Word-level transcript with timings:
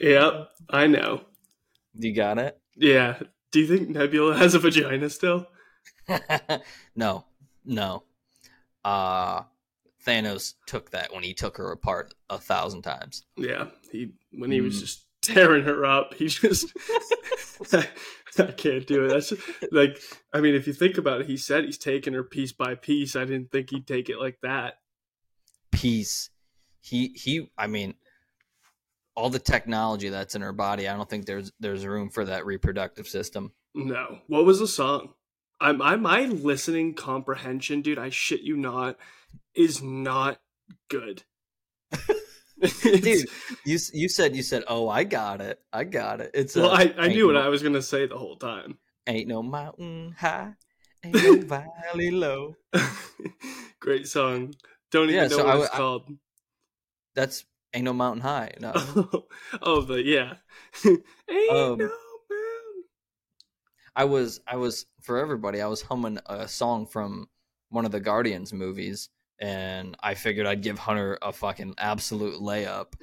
Yep, 0.00 0.50
I 0.70 0.86
know. 0.86 1.22
You 1.94 2.14
got 2.14 2.38
it? 2.38 2.60
Yeah. 2.76 3.18
Do 3.50 3.60
you 3.60 3.66
think 3.66 3.88
Nebula 3.88 4.36
has 4.36 4.54
a 4.54 4.60
vagina 4.60 5.10
still? 5.10 5.46
no, 6.94 7.24
no. 7.64 8.04
Uh 8.84 9.42
Thanos 10.06 10.54
took 10.66 10.92
that 10.92 11.12
when 11.12 11.24
he 11.24 11.34
took 11.34 11.56
her 11.56 11.72
apart 11.72 12.14
a 12.30 12.38
thousand 12.38 12.82
times. 12.82 13.24
Yeah. 13.36 13.66
He 13.90 14.12
when 14.30 14.52
he 14.52 14.60
was 14.60 14.76
mm. 14.76 14.80
just 14.80 15.07
tearing 15.28 15.64
her 15.64 15.84
up, 15.84 16.14
he 16.14 16.28
just 16.28 16.72
I 18.38 18.52
can't 18.52 18.86
do 18.86 19.04
it. 19.04 19.08
That's 19.08 19.32
like 19.72 20.00
I 20.32 20.40
mean, 20.40 20.54
if 20.54 20.66
you 20.66 20.72
think 20.72 20.98
about 20.98 21.20
it, 21.20 21.26
he 21.26 21.36
said 21.36 21.64
he's 21.64 21.78
taking 21.78 22.14
her 22.14 22.24
piece 22.24 22.52
by 22.52 22.74
piece. 22.74 23.16
I 23.16 23.24
didn't 23.24 23.50
think 23.50 23.70
he'd 23.70 23.86
take 23.86 24.08
it 24.08 24.18
like 24.18 24.38
that. 24.42 24.74
Piece. 25.70 26.30
He 26.80 27.08
he 27.14 27.50
I 27.56 27.66
mean 27.66 27.94
all 29.14 29.30
the 29.30 29.38
technology 29.40 30.10
that's 30.10 30.36
in 30.36 30.42
her 30.42 30.52
body, 30.52 30.88
I 30.88 30.96
don't 30.96 31.10
think 31.10 31.26
there's 31.26 31.52
there's 31.58 31.84
room 31.84 32.08
for 32.10 32.24
that 32.24 32.46
reproductive 32.46 33.08
system. 33.08 33.52
No. 33.74 34.20
What 34.28 34.44
was 34.44 34.60
the 34.60 34.68
song? 34.68 35.14
I'm 35.60 35.82
I 35.82 35.96
my 35.96 36.22
listening 36.22 36.94
comprehension, 36.94 37.82
dude, 37.82 37.98
I 37.98 38.10
shit 38.10 38.42
you 38.42 38.56
not, 38.56 38.96
is 39.54 39.82
not 39.82 40.40
good. 40.88 41.24
dude, 42.82 43.28
you 43.64 43.78
you 43.92 44.08
said 44.08 44.34
you 44.36 44.42
said, 44.42 44.64
"Oh, 44.68 44.88
I 44.88 45.04
got 45.04 45.40
it, 45.40 45.60
I 45.72 45.84
got 45.84 46.20
it." 46.20 46.30
It's 46.34 46.56
well, 46.56 46.70
a, 46.70 46.74
I 46.74 46.94
I 46.98 47.08
knew 47.08 47.26
what 47.26 47.36
I 47.36 47.48
was 47.48 47.62
gonna 47.62 47.82
say 47.82 48.06
the 48.06 48.18
whole 48.18 48.36
time. 48.36 48.78
Ain't 49.06 49.28
no 49.28 49.42
mountain 49.42 50.14
high, 50.18 50.54
ain't 51.04 51.14
no 51.14 51.36
valley 51.92 52.10
low. 52.10 52.56
Great 53.80 54.06
song. 54.08 54.54
Don't 54.90 55.04
even 55.04 55.14
yeah, 55.14 55.28
know 55.28 55.36
so 55.36 55.44
what 55.44 55.56
I, 55.56 55.60
it's 55.60 55.74
I, 55.74 55.76
called. 55.76 56.10
That's 57.14 57.44
ain't 57.74 57.84
no 57.84 57.92
mountain 57.92 58.22
high. 58.22 58.52
No. 58.60 58.72
oh, 59.62 59.82
but 59.82 60.04
yeah. 60.04 60.34
ain't 60.84 61.52
um, 61.52 61.78
no 61.78 61.90
I 63.98 64.04
was 64.04 64.40
I 64.46 64.56
was 64.56 64.86
for 65.02 65.18
everybody. 65.18 65.60
I 65.60 65.66
was 65.66 65.82
humming 65.82 66.20
a 66.26 66.46
song 66.46 66.86
from 66.86 67.28
one 67.70 67.84
of 67.84 67.90
the 67.90 67.98
Guardians 67.98 68.52
movies, 68.52 69.08
and 69.40 69.96
I 70.00 70.14
figured 70.14 70.46
I'd 70.46 70.62
give 70.62 70.78
Hunter 70.78 71.18
a 71.22 71.32
fucking 71.32 71.74
absolute 71.78 72.40
layup. 72.40 72.94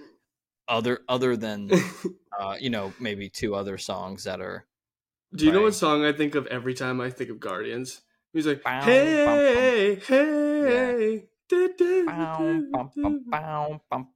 Other 0.68 1.00
other 1.08 1.38
than 1.38 1.70
uh, 2.40 2.56
you 2.60 2.70
know 2.72 2.92
maybe 3.00 3.30
two 3.30 3.54
other 3.56 3.78
songs 3.78 4.24
that 4.24 4.42
are. 4.42 4.66
Do 5.36 5.46
you 5.46 5.52
know 5.52 5.62
what 5.64 5.76
song 5.76 6.04
I 6.06 6.12
think 6.14 6.36
of 6.36 6.48
every 6.48 6.74
time 6.74 7.02
I 7.02 7.10
think 7.10 7.30
of 7.30 7.40
Guardians? 7.40 8.02
He's 8.34 8.48
like, 8.48 8.64
bow, 8.64 8.82
hey, 8.82 9.26
bow, 9.96 10.02
hey. 10.08 11.26
Yeah. 11.48 12.72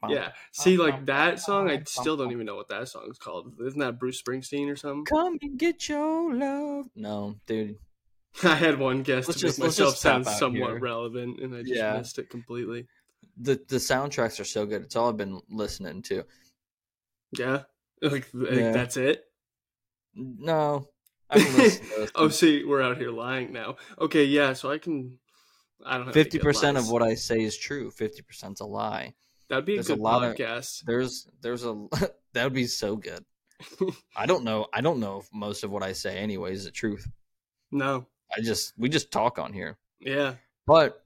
Yeah. 0.09 0.31
See, 0.51 0.77
like 0.77 1.05
that 1.05 1.39
song, 1.39 1.69
I 1.69 1.83
still 1.85 2.17
don't 2.17 2.31
even 2.31 2.45
know 2.45 2.55
what 2.55 2.69
that 2.69 2.87
song 2.87 3.07
is 3.09 3.17
called. 3.17 3.53
Isn't 3.63 3.79
that 3.79 3.99
Bruce 3.99 4.21
Springsteen 4.21 4.71
or 4.71 4.75
something? 4.75 5.05
Come 5.05 5.37
and 5.41 5.57
get 5.57 5.87
your 5.89 6.33
love. 6.33 6.87
No, 6.95 7.35
dude. 7.45 7.77
I 8.43 8.55
had 8.55 8.79
one 8.79 9.03
guess 9.03 9.27
let's 9.27 9.39
to 9.39 9.47
just, 9.47 9.59
make 9.59 9.67
myself 9.67 9.97
sound 9.97 10.25
somewhat 10.25 10.71
here. 10.71 10.79
relevant, 10.79 11.39
and 11.39 11.55
I 11.55 11.59
just 11.59 11.73
yeah. 11.73 11.97
missed 11.97 12.19
it 12.19 12.29
completely. 12.29 12.87
The 13.37 13.59
the 13.67 13.77
soundtracks 13.77 14.39
are 14.39 14.45
so 14.45 14.65
good. 14.65 14.83
It's 14.83 14.95
all 14.95 15.09
I've 15.09 15.17
been 15.17 15.41
listening 15.49 16.01
to. 16.03 16.23
Yeah, 17.37 17.63
like, 18.01 18.27
yeah. 18.33 18.71
that's 18.71 18.97
it. 18.97 19.23
No, 20.15 20.89
oh, 22.15 22.29
see, 22.29 22.63
we're 22.63 22.81
out 22.81 22.97
here 22.97 23.11
lying 23.11 23.53
now. 23.53 23.75
Okay, 23.99 24.23
yeah, 24.23 24.53
so 24.53 24.71
I 24.71 24.79
can 24.79 25.19
I 25.85 25.97
don't. 25.97 26.11
Fifty 26.11 26.39
percent 26.39 26.77
of 26.77 26.89
what 26.89 27.03
I 27.03 27.13
say 27.13 27.41
is 27.41 27.55
true. 27.57 27.91
Fifty 27.91 28.23
percent's 28.23 28.61
a 28.61 28.65
lie. 28.65 29.13
That'd 29.47 29.65
be 29.65 29.73
a 29.73 29.75
there's 29.75 29.87
good 29.87 29.99
a 29.99 30.01
lot 30.01 30.21
podcast. 30.21 30.81
Of, 30.81 30.87
there's 30.87 31.27
there's 31.41 31.65
a 31.65 31.87
that 32.33 32.43
would 32.43 32.53
be 32.53 32.65
so 32.65 32.95
good. 32.95 33.23
I 34.15 34.25
don't 34.25 34.43
know. 34.43 34.67
I 34.73 34.81
don't 34.81 34.99
know 34.99 35.19
if 35.19 35.29
most 35.31 35.63
of 35.63 35.71
what 35.71 35.83
I 35.83 35.93
say 35.93 36.17
anyway 36.17 36.53
is 36.53 36.65
the 36.65 36.71
truth. 36.71 37.07
No. 37.71 38.07
I 38.35 38.41
just 38.41 38.73
we 38.77 38.89
just 38.89 39.11
talk 39.11 39.39
on 39.39 39.53
here. 39.53 39.77
Yeah. 39.99 40.35
But 40.65 41.03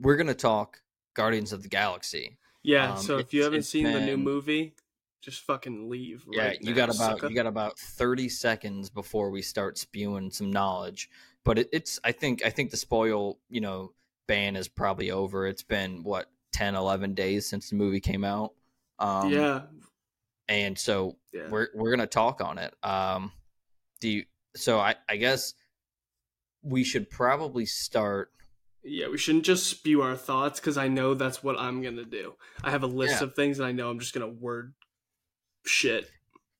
we're 0.00 0.16
gonna 0.16 0.34
talk 0.34 0.80
Guardians 1.14 1.52
of 1.52 1.62
the 1.62 1.68
Galaxy. 1.68 2.38
Yeah. 2.62 2.92
Um, 2.92 2.98
so 2.98 3.18
if 3.18 3.32
you 3.32 3.42
haven't 3.42 3.64
seen 3.64 3.84
been, 3.84 3.94
the 3.94 4.00
new 4.00 4.16
movie, 4.16 4.74
just 5.20 5.42
fucking 5.42 5.88
leave. 5.88 6.24
Yeah, 6.30 6.46
right 6.48 6.58
you 6.60 6.70
now, 6.70 6.86
got 6.86 6.94
about 6.94 7.18
sucker. 7.18 7.28
you 7.28 7.34
got 7.34 7.46
about 7.46 7.78
thirty 7.78 8.28
seconds 8.28 8.90
before 8.90 9.30
we 9.30 9.42
start 9.42 9.78
spewing 9.78 10.30
some 10.30 10.50
knowledge 10.50 11.10
but 11.48 11.58
it, 11.58 11.68
it's 11.72 11.98
I 12.04 12.12
think 12.12 12.44
I 12.44 12.50
think 12.50 12.70
the 12.70 12.76
spoil 12.76 13.38
you 13.48 13.62
know 13.62 13.92
ban 14.26 14.54
is 14.54 14.68
probably 14.68 15.10
over. 15.10 15.46
It's 15.46 15.62
been 15.62 16.02
what 16.02 16.26
10, 16.52 16.74
11 16.74 17.14
days 17.14 17.48
since 17.48 17.70
the 17.70 17.76
movie 17.76 18.00
came 18.00 18.22
out. 18.22 18.52
Um, 18.98 19.32
yeah, 19.32 19.62
and 20.48 20.78
so 20.78 21.16
yeah. 21.32 21.48
we're 21.48 21.68
we're 21.74 21.90
gonna 21.90 22.06
talk 22.06 22.42
on 22.42 22.58
it. 22.58 22.74
Um, 22.82 23.32
do 24.00 24.10
you? 24.10 24.24
So 24.56 24.78
I 24.78 24.96
I 25.08 25.16
guess 25.16 25.54
we 26.68 26.84
should 26.84 27.10
probably 27.10 27.66
start. 27.66 28.30
Yeah, 28.82 29.08
we 29.08 29.18
shouldn't 29.18 29.44
just 29.44 29.66
spew 29.66 30.02
our 30.02 30.16
thoughts 30.16 30.60
because 30.60 30.78
I 30.78 30.88
know 30.88 31.14
that's 31.14 31.42
what 31.42 31.58
I'm 31.58 31.82
gonna 31.82 32.04
do. 32.04 32.34
I 32.62 32.70
have 32.70 32.82
a 32.82 32.88
list 32.88 33.20
yeah. 33.20 33.24
of 33.24 33.34
things 33.34 33.58
and 33.58 33.66
I 33.66 33.72
know 33.72 33.90
I'm 33.90 33.98
just 33.98 34.14
gonna 34.14 34.28
word 34.28 34.74
shit 35.64 36.08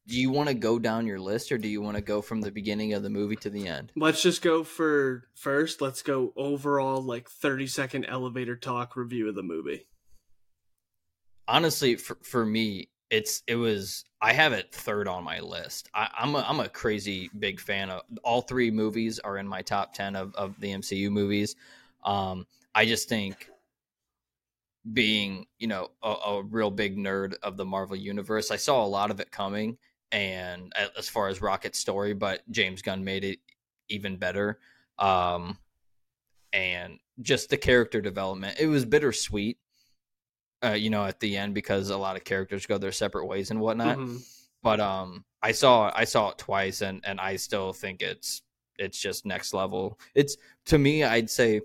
do 0.09 0.19
you 0.19 0.31
want 0.31 0.49
to 0.49 0.55
go 0.55 0.79
down 0.79 1.07
your 1.07 1.21
list 1.21 1.53
or 1.53 1.59
do 1.59 1.69
you 1.69 1.83
want 1.83 1.97
to 1.97 2.03
go 2.03 2.23
from 2.23 2.41
the 2.41 2.51
beginning 2.51 2.95
of 2.95 3.03
the 3.03 3.11
movie 3.11 3.37
to 3.37 3.51
the 3.51 3.69
end? 3.69 3.93
Let's 3.95 4.23
just 4.23 4.41
go 4.41 4.65
for 4.65 5.25
first. 5.35 5.83
Let's 5.83 6.01
go 6.01 6.33
overall 6.35 7.03
like 7.03 7.29
30 7.29 7.67
second 7.67 8.07
elevator 8.07 8.57
talk 8.57 8.97
review 8.97 9.29
of 9.29 9.35
the 9.35 9.43
movie. 9.43 9.87
Honestly, 11.47 11.97
for, 11.97 12.17
for 12.23 12.47
me, 12.47 12.89
it's 13.11 13.43
it 13.47 13.57
was 13.57 14.05
I 14.21 14.33
have 14.33 14.53
it 14.53 14.73
third 14.73 15.09
on 15.09 15.25
my 15.25 15.41
list. 15.41 15.89
I, 15.95 16.09
am 16.19 16.35
a 16.35 16.45
I'm 16.47 16.61
a 16.61 16.69
crazy 16.69 17.31
big 17.39 17.61
fan 17.61 17.91
of 17.91 18.03
all 18.23 18.43
three 18.43 18.71
movies 18.71 19.19
are 19.21 19.39
in 19.39 19.47
my 19.47 19.63
top 19.63 19.95
ten 19.95 20.17
of, 20.17 20.35
of 20.35 20.59
the 20.61 20.73
MCU 20.73 21.11
movies. 21.11 21.57
Um, 22.05 22.47
I 22.75 22.87
just 22.87 23.09
think 23.09 23.49
being 24.93 25.47
you 25.59 25.69
know 25.69 25.91
a, 26.03 26.09
a, 26.09 26.43
real 26.43 26.71
big 26.71 26.97
nerd 26.97 27.35
of 27.43 27.57
the 27.57 27.65
Marvel 27.65 27.97
universe, 27.97 28.51
I 28.51 28.57
saw 28.57 28.85
a 28.85 28.87
lot 28.87 29.11
of 29.11 29.21
it 29.21 29.31
coming, 29.31 29.79
and 30.13 30.73
as 30.97 31.09
far 31.09 31.29
as 31.29 31.43
Rocket's 31.43 31.79
story, 31.79 32.15
but 32.15 32.43
James 32.51 32.83
Gunn 32.83 33.05
made 33.05 33.25
it 33.25 33.39
even 33.89 34.17
better. 34.17 34.59
Um, 34.99 35.59
and 36.53 36.99
just 37.21 37.51
the 37.51 37.57
character 37.57 38.01
development, 38.01 38.59
it 38.59 38.67
was 38.67 38.85
bittersweet. 38.85 39.59
Uh, 40.65 40.71
you 40.71 40.91
know, 40.91 41.05
at 41.05 41.21
the 41.21 41.37
end 41.37 41.55
because 41.55 41.91
a 41.91 41.97
lot 41.97 42.17
of 42.17 42.25
characters 42.25 42.67
go 42.67 42.79
their 42.79 42.91
separate 42.91 43.27
ways 43.27 43.51
and 43.51 43.61
whatnot. 43.61 43.99
Mm-hmm. 43.99 44.17
But 44.63 44.81
um, 44.81 45.25
I 45.43 45.53
saw 45.53 45.93
I 45.95 46.05
saw 46.05 46.31
it 46.31 46.39
twice, 46.39 46.81
and 46.81 47.01
and 47.05 47.21
I 47.21 47.37
still 47.37 47.73
think 47.73 48.03
it's 48.03 48.43
it's 48.79 48.99
just 48.99 49.27
next 49.27 49.55
level. 49.55 49.99
It's 50.15 50.37
to 50.67 50.79
me, 50.79 51.05
I'd 51.05 51.31
say 51.31 51.61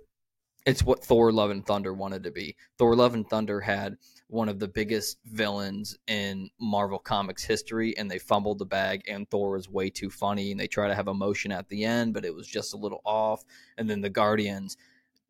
it's 0.65 0.83
what 0.83 1.03
Thor: 1.03 1.31
Love 1.31 1.49
and 1.49 1.65
Thunder 1.65 1.93
wanted 1.93 2.23
to 2.23 2.31
be. 2.31 2.55
Thor: 2.77 2.95
Love 2.95 3.13
and 3.13 3.27
Thunder 3.27 3.59
had 3.59 3.97
one 4.27 4.49
of 4.49 4.59
the 4.59 4.67
biggest 4.67 5.17
villains 5.25 5.97
in 6.07 6.49
Marvel 6.59 6.99
Comics 6.99 7.43
history, 7.43 7.95
and 7.97 8.09
they 8.09 8.19
fumbled 8.19 8.59
the 8.59 8.65
bag. 8.65 9.03
And 9.07 9.29
Thor 9.29 9.51
was 9.51 9.69
way 9.69 9.89
too 9.89 10.09
funny, 10.09 10.51
and 10.51 10.59
they 10.59 10.67
try 10.67 10.87
to 10.87 10.95
have 10.95 11.07
emotion 11.07 11.51
at 11.51 11.67
the 11.69 11.83
end, 11.83 12.13
but 12.13 12.25
it 12.25 12.33
was 12.33 12.47
just 12.47 12.73
a 12.73 12.77
little 12.77 13.01
off. 13.05 13.43
And 13.77 13.89
then 13.89 14.01
the 14.01 14.09
Guardians 14.09 14.77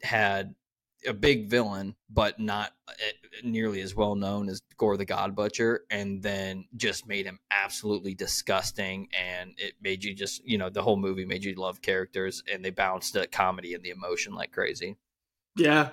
had 0.02 0.54
a 1.08 1.14
big 1.14 1.48
villain, 1.48 1.96
but 2.10 2.40
not 2.40 2.72
eh, 2.90 3.40
nearly 3.44 3.82
as 3.82 3.96
well 3.96 4.16
known 4.16 4.50
as 4.50 4.62
Gorr 4.78 4.98
the 4.98 5.06
God 5.06 5.36
Butcher, 5.36 5.86
and 5.90 6.22
then 6.22 6.66
just 6.76 7.08
made 7.08 7.26
him 7.26 7.40
absolutely 7.52 8.14
disgusting. 8.14 9.08
And 9.14 9.54
it 9.58 9.74
made 9.82 10.04
you 10.04 10.14
just, 10.14 10.46
you 10.46 10.58
know, 10.58 10.70
the 10.70 10.82
whole 10.82 10.98
movie 10.98 11.26
made 11.26 11.44
you 11.44 11.56
love 11.56 11.82
characters, 11.82 12.44
and 12.52 12.64
they 12.64 12.72
bounced 12.72 13.14
the 13.14 13.28
comedy 13.28 13.74
and 13.74 13.84
the 13.84 13.92
emotion 13.92 14.34
like 14.34 14.52
crazy. 14.52 14.98
Yeah, 15.56 15.90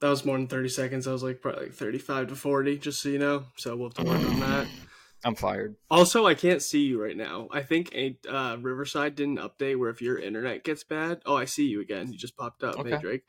that 0.00 0.08
was 0.10 0.24
more 0.24 0.36
than 0.36 0.46
30 0.46 0.68
seconds. 0.68 1.06
I 1.06 1.12
was 1.12 1.22
like 1.22 1.40
probably 1.40 1.64
like 1.64 1.74
35 1.74 2.28
to 2.28 2.36
40, 2.36 2.78
just 2.78 3.02
so 3.02 3.08
you 3.08 3.18
know. 3.18 3.44
So 3.56 3.74
we'll 3.76 3.88
have 3.88 3.94
to 3.94 4.04
work 4.04 4.20
on 4.20 4.40
that. 4.40 4.66
I'm 5.24 5.34
fired. 5.34 5.76
Also, 5.90 6.26
I 6.26 6.34
can't 6.34 6.60
see 6.60 6.82
you 6.82 7.02
right 7.02 7.16
now. 7.16 7.48
I 7.50 7.62
think 7.62 7.94
a 7.94 8.18
uh, 8.28 8.56
Riverside 8.60 9.14
did 9.14 9.28
an 9.28 9.38
update 9.38 9.78
where 9.78 9.88
if 9.88 10.02
your 10.02 10.18
internet 10.18 10.64
gets 10.64 10.84
bad, 10.84 11.22
oh, 11.24 11.34
I 11.34 11.46
see 11.46 11.66
you 11.66 11.80
again. 11.80 12.12
You 12.12 12.18
just 12.18 12.36
popped 12.36 12.62
up. 12.62 12.78
Okay. 12.78 12.90
Hey, 12.90 12.98
Drake. 12.98 13.22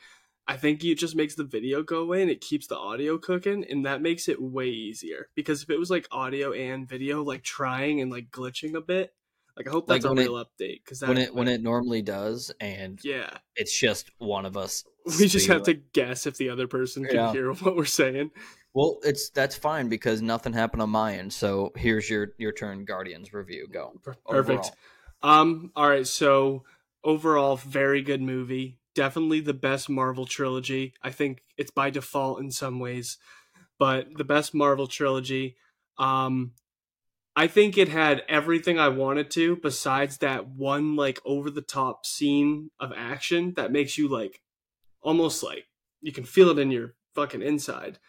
I 0.48 0.58
think 0.58 0.84
it 0.84 0.96
just 0.96 1.16
makes 1.16 1.36
the 1.36 1.44
video 1.44 1.82
go 1.82 2.00
away 2.00 2.22
and 2.22 2.30
it 2.30 2.42
keeps 2.42 2.68
the 2.68 2.78
audio 2.78 3.18
cooking, 3.18 3.66
and 3.68 3.86
that 3.86 4.02
makes 4.02 4.28
it 4.28 4.42
way 4.42 4.68
easier. 4.68 5.30
Because 5.36 5.64
if 5.64 5.70
it 5.70 5.80
was 5.80 5.90
like 5.90 6.08
audio 6.12 6.54
and 6.54 6.88
video, 6.88 7.24
like 7.24 7.44
trying 7.44 8.00
and 8.02 8.12
like 8.12 8.30
glitching 8.30 8.76
a 8.76 8.82
bit, 8.82 9.14
like 9.58 9.68
I 9.68 9.72
hope 9.72 9.88
that's 9.88 10.06
like 10.06 10.12
a 10.12 10.22
real 10.22 10.38
it, 10.38 10.48
update 10.48 10.82
because 10.84 11.02
when 11.02 11.18
it 11.18 11.34
when 11.34 11.48
it 11.48 11.64
normally 11.64 12.02
does, 12.02 12.52
and 12.60 13.00
yeah, 13.04 13.30
it's 13.56 13.78
just 13.78 14.12
one 14.18 14.46
of 14.46 14.58
us. 14.58 14.84
We 15.20 15.28
just 15.28 15.48
have 15.48 15.62
to 15.64 15.76
guess 15.76 16.26
if 16.26 16.38
the 16.38 16.50
other 16.50 16.68
person 16.68 17.06
can 17.06 17.16
yeah. 17.16 17.32
hear 17.32 17.54
what 17.54 17.76
we're 17.76 17.86
saying. 17.86 18.32
Well, 18.74 18.98
it's 19.04 19.30
that's 19.30 19.56
fine 19.56 19.88
because 19.88 20.22
nothing 20.22 20.52
happened 20.52 20.82
on 20.82 20.90
my 20.90 21.16
end. 21.16 21.32
So 21.32 21.72
here's 21.76 22.10
your 22.10 22.30
your 22.38 22.52
turn, 22.52 22.86
Guardians 22.86 23.32
review. 23.32 23.68
Go. 23.72 23.94
Perfect. 24.04 24.26
Overall. 24.28 24.76
Um. 25.22 25.72
All 25.76 25.88
right. 25.88 26.08
So 26.08 26.64
overall, 27.04 27.56
very 27.56 28.02
good 28.02 28.22
movie. 28.22 28.80
Definitely 28.96 29.42
the 29.42 29.54
best 29.54 29.90
Marvel 29.90 30.26
trilogy. 30.26 30.94
I 31.04 31.12
think 31.12 31.42
it's 31.58 31.72
by 31.72 31.90
default 31.90 32.40
in 32.40 32.50
some 32.50 32.80
ways, 32.80 33.18
but 33.78 34.08
the 34.16 34.24
best 34.24 34.54
Marvel 34.54 34.88
trilogy. 34.88 35.58
Um, 35.98 36.54
I 37.36 37.48
think 37.48 37.78
it 37.78 37.90
had 37.90 38.24
everything 38.30 38.80
I 38.80 38.88
wanted 38.88 39.30
to, 39.32 39.58
besides 39.58 40.20
that 40.20 40.48
one 40.48 40.96
like 40.96 41.20
over 41.26 41.50
the 41.50 41.62
top 41.62 42.06
scene 42.06 42.72
of 42.80 42.94
action 42.96 43.54
that 43.58 43.74
makes 43.74 43.98
you 43.98 44.08
like 44.08 44.40
almost 45.02 45.44
like 45.44 45.66
you 46.02 46.14
can 46.14 46.24
feel 46.24 46.50
it 46.50 46.60
in 46.60 46.72
your 46.72 46.96
fucking 47.14 47.42
inside. 47.42 48.00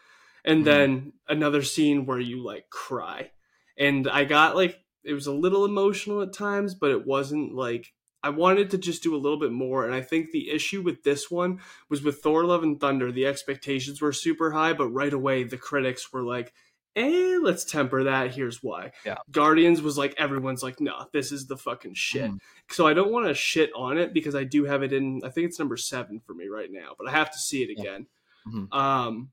And 0.45 0.59
mm-hmm. 0.59 0.65
then 0.65 1.13
another 1.29 1.63
scene 1.63 2.07
where 2.07 2.21
you 2.21 2.45
like 2.45 2.71
cry. 2.71 3.33
And 3.77 4.09
I 4.09 4.25
got 4.25 4.55
like 4.55 4.79
it 5.03 5.13
was 5.13 5.27
a 5.27 5.33
little 5.33 5.65
emotional 5.65 6.23
at 6.23 6.33
times, 6.33 6.75
but 6.75 6.91
it 6.91 7.07
wasn't 7.07 7.55
like 7.55 7.93
I 8.27 8.31
wanted 8.31 8.71
to 8.71 8.79
just 8.79 9.05
do 9.05 9.15
a 9.15 9.23
little 9.23 9.39
bit 9.39 9.53
more. 9.53 9.87
And 9.87 9.95
I 9.95 10.01
think 10.01 10.33
the 10.33 10.51
issue 10.51 10.83
with 10.83 11.05
this 11.05 11.31
one 11.31 11.61
was 11.89 12.03
with 12.03 12.19
Thor 12.19 12.45
Love 12.45 12.65
and 12.65 12.81
Thunder, 12.81 13.13
the 13.13 13.25
expectations 13.25 14.03
were 14.03 14.13
super 14.13 14.51
high, 14.51 14.73
but 14.73 14.89
right 14.89 15.13
away 15.13 15.45
the 15.45 15.57
critics 15.57 16.13
were 16.13 16.25
like, 16.25 16.53
eh, 16.97 17.39
let's 17.41 17.65
temper 17.65 18.03
that. 18.03 18.35
Here's 18.35 18.65
why. 18.65 18.91
Yeah. 19.05 19.19
Guardians 19.31 19.81
was 19.81 19.97
like, 19.97 20.17
everyone's 20.19 20.65
like, 20.65 20.81
no, 20.81 21.07
this 21.13 21.31
is 21.31 21.47
the 21.47 21.57
fucking 21.57 21.95
shit. 21.95 22.33
Mm. 22.33 22.39
So 22.69 22.89
I 22.89 22.95
don't 22.95 23.13
want 23.13 23.29
to 23.29 23.35
shit 23.35 23.71
on 23.77 23.97
it 23.97 24.13
because 24.13 24.35
I 24.35 24.43
do 24.43 24.65
have 24.65 24.83
it 24.83 24.93
in, 24.93 25.21
I 25.25 25.29
think 25.29 25.47
it's 25.47 25.61
number 25.61 25.77
seven 25.77 26.19
for 26.19 26.35
me 26.35 26.49
right 26.49 26.73
now, 26.73 26.97
but 26.99 27.07
I 27.07 27.13
have 27.13 27.31
to 27.31 27.39
see 27.39 27.63
it 27.63 27.71
again. 27.79 28.09
Yeah. 28.45 28.53
Mm-hmm. 28.53 28.77
Um, 28.77 29.31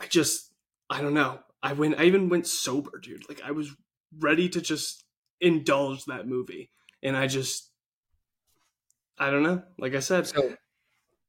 I 0.00 0.06
just, 0.06 0.52
I 0.90 1.00
don't 1.00 1.14
know. 1.14 1.38
I 1.62 1.74
went, 1.74 2.00
I 2.00 2.04
even 2.06 2.28
went 2.28 2.48
sober, 2.48 2.98
dude. 3.00 3.28
Like 3.28 3.40
I 3.44 3.52
was 3.52 3.72
ready 4.18 4.48
to 4.48 4.60
just 4.60 5.04
indulge 5.40 6.06
that 6.06 6.26
movie. 6.26 6.70
And 7.04 7.16
I 7.16 7.28
just, 7.28 7.70
I 9.18 9.30
don't 9.30 9.42
know. 9.42 9.62
Like 9.78 9.94
I 9.94 10.00
said, 10.00 10.26
so 10.26 10.56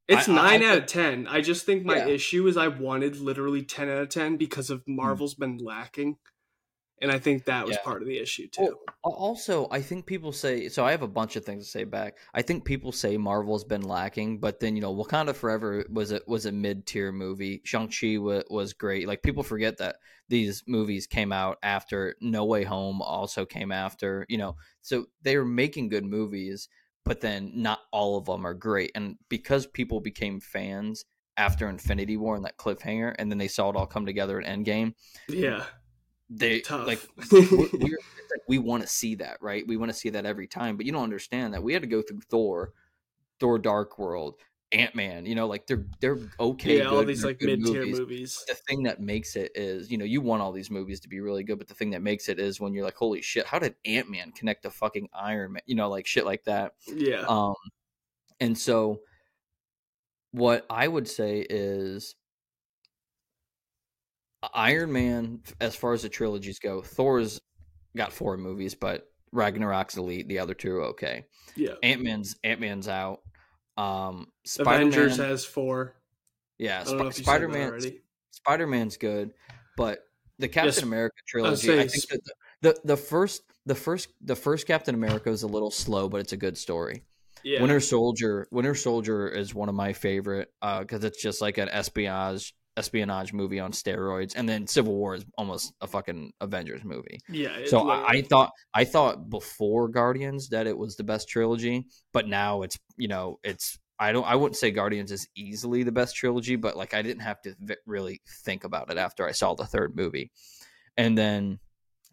it's 0.08 0.30
I, 0.30 0.34
nine 0.34 0.64
I, 0.64 0.68
out 0.68 0.78
of 0.80 0.86
ten. 0.86 1.28
I 1.28 1.42
just 1.42 1.66
think 1.66 1.86
my 1.86 1.98
yeah. 1.98 2.08
issue 2.08 2.48
is 2.48 2.58
I 2.58 2.68
wanted 2.68 3.18
literally 3.18 3.64
ten 3.64 3.90
out 3.90 4.02
of 4.02 4.10
ten 4.10 4.38
because 4.38 4.70
of 4.70 4.84
hmm. 4.86 4.96
Marvel's 4.96 5.36
mm. 5.36 5.40
been 5.40 5.58
lacking, 5.58 6.18
and 7.02 7.12
I 7.12 7.20
think 7.20 7.46
that 7.46 7.66
was 7.66 7.76
yeah. 7.76 7.84
part 7.84 8.02
of 8.02 8.08
the 8.08 8.20
issue 8.20 8.48
too. 8.48 8.78
Well, 9.04 9.14
also, 9.14 9.68
I 9.72 9.82
think 9.82 10.06
people 10.06 10.32
say 10.32 10.70
so. 10.70 10.86
I 10.86 10.92
have 10.92 11.02
a 11.02 11.08
bunch 11.08 11.36
of 11.36 11.44
things 11.44 11.66
to 11.66 11.70
say 11.70 11.84
back. 11.84 12.18
I 12.34 12.42
think 12.42 12.66
people 12.66 12.92
say 12.92 13.18
Marvel's 13.18 13.64
been 13.64 13.82
lacking, 13.82 14.40
but 14.40 14.60
then 14.60 14.76
you 14.76 14.82
know, 14.82 14.96
Wakanda 14.96 15.36
Forever 15.36 15.86
was 15.90 16.12
a 16.12 16.22
was 16.28 16.46
a 16.46 16.52
mid 16.52 16.86
tier 16.86 17.12
movie. 17.12 17.62
Shang 17.66 17.90
Chi 17.90 18.18
was, 18.18 18.44
was 18.50 18.74
great. 18.74 19.08
Like 19.08 19.24
people 19.24 19.44
forget 19.44 19.78
that 19.78 19.98
these 20.30 20.64
movies 20.68 21.08
came 21.08 21.32
out 21.32 21.58
after 21.62 22.16
No 22.22 22.46
Way 22.46 22.64
Home 22.64 23.02
also 23.02 23.46
came 23.46 23.72
after. 23.72 24.26
You 24.30 24.38
know, 24.38 24.56
so 24.82 25.06
they 25.22 25.38
were 25.38 25.46
making 25.46 25.90
good 25.90 26.06
movies 26.06 26.70
but 27.06 27.22
then 27.22 27.52
not 27.54 27.80
all 27.92 28.18
of 28.18 28.25
them 28.25 28.46
are 28.46 28.54
great. 28.54 28.92
And 28.96 29.16
because 29.30 29.66
people 29.68 30.02
became 30.02 30.40
fans 30.40 31.06
after 31.38 31.69
Infinity 31.69 32.18
War 32.18 32.36
and 32.36 32.46
that 32.46 32.57
cliffhanger, 32.57 33.16
and 33.18 33.31
then 33.31 33.38
they 33.38 33.48
saw 33.48 33.69
it 33.69 33.75
all 33.75 33.86
come 33.86 34.06
together 34.06 34.40
in 34.40 34.63
Endgame. 34.63 34.94
Yeah, 35.30 35.66
they 36.30 36.62
Tough. 36.62 36.88
like 36.88 37.02
we 37.31 37.96
we 38.48 38.57
want 38.57 38.84
to 38.84 38.90
see 38.90 39.16
that, 39.16 39.38
right? 39.42 39.66
We 39.68 39.78
want 39.78 39.92
to 39.92 39.98
see 39.98 40.10
that 40.10 40.25
every 40.25 40.48
time, 40.48 40.78
but 40.78 40.86
you 40.86 40.92
don't 40.92 41.04
understand 41.04 41.54
that 41.54 41.63
we 41.63 41.74
had 41.74 41.84
to 41.84 41.88
go 41.88 42.02
through 42.02 42.22
Thor, 42.30 42.74
Thor 43.40 43.60
Dark 43.60 43.98
World, 44.00 44.36
Ant 44.75 44.94
Man. 44.94 45.25
You 45.25 45.36
know, 45.36 45.48
like 45.48 45.66
they're 45.68 45.86
they're 46.00 46.19
okay. 46.39 46.80
Yeah, 46.80 46.89
all 46.89 47.04
these 47.04 47.24
like 47.24 47.42
mid 47.42 47.63
tier 47.66 47.86
movies. 47.86 48.00
movies. 48.00 48.45
The 48.48 48.56
thing 48.56 48.83
that 48.83 49.00
makes 49.00 49.36
it 49.36 49.51
is, 49.56 49.89
you 49.89 49.98
know, 49.98 50.06
you 50.06 50.22
want 50.22 50.42
all 50.42 50.51
these 50.51 50.69
movies 50.69 51.00
to 51.01 51.10
be 51.10 51.22
really 51.22 51.44
good, 51.44 51.57
but 51.57 51.68
the 51.68 51.74
thing 51.74 51.92
that 51.92 52.01
makes 52.01 52.30
it 52.30 52.39
is 52.39 52.60
when 52.60 52.74
you're 52.74 52.83
like, 52.83 52.95
holy 52.95 53.22
shit, 53.22 53.45
how 53.45 53.60
did 53.60 53.75
Ant 53.86 54.10
Man 54.10 54.31
connect 54.31 54.63
to 54.63 54.69
fucking 54.69 55.10
Iron 55.13 55.54
Man? 55.54 55.62
You 55.66 55.75
know, 55.75 55.89
like 55.89 56.06
shit 56.06 56.25
like 56.25 56.44
that. 56.44 56.74
Yeah. 56.88 57.25
Um, 57.27 57.56
and 58.39 58.57
so 58.57 59.00
what 60.31 60.66
I 60.69 60.88
would 60.88 61.07
say 61.07 61.45
is 61.50 62.16
Iron 64.54 64.92
Man, 64.92 65.39
as 65.62 65.75
far 65.75 65.94
as 65.94 66.01
the 66.01 66.10
trilogies 66.10 66.60
go, 66.60 66.81
Thor's 66.81 67.39
got 67.95 68.12
four 68.12 68.38
movies, 68.38 68.75
but 68.75 69.07
Ragnarok's 69.33 69.98
elite. 69.98 70.27
The 70.27 70.39
other 70.39 70.54
two 70.54 70.75
are 70.75 70.83
okay. 70.83 71.25
Yeah. 71.56 71.75
Ant 71.83 72.04
Man's 72.04 72.36
Ant 72.44 72.60
Man's 72.60 72.88
out. 72.88 73.19
Um, 73.77 74.27
Spider-Man, 74.45 74.88
Avengers 74.88 75.18
has 75.18 75.45
four. 75.45 75.95
Yeah, 76.57 76.83
Sp- 76.88 77.12
Spider 77.12 77.50
Man. 77.50 77.80
Spider 78.31 78.68
Man's 78.68 78.98
good, 78.98 79.33
but 79.75 80.00
the 80.39 80.48
Captain 80.48 80.68
yes, 80.68 80.83
America 80.83 81.16
trilogy. 81.27 81.74
I 81.74 81.88
think 81.88 82.07
that 82.07 82.22
the, 82.24 82.33
the, 82.62 82.80
the 82.86 82.98
first 82.98 83.44
the 83.66 83.75
first 83.75 84.10
the 84.22 84.36
first 84.36 84.68
Captain 84.68 84.95
America 84.95 85.30
is 85.30 85.44
a 85.44 85.48
little 85.48 85.72
slow, 85.72 86.07
but 86.07 86.22
it's 86.22 86.33
a 86.33 86.38
good 86.38 86.57
story. 86.57 87.04
Yeah. 87.44 87.62
Winter 87.62 87.80
Soldier. 87.80 88.48
Winter 88.51 88.75
Soldier 88.75 89.27
is 89.27 89.54
one 89.54 89.69
of 89.69 89.75
my 89.75 89.94
favorite 89.94 90.51
because 90.62 91.04
uh, 91.04 91.07
it's 91.07 91.22
just 91.22 91.42
like 91.42 91.57
an 91.57 91.69
espionage 91.69 92.56
espionage 92.77 93.33
movie 93.33 93.60
on 93.60 93.72
steroids, 93.72 94.33
and 94.36 94.48
then 94.48 94.68
Civil 94.68 94.95
War 94.95 95.16
is 95.16 95.25
almost 95.38 95.74
a 95.81 95.88
fucking 95.88 96.33
Avengers 96.42 96.83
movie. 96.83 97.19
Yeah. 97.30 97.66
So 97.66 97.89
I, 97.89 98.07
I, 98.07 98.22
thought 98.22 98.51
I 98.74 98.83
thought 98.83 99.30
before 99.30 99.88
Guardians 99.88 100.50
that 100.50 100.68
it 100.68 100.77
was 100.77 100.95
the 100.95 101.04
best 101.04 101.30
trilogy, 101.30 101.86
but 102.13 102.27
now 102.27 102.62
it's 102.63 102.77
you 102.98 103.07
know 103.07 103.39
it's 103.44 103.80
I 104.00 104.12
don't 104.12 104.25
I 104.25 104.36
wouldn't 104.36 104.57
say 104.57 104.72
Guardians 104.72 105.12
is 105.12 105.27
easily 105.36 105.83
the 105.83 105.92
best 105.92 106.16
trilogy, 106.16 106.56
but 106.56 106.75
like 106.75 106.94
I 106.94 107.01
didn't 107.01 107.22
have 107.22 107.42
to 107.44 107.56
v- 107.60 107.75
really 107.86 108.22
think 108.44 108.63
about 108.63 108.92
it 108.92 108.98
after 108.98 109.27
I 109.27 109.31
saw 109.31 109.54
the 109.54 109.66
third 109.66 109.95
movie, 109.95 110.31
and 110.98 111.18
then 111.18 111.60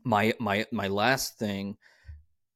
my 0.04 0.34
my 0.38 0.66
my 0.70 0.88
last 0.88 1.38
thing 1.38 1.76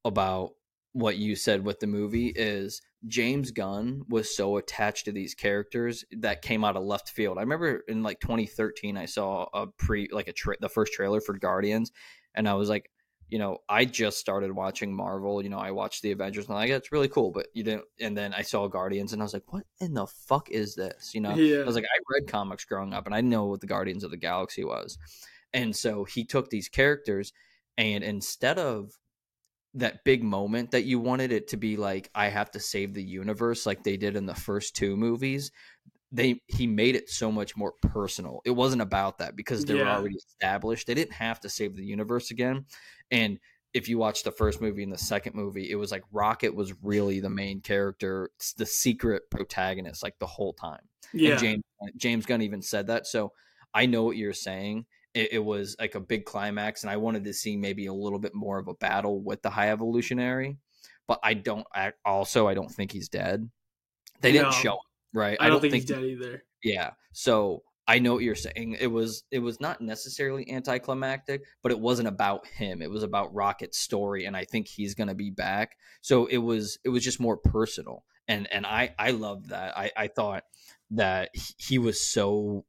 about 0.04 0.50
what 0.92 1.16
you 1.16 1.36
said 1.36 1.64
with 1.64 1.80
the 1.80 1.86
movie 1.86 2.28
is 2.28 2.80
James 3.06 3.50
Gunn 3.50 4.02
was 4.08 4.34
so 4.34 4.56
attached 4.56 5.04
to 5.04 5.12
these 5.12 5.34
characters 5.34 6.04
that 6.18 6.42
came 6.42 6.64
out 6.64 6.76
of 6.76 6.84
left 6.84 7.10
field. 7.10 7.38
I 7.38 7.42
remember 7.42 7.82
in 7.88 8.02
like 8.02 8.20
2013, 8.20 8.96
I 8.96 9.06
saw 9.06 9.46
a 9.52 9.66
pre 9.66 10.08
like 10.10 10.28
a 10.28 10.32
tra- 10.32 10.56
the 10.60 10.68
first 10.68 10.92
trailer 10.92 11.20
for 11.20 11.34
Guardians, 11.34 11.92
and 12.34 12.48
I 12.48 12.54
was 12.54 12.68
like, 12.68 12.90
you 13.28 13.38
know, 13.38 13.58
I 13.68 13.84
just 13.84 14.18
started 14.18 14.52
watching 14.52 14.94
Marvel. 14.94 15.42
You 15.42 15.50
know, 15.50 15.58
I 15.58 15.72
watched 15.72 16.02
the 16.02 16.12
Avengers, 16.12 16.46
and 16.46 16.54
I'm 16.54 16.60
like, 16.60 16.70
it's 16.70 16.92
really 16.92 17.08
cool. 17.08 17.30
But 17.30 17.48
you 17.52 17.62
didn't, 17.62 17.84
and 18.00 18.16
then 18.16 18.32
I 18.32 18.42
saw 18.42 18.66
Guardians, 18.66 19.12
and 19.12 19.20
I 19.20 19.24
was 19.24 19.34
like, 19.34 19.52
what 19.52 19.64
in 19.80 19.94
the 19.94 20.06
fuck 20.06 20.50
is 20.50 20.74
this? 20.74 21.12
You 21.14 21.20
know, 21.20 21.34
yeah. 21.34 21.60
I 21.60 21.64
was 21.64 21.74
like, 21.74 21.84
I 21.84 21.98
read 22.14 22.30
comics 22.30 22.64
growing 22.64 22.92
up, 22.92 23.06
and 23.06 23.14
I 23.14 23.20
know 23.20 23.46
what 23.46 23.60
the 23.60 23.66
Guardians 23.66 24.04
of 24.04 24.10
the 24.10 24.16
Galaxy 24.16 24.64
was, 24.64 24.98
and 25.52 25.76
so 25.76 26.04
he 26.04 26.24
took 26.24 26.50
these 26.50 26.68
characters, 26.68 27.32
and 27.76 28.02
instead 28.02 28.58
of 28.58 28.92
that 29.76 30.04
big 30.04 30.22
moment 30.22 30.70
that 30.70 30.84
you 30.84 30.98
wanted 30.98 31.32
it 31.32 31.48
to 31.48 31.56
be 31.56 31.76
like 31.76 32.10
I 32.14 32.28
have 32.28 32.50
to 32.52 32.60
save 32.60 32.94
the 32.94 33.02
universe 33.02 33.66
like 33.66 33.84
they 33.84 33.96
did 33.96 34.16
in 34.16 34.26
the 34.26 34.34
first 34.34 34.74
two 34.74 34.96
movies 34.96 35.50
they 36.12 36.40
he 36.46 36.66
made 36.66 36.96
it 36.96 37.10
so 37.10 37.32
much 37.32 37.56
more 37.56 37.74
personal. 37.82 38.40
It 38.44 38.50
wasn't 38.50 38.82
about 38.82 39.18
that 39.18 39.36
because 39.36 39.64
they 39.64 39.74
yeah. 39.74 39.82
were 39.82 39.88
already 39.90 40.16
established. 40.16 40.86
They 40.86 40.94
didn't 40.94 41.14
have 41.14 41.40
to 41.40 41.48
save 41.48 41.76
the 41.76 41.84
universe 41.84 42.30
again. 42.30 42.64
And 43.10 43.38
if 43.74 43.88
you 43.88 43.98
watch 43.98 44.22
the 44.22 44.30
first 44.30 44.60
movie 44.60 44.82
and 44.82 44.92
the 44.92 44.98
second 44.98 45.34
movie 45.34 45.70
it 45.70 45.74
was 45.74 45.90
like 45.90 46.04
rocket 46.10 46.54
was 46.54 46.72
really 46.82 47.20
the 47.20 47.28
main 47.28 47.60
character 47.60 48.30
the 48.56 48.64
secret 48.64 49.24
protagonist 49.30 50.02
like 50.02 50.18
the 50.18 50.26
whole 50.26 50.52
time. 50.54 50.88
Yeah. 51.12 51.32
And 51.32 51.40
james 51.40 51.64
james 51.96 52.26
gunn 52.26 52.42
even 52.42 52.62
said 52.62 52.86
that. 52.86 53.06
So 53.06 53.32
i 53.74 53.84
know 53.84 54.04
what 54.04 54.16
you're 54.16 54.32
saying 54.32 54.86
it, 55.16 55.32
it, 55.32 55.44
was 55.44 55.76
like 55.80 55.94
a 55.94 56.00
big 56.00 56.24
climax, 56.24 56.82
and 56.82 56.90
I 56.90 56.96
wanted 56.96 57.24
to 57.24 57.32
see 57.32 57.56
maybe 57.56 57.86
a 57.86 57.92
little 57.92 58.18
bit 58.18 58.34
more 58.34 58.58
of 58.58 58.68
a 58.68 58.74
battle 58.74 59.22
with 59.22 59.42
the 59.42 59.50
High 59.50 59.70
Evolutionary. 59.70 60.58
But 61.08 61.20
I 61.22 61.34
don't. 61.34 61.66
I, 61.74 61.92
also, 62.04 62.48
I 62.48 62.54
don't 62.54 62.70
think 62.70 62.92
he's 62.92 63.08
dead. 63.08 63.48
They 64.20 64.32
didn't 64.32 64.54
show 64.54 64.72
him, 64.72 64.78
right? 65.14 65.36
I, 65.40 65.46
I 65.46 65.48
don't, 65.48 65.62
don't, 65.62 65.70
think, 65.70 65.86
think 65.86 65.88
he's 65.88 65.96
dead 65.96 66.04
either. 66.04 66.44
Yeah. 66.62 66.90
So 67.12 67.62
I 67.88 68.00
know 68.00 68.14
what 68.14 68.24
you're 68.24 68.34
saying. 68.34 68.76
It 68.80 68.88
was 68.88 69.22
it 69.30 69.38
was 69.38 69.60
not 69.60 69.80
necessarily 69.80 70.50
anticlimactic, 70.50 71.42
but 71.62 71.70
it 71.70 71.78
wasn't 71.78 72.08
about 72.08 72.46
him. 72.46 72.82
It 72.82 72.90
was 72.90 73.02
about 73.02 73.34
Rocket's 73.34 73.78
story, 73.78 74.24
and 74.24 74.36
I 74.36 74.44
think 74.44 74.66
he's 74.66 74.94
gonna 74.94 75.14
be 75.14 75.30
back. 75.30 75.76
So 76.00 76.26
it 76.26 76.38
was 76.38 76.78
it 76.84 76.88
was 76.88 77.04
just 77.04 77.20
more 77.20 77.36
personal, 77.36 78.04
and 78.26 78.48
and 78.52 78.66
I 78.66 78.94
I 78.98 79.12
loved 79.12 79.50
that. 79.50 79.78
I 79.78 79.92
I 79.96 80.08
thought 80.08 80.44
that 80.90 81.30
he 81.58 81.78
was 81.78 82.00
so 82.00 82.64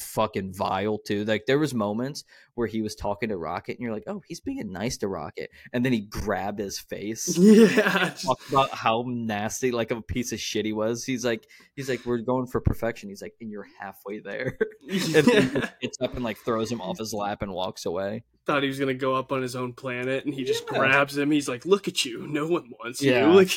fucking 0.00 0.54
vile 0.54 0.98
too. 0.98 1.24
Like 1.24 1.46
there 1.46 1.58
was 1.58 1.74
moments 1.74 2.24
where 2.58 2.66
he 2.66 2.82
was 2.82 2.96
talking 2.96 3.28
to 3.28 3.36
Rocket, 3.36 3.78
and 3.78 3.80
you're 3.80 3.92
like, 3.92 4.04
"Oh, 4.08 4.20
he's 4.26 4.40
being 4.40 4.72
nice 4.72 4.98
to 4.98 5.08
Rocket," 5.08 5.50
and 5.72 5.84
then 5.84 5.92
he 5.92 6.00
grabbed 6.00 6.58
his 6.58 6.78
face. 6.78 7.38
Yeah, 7.48 8.10
talk 8.10 8.40
about 8.48 8.70
how 8.70 9.04
nasty, 9.06 9.70
like 9.70 9.90
a 9.90 10.02
piece 10.02 10.32
of 10.32 10.40
shit 10.40 10.64
he 10.64 10.72
was. 10.72 11.04
He's 11.04 11.24
like, 11.24 11.46
he's 11.76 11.88
like, 11.88 12.04
"We're 12.04 12.18
going 12.18 12.46
for 12.46 12.60
perfection." 12.60 13.08
He's 13.08 13.22
like, 13.22 13.34
"And 13.40 13.50
you're 13.50 13.66
halfway 13.80 14.20
there." 14.20 14.58
and 14.88 15.26
yeah. 15.26 15.70
gets 15.80 15.98
up 16.00 16.14
and 16.14 16.24
like 16.24 16.36
throws 16.38 16.70
him 16.70 16.80
off 16.80 16.98
his 16.98 17.12
lap 17.14 17.42
and 17.42 17.52
walks 17.52 17.86
away. 17.86 18.24
Thought 18.46 18.62
he 18.62 18.68
was 18.68 18.78
gonna 18.78 18.94
go 18.94 19.14
up 19.14 19.32
on 19.32 19.40
his 19.42 19.56
own 19.56 19.72
planet, 19.72 20.24
and 20.24 20.34
he 20.34 20.44
just 20.44 20.64
yeah. 20.70 20.78
grabs 20.78 21.16
him. 21.16 21.30
He's 21.30 21.48
like, 21.48 21.64
"Look 21.64 21.88
at 21.88 22.04
you! 22.04 22.26
No 22.26 22.46
one 22.46 22.70
wants 22.78 23.02
yeah. 23.02 23.26
you." 23.26 23.32
Like, 23.38 23.50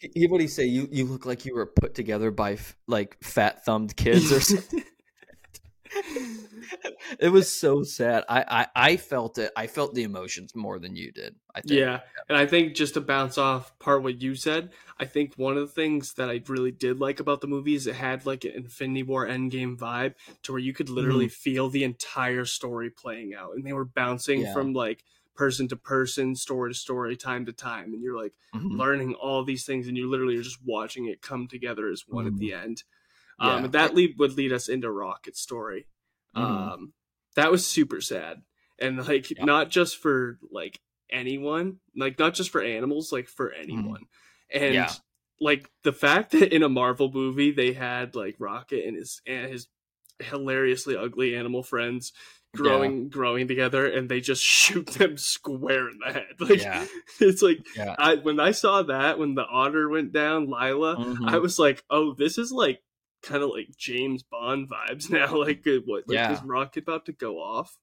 he, 0.00 0.26
what 0.26 0.38
do 0.38 0.42
he 0.42 0.48
say? 0.48 0.64
You 0.64 0.88
you 0.90 1.04
look 1.04 1.26
like 1.26 1.44
you 1.44 1.54
were 1.54 1.66
put 1.66 1.94
together 1.94 2.30
by 2.30 2.58
like 2.86 3.16
fat 3.22 3.64
thumbed 3.64 3.96
kids 3.96 4.32
or 4.32 4.40
something 4.40 4.84
it 7.18 7.30
was 7.30 7.52
so 7.52 7.82
sad. 7.82 8.24
I, 8.28 8.44
I 8.48 8.66
I 8.92 8.96
felt 8.96 9.38
it. 9.38 9.50
I 9.56 9.66
felt 9.66 9.94
the 9.94 10.02
emotions 10.02 10.54
more 10.54 10.78
than 10.78 10.96
you 10.96 11.12
did. 11.12 11.34
I 11.54 11.60
think. 11.60 11.80
Yeah, 11.80 12.00
and 12.28 12.38
I 12.38 12.46
think 12.46 12.74
just 12.74 12.94
to 12.94 13.00
bounce 13.00 13.38
off 13.38 13.76
part 13.78 14.02
what 14.02 14.20
you 14.20 14.34
said, 14.34 14.70
I 14.98 15.04
think 15.04 15.34
one 15.34 15.56
of 15.56 15.66
the 15.66 15.72
things 15.72 16.14
that 16.14 16.30
I 16.30 16.42
really 16.46 16.70
did 16.70 17.00
like 17.00 17.20
about 17.20 17.40
the 17.40 17.46
movie 17.46 17.74
is 17.74 17.86
it 17.86 17.96
had 17.96 18.26
like 18.26 18.44
an 18.44 18.52
Infinity 18.52 19.02
War 19.02 19.26
Endgame 19.26 19.76
vibe 19.76 20.14
to 20.42 20.52
where 20.52 20.60
you 20.60 20.72
could 20.72 20.88
literally 20.88 21.26
mm-hmm. 21.26 21.50
feel 21.50 21.68
the 21.68 21.84
entire 21.84 22.44
story 22.44 22.90
playing 22.90 23.34
out, 23.34 23.54
and 23.54 23.64
they 23.64 23.72
were 23.72 23.84
bouncing 23.84 24.42
yeah. 24.42 24.52
from 24.52 24.72
like 24.72 25.04
person 25.34 25.66
to 25.68 25.76
person, 25.76 26.34
story 26.36 26.70
to 26.70 26.78
story, 26.78 27.16
time 27.16 27.46
to 27.46 27.52
time, 27.52 27.94
and 27.94 28.02
you're 28.02 28.16
like 28.16 28.34
mm-hmm. 28.54 28.76
learning 28.78 29.14
all 29.14 29.42
these 29.42 29.64
things, 29.64 29.88
and 29.88 29.96
you 29.96 30.08
literally 30.08 30.36
are 30.36 30.42
just 30.42 30.62
watching 30.64 31.06
it 31.06 31.22
come 31.22 31.48
together 31.48 31.88
as 31.88 32.04
one 32.06 32.26
mm-hmm. 32.26 32.34
at 32.34 32.40
the 32.40 32.52
end. 32.52 32.84
Um, 33.40 33.70
that 33.70 33.94
lead 33.94 34.18
would 34.18 34.36
lead 34.36 34.52
us 34.52 34.68
into 34.68 34.90
Rocket's 34.90 35.40
story. 35.40 35.86
Mm-hmm. 36.36 36.46
Um, 36.46 36.92
that 37.36 37.50
was 37.50 37.66
super 37.66 38.00
sad, 38.00 38.42
and 38.78 39.06
like 39.06 39.30
yeah. 39.30 39.44
not 39.44 39.70
just 39.70 39.96
for 39.96 40.38
like 40.50 40.78
anyone, 41.10 41.78
like 41.96 42.18
not 42.18 42.34
just 42.34 42.50
for 42.50 42.62
animals, 42.62 43.12
like 43.12 43.28
for 43.28 43.48
mm-hmm. 43.48 43.62
anyone, 43.62 44.02
and. 44.52 44.74
Yeah. 44.74 44.92
Like 45.42 45.70
the 45.84 45.92
fact 45.94 46.32
that 46.32 46.54
in 46.54 46.62
a 46.62 46.68
Marvel 46.68 47.10
movie 47.10 47.50
they 47.50 47.72
had 47.72 48.14
like 48.14 48.36
Rocket 48.38 48.84
and 48.84 48.94
his 48.94 49.22
and 49.26 49.50
his 49.50 49.68
hilariously 50.18 50.98
ugly 50.98 51.34
animal 51.34 51.62
friends 51.62 52.12
growing 52.54 53.04
yeah. 53.04 53.08
growing 53.08 53.48
together 53.48 53.86
and 53.86 54.08
they 54.08 54.20
just 54.20 54.42
shoot 54.44 54.86
them 54.86 55.16
square 55.16 55.88
in 55.88 55.98
the 56.04 56.12
head 56.12 56.34
like 56.40 56.62
yeah. 56.62 56.84
it's 57.20 57.42
like 57.42 57.64
yeah. 57.76 57.94
I, 57.98 58.16
when 58.16 58.40
i 58.40 58.50
saw 58.50 58.82
that 58.82 59.18
when 59.18 59.34
the 59.34 59.44
otter 59.44 59.88
went 59.88 60.12
down 60.12 60.48
Lylla 60.48 60.96
mm-hmm. 60.96 61.28
i 61.28 61.38
was 61.38 61.58
like 61.58 61.84
oh 61.90 62.14
this 62.14 62.38
is 62.38 62.50
like 62.50 62.80
kind 63.22 63.42
of 63.42 63.50
like 63.50 63.68
james 63.76 64.22
bond 64.22 64.68
vibes 64.68 65.10
now 65.10 65.36
like 65.36 65.66
uh, 65.66 65.78
what 65.84 66.08
like 66.08 66.16
yeah. 66.16 66.32
is 66.32 66.42
rocket 66.42 66.82
about 66.82 67.06
to 67.06 67.12
go 67.12 67.38
off 67.38 67.76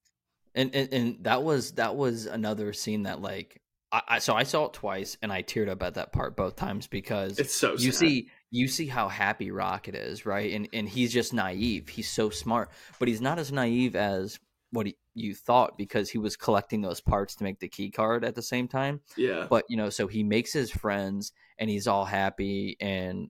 and, 0.56 0.74
and 0.74 0.94
and 0.94 1.24
that 1.24 1.44
was 1.44 1.74
that 1.74 1.96
was 1.96 2.26
another 2.26 2.74
scene 2.74 3.04
that 3.04 3.22
like 3.22 3.62
I, 3.92 4.02
I 4.08 4.20
so 4.20 4.36
i 4.36 4.44
saw 4.44 4.66
it 4.66 4.74
twice 4.74 5.18
and 5.22 5.32
i 5.32 5.44
teared 5.44 5.70
up 5.70 5.84
at 5.84 5.96
that 5.96 6.12
part 6.12 6.36
both 6.36 6.56
times 6.56 6.88
because 6.88 7.38
it's 7.40 7.54
so 7.54 7.76
you 7.78 7.92
see 7.92 8.30
you 8.50 8.68
see 8.68 8.88
how 8.88 9.08
happy 9.08 9.52
rocket 9.52 9.96
is 9.96 10.26
right 10.26 10.52
and 10.54 10.68
and 10.74 10.90
he's 10.90 11.14
just 11.14 11.34
naive 11.34 11.90
he's 11.90 12.10
so 12.10 12.30
smart 12.30 12.72
but 13.00 13.08
he's 13.08 13.22
not 13.22 13.38
as 13.38 13.52
naive 13.52 13.96
as 13.96 14.40
what 14.72 14.86
he, 14.86 14.98
you 15.14 15.34
thought 15.34 15.78
because 15.78 16.10
he 16.10 16.18
was 16.18 16.36
collecting 16.36 16.82
those 16.82 17.02
parts 17.02 17.36
to 17.36 17.44
make 17.44 17.60
the 17.60 17.68
key 17.68 17.90
card 17.90 18.24
at 18.24 18.36
the 18.36 18.42
same 18.42 18.68
time. 18.68 19.02
Yeah. 19.16 19.48
But 19.50 19.66
you 19.70 19.78
know, 19.78 19.90
so 19.90 20.08
he 20.08 20.24
makes 20.24 20.54
his 20.54 20.72
friends 20.72 21.32
and 21.58 21.70
he's 21.70 21.88
all 21.88 22.06
happy 22.06 22.78
and 22.80 23.30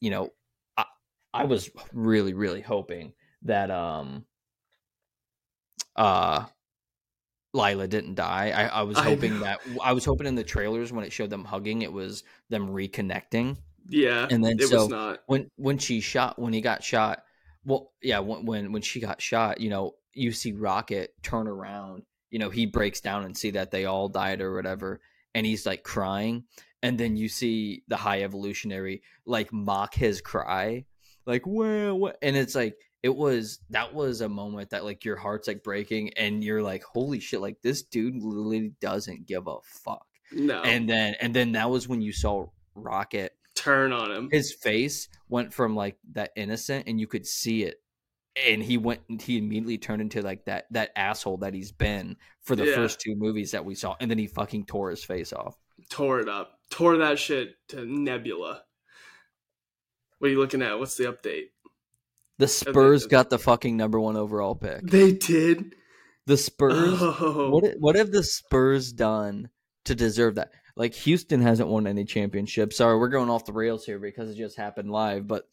you 0.00 0.10
know, 0.10 0.30
I 1.36 1.44
was 1.44 1.70
really 1.92 2.34
really 2.34 2.60
hoping 2.60 3.12
that 3.42 3.70
um 3.70 4.24
uh 5.94 6.46
Lylla 7.52 7.88
didn't 7.88 8.14
die. 8.14 8.50
I, 8.54 8.66
I 8.66 8.82
was 8.82 8.98
hoping 8.98 9.34
I 9.34 9.38
that 9.38 9.60
I 9.82 9.92
was 9.92 10.04
hoping 10.04 10.26
in 10.26 10.34
the 10.34 10.44
trailers 10.44 10.92
when 10.92 11.04
it 11.04 11.12
showed 11.12 11.30
them 11.30 11.44
hugging, 11.44 11.82
it 11.82 11.92
was 11.92 12.22
them 12.50 12.68
reconnecting. 12.68 13.56
Yeah, 13.88 14.26
and 14.30 14.44
then 14.44 14.58
so 14.60 15.16
when 15.26 15.50
when 15.56 15.78
she 15.78 16.00
shot 16.00 16.38
when 16.38 16.52
he 16.52 16.60
got 16.60 16.82
shot, 16.82 17.22
well, 17.64 17.92
yeah, 18.02 18.18
when 18.18 18.44
when 18.44 18.72
when 18.72 18.82
she 18.82 19.00
got 19.00 19.22
shot, 19.22 19.60
you 19.60 19.70
know, 19.70 19.94
you 20.12 20.32
see 20.32 20.52
Rocket 20.52 21.14
turn 21.22 21.46
around, 21.48 22.02
you 22.30 22.38
know, 22.38 22.50
he 22.50 22.66
breaks 22.66 23.00
down 23.00 23.24
and 23.24 23.36
see 23.36 23.50
that 23.52 23.70
they 23.70 23.84
all 23.84 24.08
died 24.08 24.40
or 24.40 24.54
whatever, 24.54 25.00
and 25.34 25.46
he's 25.46 25.66
like 25.66 25.82
crying. 25.82 26.44
And 26.82 26.98
then 26.98 27.16
you 27.16 27.28
see 27.28 27.82
the 27.88 27.96
high 27.96 28.22
evolutionary 28.22 29.02
like 29.24 29.52
mock 29.52 29.94
his 29.94 30.20
cry, 30.20 30.84
like, 31.26 31.42
well, 31.46 31.98
what? 31.98 32.18
And 32.22 32.36
it's 32.36 32.54
like, 32.54 32.76
it 33.02 33.14
was 33.14 33.60
that 33.70 33.94
was 33.94 34.20
a 34.20 34.28
moment 34.28 34.70
that 34.70 34.84
like 34.84 35.04
your 35.04 35.16
heart's 35.16 35.46
like 35.46 35.62
breaking 35.62 36.12
and 36.14 36.42
you're 36.42 36.62
like, 36.62 36.82
holy 36.82 37.20
shit, 37.20 37.40
like 37.40 37.60
this 37.62 37.82
dude 37.82 38.16
literally 38.16 38.72
doesn't 38.80 39.26
give 39.26 39.46
a 39.46 39.56
fuck. 39.62 40.06
No. 40.32 40.60
And 40.62 40.88
then, 40.88 41.14
and 41.20 41.32
then 41.34 41.52
that 41.52 41.70
was 41.70 41.88
when 41.88 42.00
you 42.00 42.12
saw 42.12 42.46
Rocket 42.74 43.32
turn 43.54 43.92
on 43.92 44.10
him. 44.10 44.28
His 44.30 44.52
face 44.52 45.08
went 45.28 45.54
from 45.54 45.76
like 45.76 45.98
that 46.12 46.32
innocent 46.36 46.88
and 46.88 47.00
you 47.00 47.06
could 47.06 47.26
see 47.26 47.62
it 47.62 47.80
and 48.36 48.62
he 48.62 48.76
went 48.76 49.00
he 49.22 49.38
immediately 49.38 49.78
turned 49.78 50.02
into 50.02 50.22
like 50.22 50.44
that 50.44 50.66
that 50.70 50.90
asshole 50.94 51.38
that 51.38 51.54
he's 51.54 51.72
been 51.72 52.16
for 52.42 52.54
the 52.54 52.66
yeah. 52.66 52.74
first 52.74 53.00
two 53.00 53.14
movies 53.16 53.52
that 53.52 53.64
we 53.64 53.74
saw 53.74 53.96
and 54.00 54.10
then 54.10 54.18
he 54.18 54.26
fucking 54.26 54.64
tore 54.64 54.90
his 54.90 55.02
face 55.02 55.32
off 55.32 55.56
tore 55.88 56.20
it 56.20 56.28
up 56.28 56.58
tore 56.70 56.98
that 56.98 57.18
shit 57.18 57.54
to 57.68 57.84
nebula 57.84 58.62
what 60.18 60.28
are 60.28 60.30
you 60.32 60.38
looking 60.38 60.62
at 60.62 60.78
what's 60.78 60.96
the 60.96 61.04
update 61.04 61.46
the 62.38 62.48
spurs 62.48 63.06
got 63.06 63.30
the 63.30 63.38
fucking 63.38 63.76
number 63.76 63.98
one 63.98 64.16
overall 64.16 64.54
pick 64.54 64.82
they 64.82 65.12
did 65.12 65.74
the 66.26 66.36
spurs 66.36 66.98
oh. 67.00 67.48
what 67.50 67.64
what 67.78 67.96
have 67.96 68.10
the 68.10 68.22
spurs 68.22 68.92
done 68.92 69.48
to 69.84 69.94
deserve 69.94 70.34
that 70.34 70.50
like 70.76 70.94
houston 70.94 71.40
hasn't 71.40 71.68
won 71.68 71.86
any 71.86 72.04
championships 72.04 72.76
sorry 72.76 72.98
we're 72.98 73.08
going 73.08 73.30
off 73.30 73.44
the 73.44 73.52
rails 73.52 73.84
here 73.84 73.98
because 73.98 74.30
it 74.30 74.36
just 74.36 74.56
happened 74.56 74.90
live 74.90 75.26
but 75.26 75.44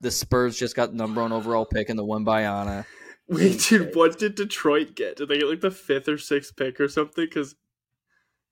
the 0.00 0.10
Spurs 0.10 0.58
just 0.58 0.76
got 0.76 0.94
number 0.94 1.22
one 1.22 1.32
overall 1.32 1.66
pick 1.66 1.88
and 1.88 1.98
the 1.98 2.04
one 2.04 2.24
by 2.24 2.42
Anna. 2.42 2.86
Wait, 3.28 3.60
dude, 3.60 3.94
what 3.94 4.18
did 4.18 4.34
Detroit 4.36 4.94
get? 4.94 5.16
Did 5.16 5.28
they 5.28 5.38
get 5.38 5.48
like 5.48 5.60
the 5.60 5.70
fifth 5.70 6.08
or 6.08 6.18
sixth 6.18 6.56
pick 6.56 6.80
or 6.80 6.88
something? 6.88 7.24
Because 7.24 7.56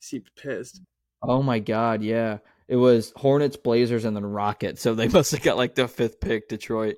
seemed 0.01 0.29
pissed. 0.37 0.83
Oh 1.23 1.43
my 1.43 1.59
god, 1.59 2.03
yeah. 2.03 2.39
It 2.69 2.77
was 2.77 3.13
Hornets, 3.17 3.57
Blazers, 3.57 4.05
and 4.05 4.17
then 4.17 4.27
Rockets. 4.27 4.83
So 4.83 4.95
they 4.95 5.09
must 5.09 5.33
have 5.33 5.43
got 5.43 5.57
like 5.57 5.75
the 5.75 5.89
fifth 5.89 6.21
pick, 6.21 6.49
Detroit. 6.49 6.97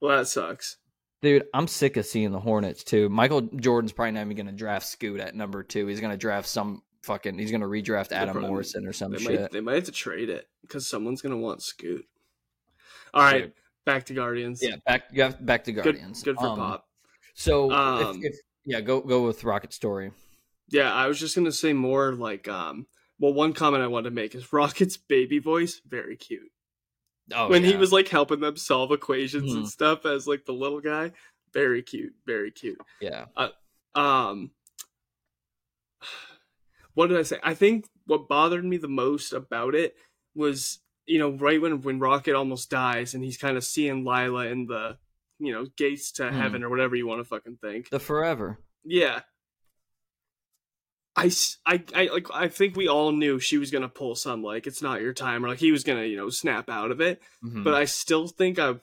well, 0.00 0.18
that 0.18 0.28
sucks. 0.28 0.78
Dude, 1.20 1.44
I'm 1.54 1.68
sick 1.68 1.96
of 1.96 2.04
seeing 2.04 2.32
the 2.32 2.40
Hornets 2.40 2.82
too. 2.82 3.08
Michael 3.08 3.42
Jordan's 3.42 3.92
probably 3.92 4.12
not 4.12 4.22
even 4.22 4.36
going 4.36 4.46
to 4.46 4.52
draft 4.52 4.86
Scoot 4.86 5.20
at 5.20 5.36
number 5.36 5.62
two. 5.62 5.86
He's 5.86 6.00
going 6.00 6.10
to 6.10 6.16
draft 6.16 6.48
some 6.48 6.82
fucking 7.02 7.38
he's 7.38 7.50
gonna 7.50 7.66
redraft 7.66 8.12
Adam 8.12 8.32
probably, 8.32 8.48
Morrison 8.48 8.86
or 8.86 8.92
some 8.92 9.12
they 9.12 9.18
shit. 9.18 9.40
Might, 9.40 9.50
they 9.50 9.60
might 9.60 9.74
have 9.74 9.84
to 9.84 9.92
trade 9.92 10.30
it 10.30 10.48
because 10.62 10.88
someone's 10.88 11.20
gonna 11.20 11.36
want 11.36 11.62
Scoot. 11.62 12.06
All 13.14 13.22
right, 13.22 13.44
Dude. 13.44 13.52
back 13.84 14.06
to 14.06 14.14
Guardians. 14.14 14.60
Yeah, 14.62 14.76
back 14.86 15.04
back 15.40 15.64
to 15.64 15.72
Guardians. 15.72 16.22
Good, 16.22 16.36
good 16.36 16.40
for 16.40 16.48
um, 16.48 16.58
Pop. 16.58 16.88
So 17.34 17.70
um, 17.70 18.18
if, 18.22 18.32
if, 18.32 18.40
yeah, 18.64 18.80
go 18.80 19.00
go 19.00 19.26
with 19.26 19.44
Rocket 19.44 19.72
Story. 19.72 20.12
Yeah, 20.72 20.92
I 20.92 21.06
was 21.06 21.20
just 21.20 21.36
gonna 21.36 21.52
say 21.52 21.72
more 21.72 22.12
like 22.14 22.48
um. 22.48 22.86
Well, 23.18 23.34
one 23.34 23.52
comment 23.52 23.84
I 23.84 23.86
wanted 23.86 24.10
to 24.10 24.14
make 24.16 24.34
is 24.34 24.52
Rocket's 24.52 24.96
baby 24.96 25.38
voice 25.38 25.80
very 25.86 26.16
cute. 26.16 26.50
Oh, 27.32 27.48
when 27.48 27.62
yeah. 27.62 27.70
he 27.70 27.76
was 27.76 27.92
like 27.92 28.08
helping 28.08 28.40
them 28.40 28.56
solve 28.56 28.90
equations 28.90 29.50
mm-hmm. 29.50 29.58
and 29.58 29.68
stuff 29.68 30.04
as 30.06 30.26
like 30.26 30.44
the 30.44 30.52
little 30.52 30.80
guy, 30.80 31.12
very 31.52 31.82
cute, 31.82 32.14
very 32.26 32.50
cute. 32.50 32.80
Yeah. 33.00 33.26
Uh, 33.36 33.50
um, 33.94 34.50
what 36.94 37.08
did 37.08 37.18
I 37.18 37.22
say? 37.22 37.38
I 37.42 37.54
think 37.54 37.86
what 38.06 38.28
bothered 38.28 38.64
me 38.64 38.76
the 38.76 38.88
most 38.88 39.32
about 39.32 39.74
it 39.74 39.94
was, 40.34 40.80
you 41.06 41.18
know, 41.18 41.30
right 41.30 41.60
when 41.60 41.82
when 41.82 42.00
Rocket 42.00 42.34
almost 42.34 42.70
dies 42.70 43.14
and 43.14 43.22
he's 43.22 43.38
kind 43.38 43.56
of 43.56 43.64
seeing 43.64 44.04
Lylla 44.04 44.46
in 44.46 44.66
the, 44.66 44.98
you 45.38 45.52
know, 45.52 45.66
gates 45.76 46.12
to 46.12 46.24
mm. 46.24 46.32
heaven 46.32 46.64
or 46.64 46.70
whatever 46.70 46.96
you 46.96 47.06
want 47.06 47.20
to 47.20 47.24
fucking 47.24 47.58
think. 47.60 47.90
The 47.90 48.00
forever. 48.00 48.58
Yeah. 48.84 49.20
I, 51.14 51.30
I, 51.66 51.84
I 51.94 52.04
like 52.06 52.26
I 52.32 52.48
think 52.48 52.74
we 52.74 52.88
all 52.88 53.12
knew 53.12 53.38
she 53.38 53.58
was 53.58 53.70
gonna 53.70 53.88
pull 53.88 54.14
some 54.14 54.42
like 54.42 54.66
it's 54.66 54.80
not 54.80 55.02
your 55.02 55.12
time 55.12 55.44
or 55.44 55.48
like 55.48 55.58
he 55.58 55.72
was 55.72 55.84
gonna 55.84 56.04
you 56.04 56.16
know 56.16 56.30
snap 56.30 56.70
out 56.70 56.90
of 56.90 57.00
it, 57.00 57.20
mm-hmm. 57.44 57.62
but 57.62 57.74
I 57.74 57.84
still 57.84 58.28
think 58.28 58.58
I, 58.58 58.76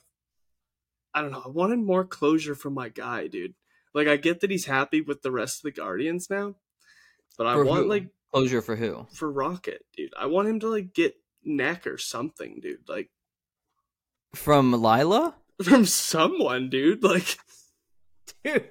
I 1.13 1.21
don't 1.21 1.31
know. 1.31 1.41
I 1.43 1.49
wanted 1.49 1.79
more 1.79 2.05
closure 2.05 2.53
from 2.53 2.75
my 2.75 2.89
guy, 2.89 3.27
dude. 3.27 3.55
Like 3.95 4.07
I 4.07 4.17
get 4.17 4.41
that 4.41 4.51
he's 4.51 4.65
happy 4.65 5.01
with 5.01 5.23
the 5.23 5.31
rest 5.31 5.59
of 5.59 5.63
the 5.63 5.71
Guardians 5.71 6.29
now, 6.29 6.55
but 7.37 7.47
I 7.47 7.55
want 7.57 7.83
who? 7.83 7.89
like 7.89 8.07
closure 8.31 8.61
for 8.61 8.75
who? 8.75 9.07
For 9.11 9.31
Rocket, 9.31 9.83
dude. 9.97 10.13
I 10.17 10.27
want 10.27 10.47
him 10.47 10.59
to 10.59 10.69
like 10.69 10.93
get 10.93 11.15
neck 11.43 11.87
or 11.87 11.97
something, 11.97 12.59
dude. 12.61 12.87
Like 12.87 13.09
from 14.35 14.71
Lylla? 14.71 15.35
From 15.63 15.85
someone, 15.85 16.69
dude. 16.69 17.03
Like 17.03 17.37
dude. 18.45 18.69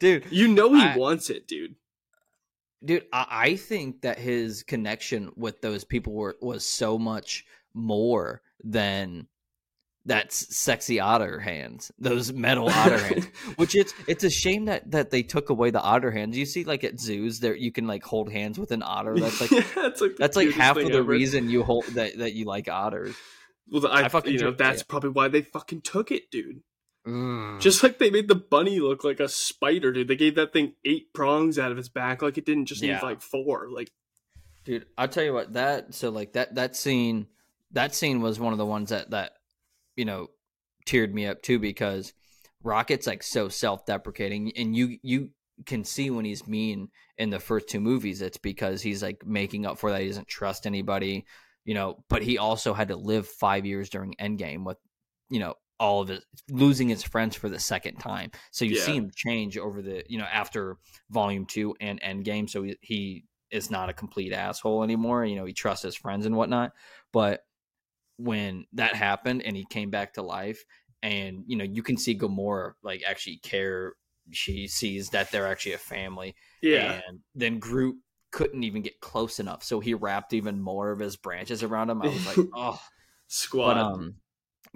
Dude. 0.00 0.24
You 0.30 0.48
know 0.48 0.74
he 0.74 0.82
I, 0.82 0.96
wants 0.96 1.30
it, 1.30 1.46
dude. 1.46 1.76
Dude, 2.86 3.06
I, 3.12 3.26
I 3.30 3.56
think 3.56 4.02
that 4.02 4.18
his 4.18 4.62
connection 4.62 5.32
with 5.36 5.60
those 5.60 5.84
people 5.84 6.12
were 6.12 6.36
was 6.40 6.64
so 6.64 6.98
much 6.98 7.44
more 7.74 8.42
than 8.64 9.26
that's 10.06 10.56
sexy 10.56 11.00
otter 11.00 11.40
hands, 11.40 11.90
those 11.98 12.32
metal 12.32 12.68
otter 12.68 12.98
hands. 12.98 13.26
Which 13.56 13.74
it's 13.74 13.92
it's 14.06 14.24
a 14.24 14.30
shame 14.30 14.66
that 14.66 14.90
that 14.92 15.10
they 15.10 15.22
took 15.22 15.50
away 15.50 15.70
the 15.70 15.80
otter 15.80 16.10
hands. 16.10 16.38
You 16.38 16.46
see, 16.46 16.64
like 16.64 16.84
at 16.84 17.00
zoos, 17.00 17.40
there 17.40 17.56
you 17.56 17.72
can 17.72 17.86
like 17.86 18.04
hold 18.04 18.30
hands 18.30 18.58
with 18.58 18.70
an 18.70 18.82
otter. 18.82 19.14
That's 19.18 19.40
like 19.40 19.50
yeah, 19.50 19.64
that's 19.74 20.00
like, 20.00 20.16
that's 20.16 20.36
like 20.36 20.50
half 20.50 20.76
of 20.76 20.86
the 20.86 20.98
ever. 20.98 21.02
reason 21.02 21.50
you 21.50 21.64
hold 21.64 21.84
that 21.94 22.18
that 22.18 22.34
you 22.34 22.44
like 22.44 22.68
otters. 22.68 23.16
Well, 23.68 23.88
I, 23.88 24.04
I 24.04 24.08
fucking 24.08 24.32
you 24.32 24.38
know 24.38 24.52
that's 24.52 24.82
it. 24.82 24.88
probably 24.88 25.10
why 25.10 25.28
they 25.28 25.42
fucking 25.42 25.80
took 25.80 26.12
it, 26.12 26.30
dude. 26.30 26.60
Mm. 27.06 27.60
Just 27.60 27.82
like 27.82 27.98
they 27.98 28.10
made 28.10 28.28
the 28.28 28.34
bunny 28.34 28.80
look 28.80 29.04
like 29.04 29.20
a 29.20 29.28
spider, 29.28 29.92
dude. 29.92 30.08
They 30.08 30.16
gave 30.16 30.34
that 30.34 30.52
thing 30.52 30.74
eight 30.84 31.12
prongs 31.14 31.58
out 31.58 31.70
of 31.70 31.78
its 31.78 31.88
back, 31.88 32.20
like 32.20 32.36
it 32.36 32.44
didn't 32.44 32.66
just 32.66 32.82
yeah. 32.82 32.94
need 32.94 33.02
like 33.02 33.22
four. 33.22 33.68
Like, 33.70 33.90
dude, 34.64 34.86
I'll 34.98 35.08
tell 35.08 35.24
you 35.24 35.32
what 35.32 35.52
that. 35.52 35.94
So 35.94 36.10
like 36.10 36.32
that 36.32 36.56
that 36.56 36.74
scene, 36.74 37.28
that 37.72 37.94
scene 37.94 38.20
was 38.20 38.40
one 38.40 38.52
of 38.52 38.58
the 38.58 38.66
ones 38.66 38.90
that 38.90 39.10
that 39.10 39.32
you 39.96 40.04
know, 40.04 40.28
teared 40.86 41.12
me 41.12 41.26
up 41.26 41.42
too 41.42 41.58
because 41.58 42.12
Rocket's 42.62 43.06
like 43.06 43.22
so 43.22 43.48
self-deprecating, 43.48 44.52
and 44.56 44.76
you 44.76 44.98
you 45.02 45.30
can 45.64 45.84
see 45.84 46.10
when 46.10 46.24
he's 46.24 46.46
mean 46.46 46.88
in 47.18 47.30
the 47.30 47.40
first 47.40 47.68
two 47.68 47.80
movies. 47.80 48.20
It's 48.20 48.38
because 48.38 48.82
he's 48.82 49.02
like 49.02 49.26
making 49.26 49.64
up 49.66 49.78
for 49.78 49.90
that. 49.90 50.02
He 50.02 50.08
doesn't 50.08 50.28
trust 50.28 50.66
anybody, 50.66 51.24
you 51.64 51.74
know. 51.74 52.04
But 52.08 52.22
he 52.22 52.38
also 52.38 52.74
had 52.74 52.88
to 52.88 52.96
live 52.96 53.26
five 53.26 53.64
years 53.64 53.88
during 53.88 54.14
Endgame 54.20 54.64
with, 54.64 54.76
you 55.30 55.40
know, 55.40 55.54
all 55.78 56.02
of 56.02 56.08
his 56.08 56.24
losing 56.50 56.88
his 56.88 57.02
friends 57.02 57.36
for 57.36 57.48
the 57.48 57.58
second 57.58 57.96
time. 57.96 58.30
So 58.50 58.64
you 58.64 58.76
yeah. 58.76 58.82
see 58.82 58.96
him 58.96 59.10
change 59.14 59.58
over 59.58 59.82
the 59.82 60.04
you 60.08 60.18
know 60.18 60.24
after 60.24 60.76
Volume 61.10 61.46
Two 61.46 61.74
and 61.80 62.00
Endgame. 62.00 62.48
So 62.48 62.62
he, 62.62 62.76
he 62.80 63.24
is 63.50 63.70
not 63.70 63.88
a 63.88 63.92
complete 63.92 64.32
asshole 64.32 64.82
anymore. 64.82 65.24
You 65.24 65.36
know, 65.36 65.44
he 65.44 65.52
trusts 65.52 65.84
his 65.84 65.96
friends 65.96 66.26
and 66.26 66.36
whatnot. 66.36 66.72
But 67.12 67.40
when 68.18 68.66
that 68.72 68.94
happened 68.94 69.42
and 69.42 69.56
he 69.56 69.66
came 69.68 69.90
back 69.90 70.14
to 70.14 70.22
life 70.22 70.64
and 71.02 71.44
you 71.46 71.56
know 71.56 71.64
you 71.64 71.82
can 71.82 71.96
see 71.96 72.16
Gamora 72.16 72.72
like 72.82 73.02
actually 73.06 73.38
care. 73.38 73.94
She 74.32 74.66
sees 74.66 75.10
that 75.10 75.30
they're 75.30 75.46
actually 75.46 75.74
a 75.74 75.78
family. 75.78 76.34
Yeah. 76.60 77.00
And 77.06 77.20
then 77.36 77.60
Groot 77.60 77.94
couldn't 78.32 78.64
even 78.64 78.82
get 78.82 79.00
close 79.00 79.38
enough, 79.38 79.62
so 79.62 79.78
he 79.78 79.94
wrapped 79.94 80.32
even 80.32 80.60
more 80.60 80.90
of 80.90 80.98
his 80.98 81.16
branches 81.16 81.62
around 81.62 81.90
him. 81.90 82.02
I 82.02 82.08
was 82.08 82.26
like, 82.26 82.46
oh, 82.54 82.80
squad. 83.28 83.74
But, 83.74 83.78
um, 83.78 84.14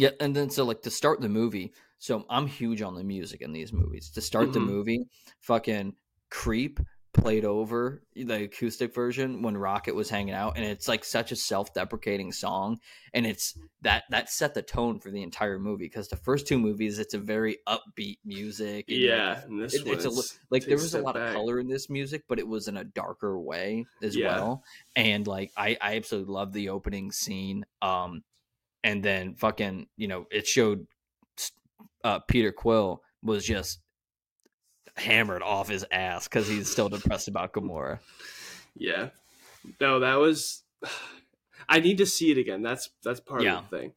yeah, 0.00 0.10
and 0.18 0.34
then 0.34 0.50
so 0.50 0.64
like 0.64 0.82
to 0.82 0.90
start 0.90 1.20
the 1.20 1.28
movie. 1.28 1.72
So 1.98 2.24
I'm 2.30 2.46
huge 2.46 2.80
on 2.80 2.94
the 2.94 3.04
music 3.04 3.42
in 3.42 3.52
these 3.52 3.72
movies. 3.72 4.10
To 4.10 4.22
start 4.22 4.46
mm-hmm. 4.46 4.52
the 4.54 4.60
movie, 4.60 5.04
fucking 5.40 5.94
creep 6.30 6.80
played 7.12 7.44
over 7.44 8.02
the 8.14 8.44
acoustic 8.44 8.94
version 8.94 9.42
when 9.42 9.56
Rocket 9.56 9.94
was 9.94 10.08
hanging 10.08 10.32
out, 10.32 10.56
and 10.56 10.64
it's 10.64 10.88
like 10.88 11.04
such 11.04 11.32
a 11.32 11.36
self-deprecating 11.36 12.32
song, 12.32 12.78
and 13.12 13.26
it's 13.26 13.58
that 13.82 14.04
that 14.10 14.30
set 14.30 14.54
the 14.54 14.62
tone 14.62 15.00
for 15.00 15.10
the 15.10 15.22
entire 15.22 15.58
movie 15.58 15.84
because 15.84 16.08
the 16.08 16.16
first 16.16 16.46
two 16.46 16.58
movies 16.58 16.98
it's 16.98 17.12
a 17.12 17.18
very 17.18 17.58
upbeat 17.68 18.18
music. 18.24 18.86
yeah, 18.88 19.42
like, 19.50 19.74
it, 19.74 19.86
it's 19.86 20.04
a 20.04 20.38
like 20.50 20.64
there 20.64 20.76
was 20.76 20.94
a 20.94 21.02
lot 21.02 21.16
back. 21.16 21.28
of 21.28 21.34
color 21.34 21.58
in 21.58 21.68
this 21.68 21.90
music, 21.90 22.22
but 22.28 22.38
it 22.38 22.46
was 22.48 22.68
in 22.68 22.76
a 22.76 22.84
darker 22.84 23.38
way 23.38 23.84
as 24.02 24.16
yeah. 24.16 24.28
well, 24.28 24.64
and 24.96 25.26
like 25.26 25.50
I 25.56 25.76
I 25.80 25.96
absolutely 25.96 26.32
love 26.32 26.52
the 26.52 26.70
opening 26.70 27.12
scene. 27.12 27.66
Um, 27.82 28.22
and 28.84 29.02
then 29.02 29.34
fucking 29.34 29.86
you 29.96 30.08
know 30.08 30.26
it 30.30 30.46
showed 30.46 30.86
uh, 32.04 32.18
Peter 32.20 32.52
Quill 32.52 33.02
was 33.22 33.44
just 33.44 33.80
hammered 34.96 35.42
off 35.42 35.68
his 35.68 35.84
ass 35.90 36.28
because 36.28 36.48
he's 36.48 36.70
still 36.70 36.88
depressed 36.88 37.28
about 37.28 37.52
Gamora. 37.52 37.98
Yeah, 38.76 39.10
no, 39.80 40.00
that 40.00 40.14
was. 40.16 40.62
I 41.68 41.78
need 41.78 41.98
to 41.98 42.06
see 42.06 42.32
it 42.32 42.38
again. 42.38 42.62
That's 42.62 42.90
that's 43.04 43.20
part 43.20 43.42
yeah. 43.42 43.58
of 43.58 43.70
the 43.70 43.78
thing. 43.78 43.92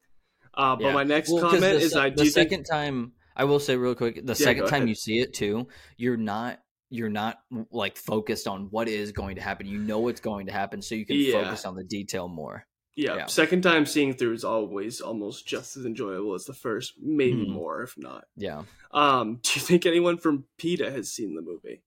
Uh, 0.52 0.76
but 0.76 0.86
yeah. 0.86 0.92
my 0.92 1.02
next 1.02 1.30
well, 1.30 1.42
comment 1.50 1.60
the, 1.60 1.76
is, 1.76 1.96
I 1.96 2.10
the 2.10 2.26
second 2.26 2.64
think... 2.64 2.70
time. 2.70 3.12
I 3.36 3.44
will 3.44 3.58
say 3.58 3.76
real 3.76 3.96
quick, 3.96 4.24
the 4.24 4.34
yeah, 4.34 4.34
second 4.34 4.68
time 4.68 4.86
you 4.86 4.94
see 4.94 5.18
it 5.18 5.34
too, 5.34 5.66
you're 5.96 6.16
not 6.16 6.60
you're 6.88 7.08
not 7.08 7.40
like 7.72 7.96
focused 7.96 8.46
on 8.46 8.68
what 8.70 8.88
is 8.88 9.10
going 9.10 9.34
to 9.36 9.42
happen. 9.42 9.66
You 9.66 9.78
know 9.78 9.98
what's 9.98 10.20
going 10.20 10.46
to 10.46 10.52
happen, 10.52 10.80
so 10.80 10.94
you 10.94 11.04
can 11.04 11.32
focus 11.32 11.64
on 11.64 11.74
the 11.74 11.82
detail 11.82 12.28
more. 12.28 12.64
Yeah, 12.96 13.16
yeah, 13.16 13.26
second 13.26 13.62
time 13.62 13.86
seeing 13.86 14.14
through 14.14 14.34
is 14.34 14.44
always 14.44 15.00
almost 15.00 15.46
just 15.46 15.76
as 15.76 15.84
enjoyable 15.84 16.34
as 16.34 16.44
the 16.44 16.54
first, 16.54 16.94
maybe 17.02 17.44
mm. 17.44 17.52
more 17.52 17.82
if 17.82 17.98
not. 17.98 18.24
Yeah. 18.36 18.62
Um, 18.92 19.40
do 19.42 19.50
you 19.54 19.60
think 19.60 19.84
anyone 19.84 20.16
from 20.16 20.44
PETA 20.58 20.90
has 20.92 21.12
seen 21.12 21.34
the 21.34 21.42
movie? 21.42 21.82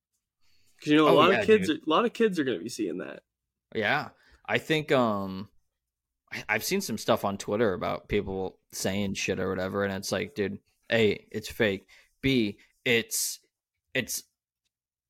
Because 0.75 0.91
you 0.91 0.97
know 0.97 1.07
a 1.07 1.11
oh, 1.11 1.15
lot 1.15 1.31
yeah, 1.31 1.39
of 1.39 1.45
kids, 1.45 1.69
are, 1.69 1.75
a 1.75 1.89
lot 1.89 2.05
of 2.05 2.13
kids 2.13 2.37
are 2.39 2.43
going 2.43 2.57
to 2.57 2.63
be 2.63 2.69
seeing 2.69 2.97
that. 2.97 3.21
Yeah, 3.73 4.09
I 4.45 4.57
think 4.57 4.91
um, 4.91 5.49
I've 6.47 6.63
seen 6.63 6.81
some 6.81 6.97
stuff 6.97 7.25
on 7.25 7.37
Twitter 7.37 7.73
about 7.73 8.09
people 8.09 8.59
saying 8.73 9.15
shit 9.15 9.39
or 9.39 9.49
whatever, 9.49 9.83
and 9.83 9.93
it's 9.93 10.11
like, 10.11 10.35
dude, 10.35 10.59
a, 10.91 11.25
it's 11.31 11.49
fake. 11.49 11.87
B, 12.21 12.57
it's 12.85 13.39
it's 13.93 14.23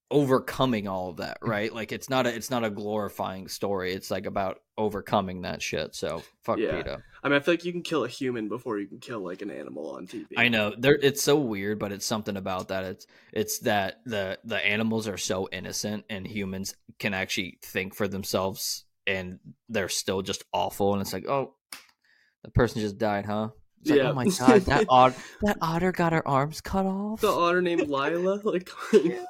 overcoming 0.09 0.87
all 0.87 1.09
of 1.09 1.17
that, 1.17 1.39
right? 1.41 1.73
Like 1.73 1.91
it's 1.91 2.09
not 2.09 2.27
a 2.27 2.33
it's 2.33 2.51
not 2.51 2.63
a 2.63 2.69
glorifying 2.69 3.47
story. 3.47 3.93
It's 3.93 4.11
like 4.11 4.25
about 4.25 4.59
overcoming 4.77 5.41
that 5.41 5.61
shit. 5.61 5.95
So 5.95 6.23
fuck 6.43 6.59
yeah. 6.59 6.71
PETA. 6.71 7.03
I 7.23 7.29
mean, 7.29 7.37
I 7.37 7.39
feel 7.39 7.53
like 7.53 7.65
you 7.65 7.71
can 7.71 7.81
kill 7.81 8.03
a 8.03 8.07
human 8.07 8.47
before 8.47 8.79
you 8.79 8.87
can 8.87 8.99
kill 8.99 9.19
like 9.19 9.41
an 9.41 9.49
animal 9.49 9.91
on 9.91 10.07
TV. 10.07 10.27
I 10.37 10.47
know. 10.49 10.73
There 10.77 10.95
it's 10.95 11.21
so 11.21 11.37
weird, 11.37 11.79
but 11.79 11.91
it's 11.91 12.05
something 12.05 12.37
about 12.37 12.69
that. 12.69 12.83
It's 12.83 13.07
it's 13.33 13.59
that 13.59 14.01
the 14.05 14.39
the 14.43 14.57
animals 14.57 15.07
are 15.07 15.17
so 15.17 15.49
innocent 15.51 16.05
and 16.09 16.27
humans 16.27 16.75
can 16.99 17.13
actually 17.13 17.59
think 17.61 17.95
for 17.95 18.07
themselves 18.07 18.85
and 19.05 19.39
they're 19.69 19.89
still 19.89 20.21
just 20.21 20.43
awful 20.53 20.93
and 20.93 21.01
it's 21.01 21.13
like, 21.13 21.27
"Oh, 21.27 21.55
the 22.43 22.51
person 22.51 22.81
just 22.81 22.97
died, 22.97 23.25
huh?" 23.25 23.49
It's 23.81 23.91
yeah. 23.91 24.09
Like, 24.09 24.11
oh 24.11 24.15
my 24.15 24.25
god, 24.25 24.61
that 24.61 24.85
otter, 24.89 25.15
that 25.41 25.57
otter 25.61 25.91
got 25.91 26.13
her 26.13 26.27
arms 26.27 26.61
cut 26.61 26.85
off. 26.85 27.21
The 27.21 27.29
otter 27.29 27.61
named 27.61 27.87
Lylla, 27.87 28.41
like 28.43 28.69
yeah. 28.93 29.23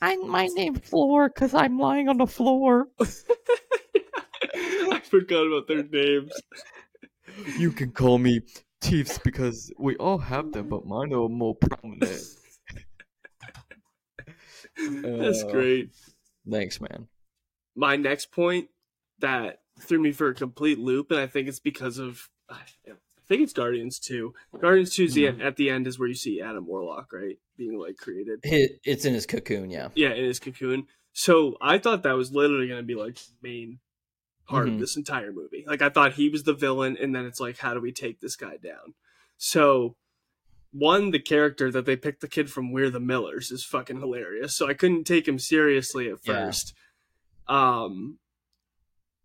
I 0.00 0.16
my 0.16 0.46
name 0.46 0.74
Floor 0.74 1.28
because 1.28 1.54
I'm 1.54 1.78
lying 1.78 2.08
on 2.08 2.18
the 2.18 2.26
floor. 2.26 2.88
Forgot 5.10 5.46
about 5.46 5.68
their 5.68 5.84
names. 5.84 6.32
You 7.58 7.72
can 7.72 7.90
call 7.90 8.18
me 8.18 8.40
Teefs 8.80 9.18
because 9.18 9.70
we 9.78 9.96
all 9.96 10.16
have 10.16 10.52
them, 10.52 10.68
but 10.68 10.86
mine 10.86 11.12
are 11.12 11.28
more 11.28 11.56
prominent. 11.56 12.02
That's 14.78 15.42
uh, 15.42 15.50
great. 15.50 15.90
Thanks, 16.48 16.80
man. 16.80 17.08
My 17.74 17.96
next 17.96 18.30
point 18.30 18.68
that 19.18 19.58
threw 19.80 20.00
me 20.00 20.12
for 20.12 20.28
a 20.28 20.34
complete 20.34 20.78
loop, 20.78 21.10
and 21.10 21.18
I 21.18 21.26
think 21.26 21.48
it's 21.48 21.58
because 21.58 21.98
of 21.98 22.30
I 22.48 22.54
think 23.28 23.42
it's 23.42 23.52
Guardians 23.52 23.98
2. 23.98 24.32
Guardians 24.60 24.94
2 24.94 25.04
is 25.04 25.16
mm-hmm. 25.16 25.38
the, 25.38 25.44
at 25.44 25.56
the 25.56 25.68
end 25.68 25.88
is 25.88 25.98
where 25.98 26.08
you 26.08 26.14
see 26.14 26.40
Adam 26.40 26.66
Warlock, 26.66 27.12
right? 27.12 27.38
Being 27.58 27.78
like 27.78 27.96
created. 27.96 28.40
It's 28.44 29.04
in 29.04 29.14
his 29.14 29.26
cocoon, 29.26 29.68
yeah. 29.68 29.88
Yeah, 29.94 30.10
in 30.10 30.24
his 30.24 30.38
cocoon. 30.38 30.86
So 31.12 31.56
I 31.60 31.78
thought 31.78 32.04
that 32.04 32.12
was 32.12 32.32
literally 32.32 32.68
going 32.68 32.80
to 32.80 32.86
be 32.86 32.94
like 32.94 33.18
main 33.42 33.80
part 34.46 34.66
mm-hmm. 34.66 34.74
of 34.74 34.80
this 34.80 34.96
entire 34.96 35.32
movie. 35.32 35.64
Like 35.66 35.82
I 35.82 35.88
thought 35.88 36.14
he 36.14 36.28
was 36.28 36.44
the 36.44 36.54
villain, 36.54 36.96
and 37.00 37.14
then 37.14 37.24
it's 37.24 37.40
like, 37.40 37.58
how 37.58 37.74
do 37.74 37.80
we 37.80 37.92
take 37.92 38.20
this 38.20 38.36
guy 38.36 38.56
down? 38.56 38.94
So 39.36 39.96
one, 40.72 41.10
the 41.10 41.18
character 41.18 41.70
that 41.70 41.86
they 41.86 41.96
picked 41.96 42.20
the 42.20 42.28
kid 42.28 42.50
from 42.50 42.72
We're 42.72 42.90
the 42.90 43.00
Millers 43.00 43.50
is 43.50 43.64
fucking 43.64 44.00
hilarious. 44.00 44.56
So 44.56 44.68
I 44.68 44.74
couldn't 44.74 45.04
take 45.04 45.26
him 45.26 45.38
seriously 45.38 46.10
at 46.10 46.24
first. 46.24 46.74
Yeah. 47.48 47.84
Um 47.84 48.18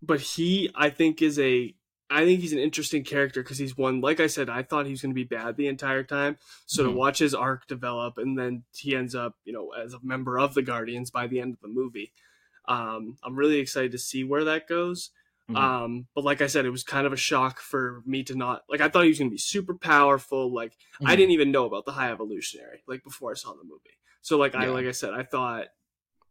but 0.01 0.21
he 0.21 0.69
I 0.75 0.89
think 0.89 1.21
is 1.21 1.37
a 1.39 1.75
I 2.09 2.25
think 2.25 2.41
he's 2.41 2.53
an 2.53 2.59
interesting 2.59 3.03
character 3.03 3.41
because 3.41 3.57
he's 3.57 3.77
one 3.77 4.01
like 4.01 4.19
I 4.19 4.27
said, 4.27 4.49
I 4.49 4.63
thought 4.63 4.85
he 4.85 4.91
was 4.91 5.01
gonna 5.01 5.13
be 5.13 5.23
bad 5.23 5.57
the 5.57 5.67
entire 5.67 6.03
time. 6.03 6.37
So 6.65 6.83
mm-hmm. 6.83 6.91
to 6.91 6.97
watch 6.97 7.19
his 7.19 7.33
arc 7.33 7.67
develop 7.67 8.17
and 8.17 8.37
then 8.37 8.63
he 8.75 8.95
ends 8.95 9.15
up, 9.15 9.35
you 9.43 9.53
know, 9.53 9.71
as 9.71 9.93
a 9.93 9.99
member 10.01 10.39
of 10.39 10.53
the 10.53 10.61
Guardians 10.61 11.11
by 11.11 11.27
the 11.27 11.39
end 11.41 11.53
of 11.53 11.61
the 11.61 11.67
movie. 11.67 12.13
Um, 12.67 13.17
I'm 13.23 13.35
really 13.35 13.59
excited 13.59 13.91
to 13.93 13.97
see 13.97 14.23
where 14.23 14.45
that 14.45 14.67
goes. 14.67 15.11
Mm-hmm. 15.49 15.55
Um, 15.55 16.07
but 16.15 16.23
like 16.23 16.41
I 16.41 16.47
said, 16.47 16.65
it 16.65 16.69
was 16.69 16.83
kind 16.83 17.05
of 17.05 17.13
a 17.13 17.17
shock 17.17 17.59
for 17.59 18.03
me 18.05 18.23
to 18.23 18.35
not 18.35 18.63
like. 18.69 18.81
I 18.81 18.89
thought 18.89 19.03
he 19.03 19.09
was 19.09 19.19
going 19.19 19.29
to 19.29 19.33
be 19.33 19.39
super 19.39 19.75
powerful. 19.75 20.53
Like 20.53 20.71
mm-hmm. 20.71 21.07
I 21.07 21.15
didn't 21.15 21.31
even 21.31 21.51
know 21.51 21.65
about 21.65 21.85
the 21.85 21.91
High 21.91 22.11
Evolutionary 22.11 22.83
like 22.87 23.03
before 23.03 23.31
I 23.31 23.35
saw 23.35 23.51
the 23.53 23.63
movie. 23.63 23.97
So 24.21 24.37
like 24.37 24.53
yeah. 24.53 24.61
I 24.61 24.65
like 24.67 24.85
I 24.85 24.91
said, 24.91 25.13
I 25.13 25.23
thought 25.23 25.67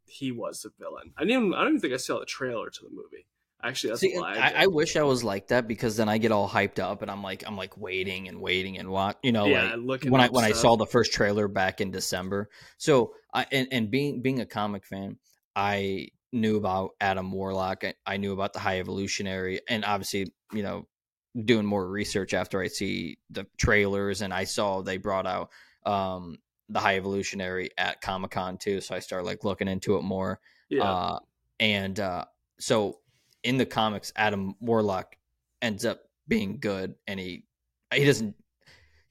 he 0.06 0.32
was 0.32 0.62
the 0.62 0.70
villain. 0.78 1.12
I 1.16 1.24
didn't. 1.24 1.54
I 1.54 1.60
don't 1.60 1.68
even 1.68 1.80
think 1.80 1.94
I 1.94 1.98
saw 1.98 2.18
the 2.18 2.26
trailer 2.26 2.70
to 2.70 2.80
the 2.82 2.90
movie. 2.90 3.26
Actually, 3.62 3.90
that's 3.90 4.00
See, 4.00 4.14
a 4.14 4.20
lie. 4.20 4.36
I, 4.36 4.62
I, 4.62 4.66
wish 4.68 4.96
I 4.96 5.02
was 5.02 5.22
like 5.22 5.48
that 5.48 5.68
because 5.68 5.94
then 5.94 6.08
I 6.08 6.16
get 6.16 6.32
all 6.32 6.48
hyped 6.48 6.78
up 6.78 7.02
and 7.02 7.10
I'm 7.10 7.22
like 7.22 7.44
I'm 7.46 7.58
like 7.58 7.76
waiting 7.76 8.26
and 8.26 8.40
waiting 8.40 8.78
and 8.78 8.88
what 8.88 9.18
you 9.22 9.32
know 9.32 9.44
yeah, 9.44 9.76
like 9.78 10.04
when 10.04 10.20
I 10.20 10.28
when 10.28 10.44
stuff. 10.44 10.56
I 10.56 10.60
saw 10.60 10.76
the 10.76 10.86
first 10.86 11.12
trailer 11.12 11.46
back 11.46 11.82
in 11.82 11.90
December. 11.90 12.48
So 12.78 13.12
I 13.34 13.46
and, 13.52 13.68
and 13.70 13.90
being 13.90 14.22
being 14.22 14.40
a 14.40 14.46
comic 14.46 14.86
fan, 14.86 15.18
I 15.54 16.08
knew 16.32 16.56
about 16.56 16.90
Adam 17.00 17.32
Warlock. 17.32 17.84
I, 17.84 17.94
I 18.06 18.16
knew 18.16 18.32
about 18.32 18.52
the 18.52 18.58
High 18.58 18.78
Evolutionary, 18.80 19.60
and 19.68 19.84
obviously, 19.84 20.32
you 20.52 20.62
know, 20.62 20.86
doing 21.44 21.66
more 21.66 21.86
research 21.86 22.34
after 22.34 22.60
I 22.60 22.68
see 22.68 23.18
the 23.30 23.46
trailers, 23.56 24.22
and 24.22 24.32
I 24.32 24.44
saw 24.44 24.82
they 24.82 24.96
brought 24.96 25.26
out 25.26 25.50
um, 25.86 26.38
the 26.68 26.80
High 26.80 26.96
Evolutionary 26.96 27.70
at 27.78 28.00
Comic 28.00 28.32
Con 28.32 28.58
too. 28.58 28.80
So 28.80 28.94
I 28.94 29.00
started 29.00 29.26
like 29.26 29.44
looking 29.44 29.68
into 29.68 29.96
it 29.96 30.02
more. 30.02 30.40
Yeah. 30.68 30.84
Uh, 30.84 31.18
and 31.58 31.98
uh, 31.98 32.24
so 32.58 32.98
in 33.42 33.56
the 33.56 33.66
comics, 33.66 34.12
Adam 34.16 34.54
Warlock 34.60 35.16
ends 35.62 35.84
up 35.84 36.00
being 36.28 36.58
good, 36.58 36.94
and 37.06 37.18
he 37.18 37.44
he 37.92 38.04
doesn't. 38.04 38.34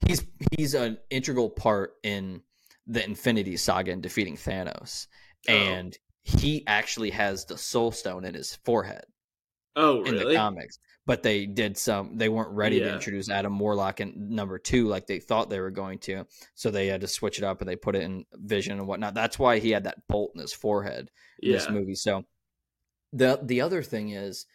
He's 0.06 0.24
he's 0.56 0.74
an 0.74 0.98
integral 1.10 1.50
part 1.50 1.94
in 2.02 2.42
the 2.86 3.04
Infinity 3.04 3.56
Saga 3.56 3.92
and 3.92 4.02
defeating 4.02 4.36
Thanos, 4.36 5.06
oh. 5.48 5.52
and 5.52 5.96
he 6.22 6.64
actually 6.66 7.10
has 7.10 7.44
the 7.44 7.58
soul 7.58 7.92
stone 7.92 8.24
in 8.24 8.34
his 8.34 8.56
forehead. 8.64 9.04
Oh, 9.76 10.00
really? 10.00 10.18
In 10.18 10.28
the 10.28 10.34
comics. 10.34 10.78
But 11.06 11.22
they 11.22 11.46
did 11.46 11.76
some 11.76 12.16
they 12.16 12.28
weren't 12.28 12.50
ready 12.50 12.76
yeah. 12.76 12.86
to 12.86 12.94
introduce 12.94 13.30
Adam 13.30 13.58
Warlock 13.58 14.00
in 14.00 14.14
number 14.16 14.58
two 14.58 14.86
like 14.86 15.06
they 15.06 15.18
thought 15.18 15.50
they 15.50 15.60
were 15.60 15.70
going 15.70 15.98
to. 16.00 16.26
So 16.54 16.70
they 16.70 16.86
had 16.86 17.00
to 17.00 17.08
switch 17.08 17.38
it 17.38 17.44
up 17.44 17.60
and 17.60 17.68
they 17.68 17.76
put 17.76 17.96
it 17.96 18.02
in 18.02 18.24
vision 18.34 18.78
and 18.78 18.86
whatnot. 18.86 19.14
That's 19.14 19.38
why 19.38 19.58
he 19.58 19.70
had 19.70 19.84
that 19.84 20.06
bolt 20.08 20.32
in 20.34 20.40
his 20.40 20.52
forehead 20.52 21.10
in 21.40 21.50
yeah. 21.50 21.56
this 21.56 21.70
movie. 21.70 21.94
So 21.94 22.24
the 23.12 23.40
the 23.42 23.60
other 23.60 23.82
thing 23.82 24.10
is 24.10 24.46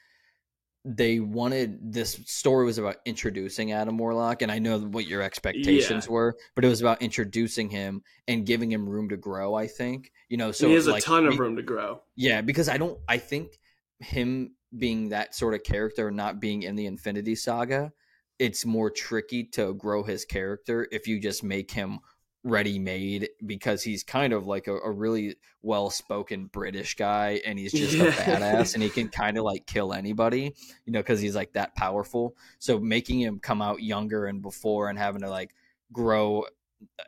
they 0.88 1.20
wanted 1.20 1.92
this 1.92 2.14
story 2.26 2.64
was 2.64 2.78
about 2.78 2.98
introducing 3.06 3.72
Adam 3.72 3.98
Warlock, 3.98 4.44
and 4.44 4.52
I 4.52 4.60
know 4.60 4.80
what 4.80 5.08
your 5.08 5.24
expectations 5.24 6.06
yeah. 6.06 6.12
were, 6.12 6.38
but 6.54 6.64
it 6.64 6.68
was 6.68 6.80
about 6.80 7.02
introducing 7.02 7.72
him 7.72 8.04
and 8.28 8.46
giving 8.46 8.72
him 8.72 8.88
room 8.88 9.10
to 9.10 9.18
grow. 9.18 9.56
I 9.56 9.66
think 9.66 10.12
you 10.30 10.38
know, 10.38 10.52
so 10.52 10.68
he 10.68 10.76
has 10.76 10.88
like, 10.88 11.02
a 11.02 11.06
ton 11.06 11.26
of 11.26 11.40
room 11.40 11.56
to 11.56 11.64
grow. 11.64 12.02
Yeah, 12.16 12.42
because 12.42 12.70
I 12.70 12.78
don't. 12.78 13.00
I 13.08 13.18
think 13.18 13.58
him 14.00 14.52
being 14.78 15.10
that 15.10 15.34
sort 15.34 15.56
of 15.56 15.64
character, 15.64 16.12
not 16.12 16.40
being 16.40 16.64
in 16.64 16.76
the 16.76 16.86
Infinity 16.86 17.34
Saga, 17.34 17.92
it's 18.38 18.64
more 18.64 18.92
tricky 18.92 19.44
to 19.44 19.74
grow 19.74 20.04
his 20.04 20.24
character 20.24 20.88
if 20.92 21.08
you 21.08 21.20
just 21.20 21.44
make 21.44 21.72
him 21.72 22.00
ready 22.46 22.78
made 22.78 23.28
because 23.46 23.82
he's 23.82 24.04
kind 24.04 24.32
of 24.32 24.46
like 24.46 24.68
a, 24.68 24.76
a 24.76 24.92
really 24.92 25.36
well 25.64 25.90
spoken 25.90 26.46
British 26.46 26.96
guy 26.96 27.42
and 27.44 27.58
he's 27.58 27.72
just 27.72 27.96
yeah. 27.96 28.06
a 28.06 28.12
badass 28.12 28.76
and 28.76 28.84
he 28.84 28.90
can 28.90 29.10
kind 29.10 29.38
of 29.38 29.44
like 29.44 29.66
kill 29.66 29.92
anybody, 29.92 30.54
you 30.86 30.94
know, 30.94 31.00
because 31.00 31.20
he's 31.20 31.36
like 31.36 31.54
that 31.54 31.76
powerful. 31.76 32.38
So 32.60 32.80
making 32.80 33.20
him 33.20 33.40
come 33.40 33.64
out 33.64 33.82
younger 33.82 34.28
and 34.28 34.44
before 34.44 34.90
and 34.90 34.98
having 34.98 35.22
to 35.22 35.30
like 35.30 35.56
grow 35.92 36.46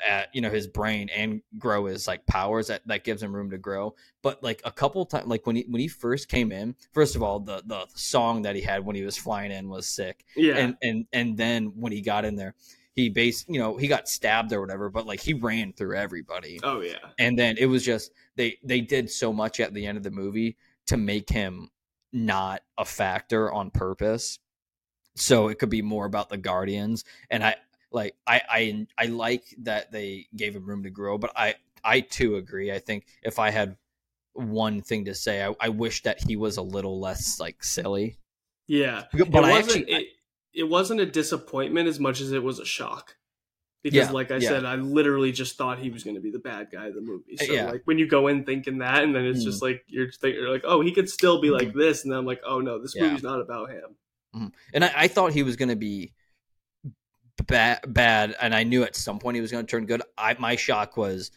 at 0.06 0.30
you 0.34 0.42
know 0.42 0.50
his 0.50 0.66
brain 0.66 1.10
and 1.10 1.42
grow 1.58 1.86
his 1.86 2.08
like 2.08 2.26
powers 2.26 2.68
that 2.68 2.82
that 2.88 3.04
gives 3.04 3.22
him 3.22 3.36
room 3.36 3.52
to 3.52 3.58
grow 3.58 3.94
but 4.24 4.42
like 4.42 4.62
a 4.64 4.72
couple 4.72 5.06
times 5.06 5.28
like 5.28 5.46
when 5.46 5.58
he 5.58 5.66
when 5.68 5.82
he 5.82 5.88
first 5.88 6.30
came 6.30 6.52
in 6.52 6.74
first 6.94 7.16
of 7.16 7.22
all 7.22 7.40
the 7.40 7.62
the 7.66 7.86
song 7.94 8.44
that 8.44 8.56
he 8.56 8.62
had 8.62 8.86
when 8.86 8.96
he 8.96 9.04
was 9.04 9.18
flying 9.18 9.52
in 9.52 9.70
was 9.70 9.86
sick 9.86 10.26
yeah 10.36 10.56
and 10.56 10.78
and 10.82 11.06
and 11.14 11.38
then 11.38 11.66
when 11.76 11.92
he 11.92 12.02
got 12.02 12.26
in 12.26 12.36
there 12.36 12.56
he 12.98 13.10
based 13.10 13.48
you 13.48 13.60
know 13.60 13.78
he 13.78 13.88
got 13.88 14.10
stabbed 14.10 14.52
or 14.52 14.60
whatever 14.60 14.90
but 14.90 15.06
like 15.06 15.22
he 15.22 15.34
ran 15.34 15.72
through 15.72 15.96
everybody. 15.96 16.60
Oh 16.64 16.82
yeah. 16.82 16.98
And 17.20 17.38
then 17.38 17.56
it 17.58 17.68
was 17.68 17.86
just 17.86 18.12
they 18.36 18.58
they 18.64 18.82
did 18.82 19.10
so 19.10 19.32
much 19.32 19.60
at 19.60 19.74
the 19.74 19.86
end 19.86 19.98
of 19.98 20.04
the 20.04 20.12
movie 20.12 20.58
to 20.88 20.98
make 20.98 21.30
him 21.30 21.70
not 22.12 22.64
a 22.76 22.84
factor 22.84 23.54
on 23.54 23.70
purpose. 23.70 24.40
So 25.16 25.48
it 25.48 25.60
could 25.60 25.70
be 25.70 25.84
more 25.84 26.06
about 26.06 26.30
the 26.30 26.38
guardians. 26.38 27.06
And 27.30 27.44
i 27.44 27.56
like 27.92 28.16
i 28.26 28.42
i 28.50 28.88
i 28.98 29.06
like 29.06 29.44
that 29.60 29.92
they 29.92 30.26
gave 30.36 30.56
him 30.56 30.66
room 30.66 30.84
to 30.84 30.90
grow 30.90 31.18
but 31.18 31.32
i 31.38 31.54
i 31.86 32.02
too 32.02 32.36
agree. 32.36 32.72
I 32.72 32.80
think 32.80 33.06
if 33.22 33.38
i 33.38 33.52
had 33.52 33.78
one 34.34 34.82
thing 34.82 35.06
to 35.06 35.14
say 35.14 35.44
i, 35.46 35.54
I 35.60 35.70
wish 35.70 36.02
that 36.02 36.22
he 36.22 36.36
was 36.36 36.58
a 36.58 36.64
little 36.64 37.00
less 37.00 37.40
like 37.40 37.64
silly. 37.64 38.18
Yeah. 38.68 39.04
But 39.14 39.46
I 39.46 39.60
actually, 39.60 39.84
it, 39.84 40.08
it 40.58 40.68
wasn't 40.68 41.00
a 41.00 41.06
disappointment 41.06 41.88
as 41.88 42.00
much 42.00 42.20
as 42.20 42.32
it 42.32 42.42
was 42.42 42.60
a 42.60 42.66
shock 42.66 43.16
because 43.84 44.08
yeah, 44.08 44.12
like 44.12 44.32
i 44.32 44.38
yeah. 44.38 44.50
said 44.50 44.66
i 44.66 44.76
literally 44.76 45.32
just 45.32 45.56
thought 45.56 45.78
he 45.78 45.92
was 45.92 46.04
going 46.04 46.16
to 46.16 46.22
be 46.22 46.32
the 46.32 46.40
bad 46.40 46.68
guy 46.72 46.88
of 46.88 46.96
the 46.96 47.02
movie 47.02 47.38
so 47.38 47.54
yeah. 47.54 47.70
like 47.70 47.82
when 47.86 48.00
you 48.00 48.08
go 48.08 48.28
in 48.28 48.44
thinking 48.44 48.80
that 48.80 49.04
and 49.04 49.16
then 49.16 49.24
it's 49.24 49.42
mm. 49.42 49.46
just 49.46 49.62
like 49.62 49.84
you're, 49.88 50.08
you're 50.24 50.52
like 50.52 50.64
oh 50.66 50.82
he 50.82 50.92
could 50.92 51.08
still 51.08 51.40
be 51.40 51.52
like 51.52 51.70
mm. 51.70 51.76
this 51.76 52.04
and 52.04 52.12
then 52.12 52.20
i'm 52.20 52.26
like 52.26 52.42
oh 52.46 52.60
no 52.60 52.82
this 52.82 52.96
movie's 52.96 53.24
not 53.24 53.40
about 53.40 53.70
him 53.70 53.96
mm. 54.36 54.52
and 54.74 54.84
I, 54.84 54.92
I, 54.96 55.08
thought 55.08 55.32
he 55.32 55.44
was 55.44 55.56
going 55.56 55.70
to 55.70 55.76
be 55.76 56.14
bad 57.46 57.82
bad 57.88 58.36
and 58.42 58.54
i 58.56 58.64
knew 58.64 58.84
at 58.84 58.96
some 58.96 59.20
point 59.20 59.36
he 59.36 59.42
was 59.42 59.52
going 59.52 59.66
to 59.66 59.70
turn 59.70 59.86
good 59.86 60.02
i 60.18 60.36
my 60.40 60.56
shock 60.56 60.98
was 60.98 61.30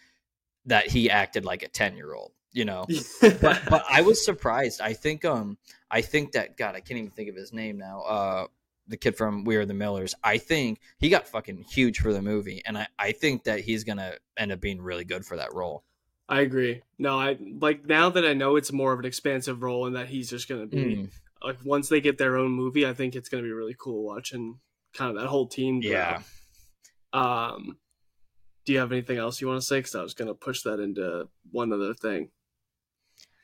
that 0.65 0.89
he 0.89 1.11
acted 1.11 1.45
like 1.45 1.63
a 1.63 1.69
10 1.69 1.95
year 1.95 2.15
old 2.15 2.33
you 2.53 2.65
know 2.65 2.87
but, 3.21 3.61
but 3.69 3.85
i 3.89 4.01
was 4.01 4.25
surprised 4.25 4.81
i 4.81 4.95
think 4.95 5.27
um 5.27 5.59
i 5.91 6.01
think 6.01 6.33
that 6.33 6.57
god 6.57 6.75
i 6.75 6.81
can't 6.81 6.99
even 6.99 7.11
think 7.11 7.29
of 7.29 7.37
his 7.37 7.53
name 7.53 7.77
now 7.77 8.01
uh 8.01 8.47
the 8.91 8.97
kid 8.97 9.17
from 9.17 9.45
We 9.45 9.57
Are 9.57 9.65
the 9.65 9.75
Millers, 9.75 10.15
I 10.23 10.39
think 10.39 10.81
he 10.99 11.09
got 11.09 11.27
fucking 11.27 11.65
huge 11.71 12.01
for 12.01 12.13
the 12.13 12.21
movie, 12.21 12.61
and 12.67 12.77
I, 12.77 12.87
I 12.99 13.13
think 13.13 13.45
that 13.45 13.61
he's 13.61 13.85
gonna 13.85 14.15
end 14.37 14.53
up 14.53 14.61
being 14.61 14.81
really 14.81 15.05
good 15.05 15.25
for 15.25 15.37
that 15.37 15.55
role. 15.55 15.85
I 16.29 16.43
agree. 16.43 16.83
No, 16.99 17.19
I 17.19 17.39
like 17.61 17.87
now 17.87 18.11
that 18.11 18.25
I 18.25 18.35
know 18.35 18.57
it's 18.57 18.73
more 18.73 18.93
of 18.93 18.99
an 18.99 19.05
expansive 19.05 19.63
role 19.63 19.87
and 19.87 19.97
that 19.97 20.09
he's 20.09 20.29
just 20.29 20.49
gonna 20.49 20.67
be 20.67 20.77
mm. 20.97 21.11
like 21.43 21.57
once 21.65 21.89
they 21.89 22.01
get 22.01 22.19
their 22.19 22.37
own 22.37 22.53
movie, 22.53 22.87
I 22.87 22.93
think 22.93 23.17
it's 23.17 23.29
gonna 23.29 23.43
be 23.43 23.53
really 23.53 23.77
cool 23.79 24.05
watching 24.05 24.61
kind 24.95 25.11
of 25.11 25.23
that 25.23 25.29
whole 25.29 25.47
team. 25.47 25.81
Grow. 25.81 25.91
Yeah. 25.91 26.23
Um, 27.13 27.79
do 28.65 28.73
you 28.73 28.79
have 28.79 28.93
anything 28.93 29.19
else 29.19 29.41
you 29.41 29.49
want 29.49 29.61
to 29.61 29.67
say? 29.67 29.79
Because 29.79 29.95
I 29.95 30.03
was 30.03 30.15
gonna 30.15 30.35
push 30.35 30.63
that 30.63 30.79
into 30.79 31.29
one 31.51 31.73
other 31.73 31.95
thing. 31.95 32.31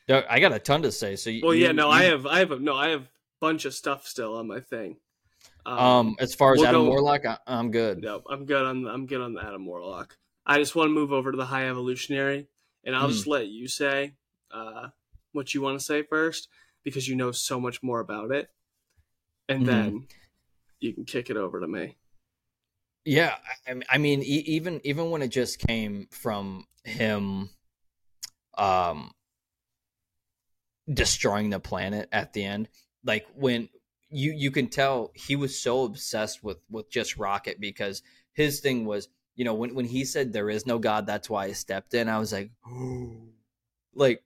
I 0.08 0.38
got 0.38 0.52
a 0.52 0.60
ton 0.60 0.82
to 0.82 0.92
say. 0.92 1.16
So, 1.16 1.30
you, 1.30 1.42
well, 1.44 1.54
yeah, 1.54 1.72
no, 1.72 1.86
you... 1.86 1.92
I 1.92 2.02
have, 2.04 2.26
I 2.26 2.38
have, 2.38 2.52
a, 2.52 2.58
no, 2.60 2.76
I 2.76 2.90
have 2.90 3.02
a 3.02 3.08
bunch 3.40 3.64
of 3.64 3.74
stuff 3.74 4.06
still 4.06 4.36
on 4.36 4.46
my 4.46 4.60
thing. 4.60 4.98
Um, 5.66 5.78
um, 5.78 6.16
as 6.20 6.32
far 6.32 6.52
as 6.52 6.60
we'll 6.60 6.68
Adam 6.68 6.84
go, 6.84 6.90
Warlock, 6.90 7.26
I, 7.26 7.38
am 7.48 7.72
good. 7.72 8.00
No, 8.00 8.22
I'm 8.30 8.46
good 8.46 8.64
on 8.64 8.86
I'm 8.86 9.06
good 9.06 9.20
on 9.20 9.34
the 9.34 9.44
Adam 9.44 9.66
Warlock. 9.66 10.16
I 10.46 10.58
just 10.58 10.76
want 10.76 10.90
to 10.90 10.94
move 10.94 11.12
over 11.12 11.32
to 11.32 11.36
the 11.36 11.44
High 11.44 11.68
Evolutionary, 11.68 12.46
and 12.84 12.94
I'll 12.94 13.08
mm. 13.08 13.12
just 13.12 13.26
let 13.26 13.48
you 13.48 13.66
say 13.66 14.12
uh, 14.52 14.88
what 15.32 15.54
you 15.54 15.60
want 15.60 15.76
to 15.76 15.84
say 15.84 16.04
first 16.04 16.48
because 16.84 17.08
you 17.08 17.16
know 17.16 17.32
so 17.32 17.58
much 17.58 17.82
more 17.82 17.98
about 17.98 18.30
it, 18.30 18.48
and 19.48 19.64
mm. 19.64 19.66
then 19.66 20.06
you 20.78 20.92
can 20.92 21.04
kick 21.04 21.30
it 21.30 21.36
over 21.36 21.58
to 21.58 21.66
me. 21.66 21.96
Yeah, 23.04 23.34
I, 23.66 23.74
I 23.90 23.98
mean, 23.98 24.22
even 24.22 24.80
even 24.84 25.10
when 25.10 25.22
it 25.22 25.28
just 25.28 25.58
came 25.58 26.06
from 26.12 26.64
him, 26.84 27.50
um, 28.56 29.10
destroying 30.88 31.50
the 31.50 31.58
planet 31.58 32.08
at 32.12 32.34
the 32.34 32.44
end, 32.44 32.68
like 33.04 33.26
when 33.34 33.68
you 34.10 34.32
you 34.32 34.50
can 34.50 34.68
tell 34.68 35.10
he 35.14 35.36
was 35.36 35.58
so 35.58 35.84
obsessed 35.84 36.42
with 36.42 36.58
with 36.70 36.90
just 36.90 37.16
Rocket 37.16 37.60
because 37.60 38.02
his 38.32 38.60
thing 38.60 38.84
was 38.84 39.08
you 39.34 39.44
know 39.44 39.54
when 39.54 39.74
when 39.74 39.84
he 39.84 40.04
said 40.04 40.32
there 40.32 40.50
is 40.50 40.66
no 40.66 40.78
God 40.78 41.06
that's 41.06 41.28
why 41.28 41.44
I 41.44 41.52
stepped 41.52 41.94
in 41.94 42.08
I 42.08 42.18
was 42.18 42.32
like 42.32 42.50
like 43.94 44.22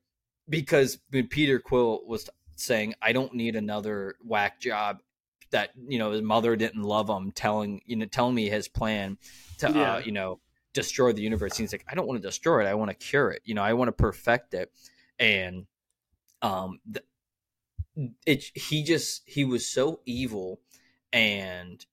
because 0.49 0.99
when 1.11 1.29
Peter 1.29 1.59
Quill 1.59 2.03
was 2.07 2.29
saying 2.57 2.95
I 3.01 3.13
don't 3.13 3.35
need 3.35 3.57
another 3.57 4.17
whack 4.25 4.61
job 4.61 5.01
that 5.51 5.71
you 5.89 5.99
know 5.99 6.13
his 6.13 6.23
mother 6.23 6.57
didn't 6.57 6.83
love 6.83 7.09
him 7.09 7.33
telling 7.33 7.81
you 7.87 7.97
know 7.97 8.07
telling 8.07 8.35
me 8.35 8.49
his 8.49 8.69
plan 8.69 9.19
to 9.59 9.69
uh, 9.69 9.73
yeah. 9.73 9.95
uh, 9.95 9.99
you 9.99 10.13
know 10.13 10.41
destroy 10.73 11.13
the 11.13 11.23
universe 11.23 11.57
he's 11.57 11.73
like 11.73 11.85
I 11.89 11.95
don't 11.95 12.07
want 12.07 12.23
to 12.23 12.29
destroy 12.29 12.65
it 12.65 12.69
I 12.69 12.75
want 12.75 12.91
to 12.91 12.95
cure 12.95 13.31
it 13.31 13.43
you 13.45 13.55
know 13.55 13.63
I 13.63 13.73
want 13.73 13.89
to 13.89 13.93
perfect 13.93 14.55
it 14.55 14.71
and 15.19 15.67
um 16.43 16.79
th- 16.93 17.05
it 18.27 18.45
he 18.55 18.83
just 18.83 19.23
he 19.27 19.45
was 19.45 19.67
so 19.67 20.01
evil 20.07 20.61
and 21.13 21.85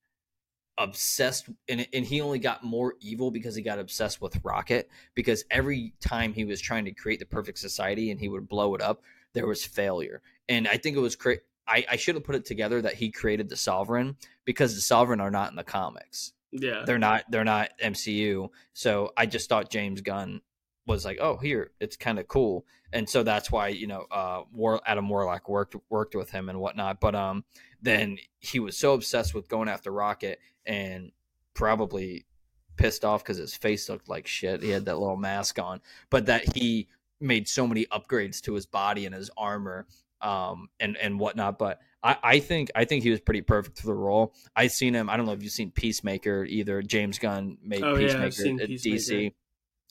obsessed 0.78 1.50
and, 1.68 1.88
and 1.92 2.06
he 2.06 2.22
only 2.22 2.40
got 2.40 2.64
more 2.64 2.94
evil 3.02 3.32
because 3.32 3.56
he 3.56 3.62
got 3.62 3.80
obsessed 3.80 4.22
with 4.22 4.40
rocket 4.44 4.90
because 5.16 5.44
every 5.50 5.94
time 6.00 6.34
he 6.34 6.46
was 6.46 6.62
trying 6.62 6.86
to 6.86 6.92
create 6.92 7.20
the 7.20 7.26
perfect 7.26 7.58
society 7.58 8.12
and 8.12 8.20
he 8.20 8.30
would 8.30 8.48
blow 8.48 8.76
it 8.76 8.82
up 8.82 9.02
there 9.34 9.48
was 9.48 9.66
failure. 9.66 10.22
And 10.50 10.68
i 10.68 10.78
think 10.78 10.96
it 10.96 11.02
was 11.02 11.16
cra- 11.16 11.40
I, 11.68 11.86
I 11.92 11.96
should 11.98 12.16
have 12.16 12.24
put 12.24 12.36
it 12.36 12.46
together 12.46 12.82
that 12.82 12.94
he 12.94 13.12
created 13.12 13.50
the 13.50 13.58
sovereign 13.58 14.16
because 14.46 14.76
the 14.76 14.82
sovereign 14.82 15.20
are 15.20 15.32
not 15.32 15.50
in 15.50 15.58
the 15.58 15.66
comics. 15.66 16.32
Yeah. 16.52 16.84
They're 16.86 16.98
not 16.98 17.26
they're 17.30 17.44
not 17.44 17.72
mcu 17.84 18.50
so 18.74 19.12
i 19.18 19.26
just 19.26 19.50
thought 19.50 19.70
james 19.70 20.02
gunn 20.02 20.42
was 20.88 21.06
like, 21.06 21.18
oh, 21.22 21.38
here, 21.38 21.72
it's 21.80 21.96
kind 21.96 22.18
of 22.18 22.28
cool, 22.28 22.66
and 22.92 23.08
so 23.08 23.24
that's 23.24 23.52
why 23.52 23.68
you 23.68 23.88
know, 23.88 24.06
uh, 24.10 24.44
War- 24.52 24.82
Adam 24.86 25.10
Warlock 25.10 25.48
worked 25.50 25.76
worked 25.90 26.16
with 26.16 26.32
him 26.32 26.50
and 26.50 26.60
whatnot. 26.60 27.00
But 27.00 27.14
um, 27.14 27.44
then 27.82 28.18
he 28.40 28.60
was 28.60 28.78
so 28.78 28.94
obsessed 28.94 29.34
with 29.34 29.48
going 29.48 29.70
after 29.70 29.92
Rocket 29.92 30.40
and 30.66 31.12
probably 31.54 32.26
pissed 32.78 33.04
off 33.04 33.24
because 33.24 33.38
his 33.38 33.56
face 33.56 33.90
looked 33.90 34.10
like 34.10 34.28
shit. 34.28 34.64
He 34.64 34.70
had 34.70 34.86
that 34.86 34.98
little 34.98 35.18
mask 35.18 35.60
on, 35.60 35.82
but 36.10 36.28
that 36.28 36.56
he 36.56 36.88
made 37.20 37.48
so 37.48 37.68
many 37.68 37.86
upgrades 37.88 38.42
to 38.42 38.54
his 38.54 38.66
body 38.66 39.06
and 39.06 39.16
his 39.16 39.32
armor 39.36 39.88
um 40.22 40.68
and 40.80 40.96
and 40.98 41.20
whatnot 41.20 41.58
but 41.60 41.80
I, 42.04 42.18
I 42.24 42.40
think 42.40 42.72
I 42.76 42.86
think 42.86 43.04
he 43.04 43.10
was 43.10 43.20
pretty 43.20 43.42
perfect 43.42 43.80
for 43.80 43.88
the 43.88 43.94
role. 43.94 44.34
I've 44.56 44.72
seen 44.72 44.94
him. 44.94 45.10
I 45.10 45.18
don't 45.18 45.26
know 45.26 45.34
if 45.34 45.44
you've 45.44 45.52
seen 45.52 45.72
Peacemaker 45.72 46.46
either. 46.46 46.82
James 46.82 47.20
Gunn 47.20 47.58
made 47.62 47.84
oh, 47.84 47.98
Peacemaker 47.98 48.44
yeah, 48.44 48.64
at 48.64 48.68
Peacemaker. 48.70 48.96
DC. 48.96 49.34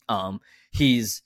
Um, 0.08 0.40
he's 0.70 1.22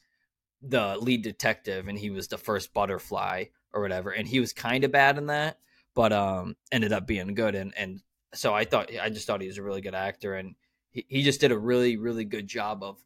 the 0.62 0.96
lead 1.00 1.22
detective 1.22 1.88
and 1.88 1.98
he 1.98 2.10
was 2.10 2.28
the 2.28 2.38
first 2.38 2.74
butterfly 2.74 3.44
or 3.72 3.80
whatever 3.80 4.10
and 4.10 4.28
he 4.28 4.40
was 4.40 4.52
kind 4.52 4.84
of 4.84 4.92
bad 4.92 5.16
in 5.16 5.26
that 5.26 5.58
but 5.94 6.12
um 6.12 6.54
ended 6.70 6.92
up 6.92 7.06
being 7.06 7.34
good 7.34 7.54
and 7.54 7.72
and 7.76 8.00
so 8.34 8.52
i 8.52 8.64
thought 8.64 8.90
i 9.00 9.08
just 9.08 9.26
thought 9.26 9.40
he 9.40 9.46
was 9.46 9.58
a 9.58 9.62
really 9.62 9.80
good 9.80 9.94
actor 9.94 10.34
and 10.34 10.54
he, 10.90 11.04
he 11.08 11.22
just 11.22 11.40
did 11.40 11.52
a 11.52 11.58
really 11.58 11.96
really 11.96 12.24
good 12.24 12.46
job 12.46 12.82
of 12.82 12.98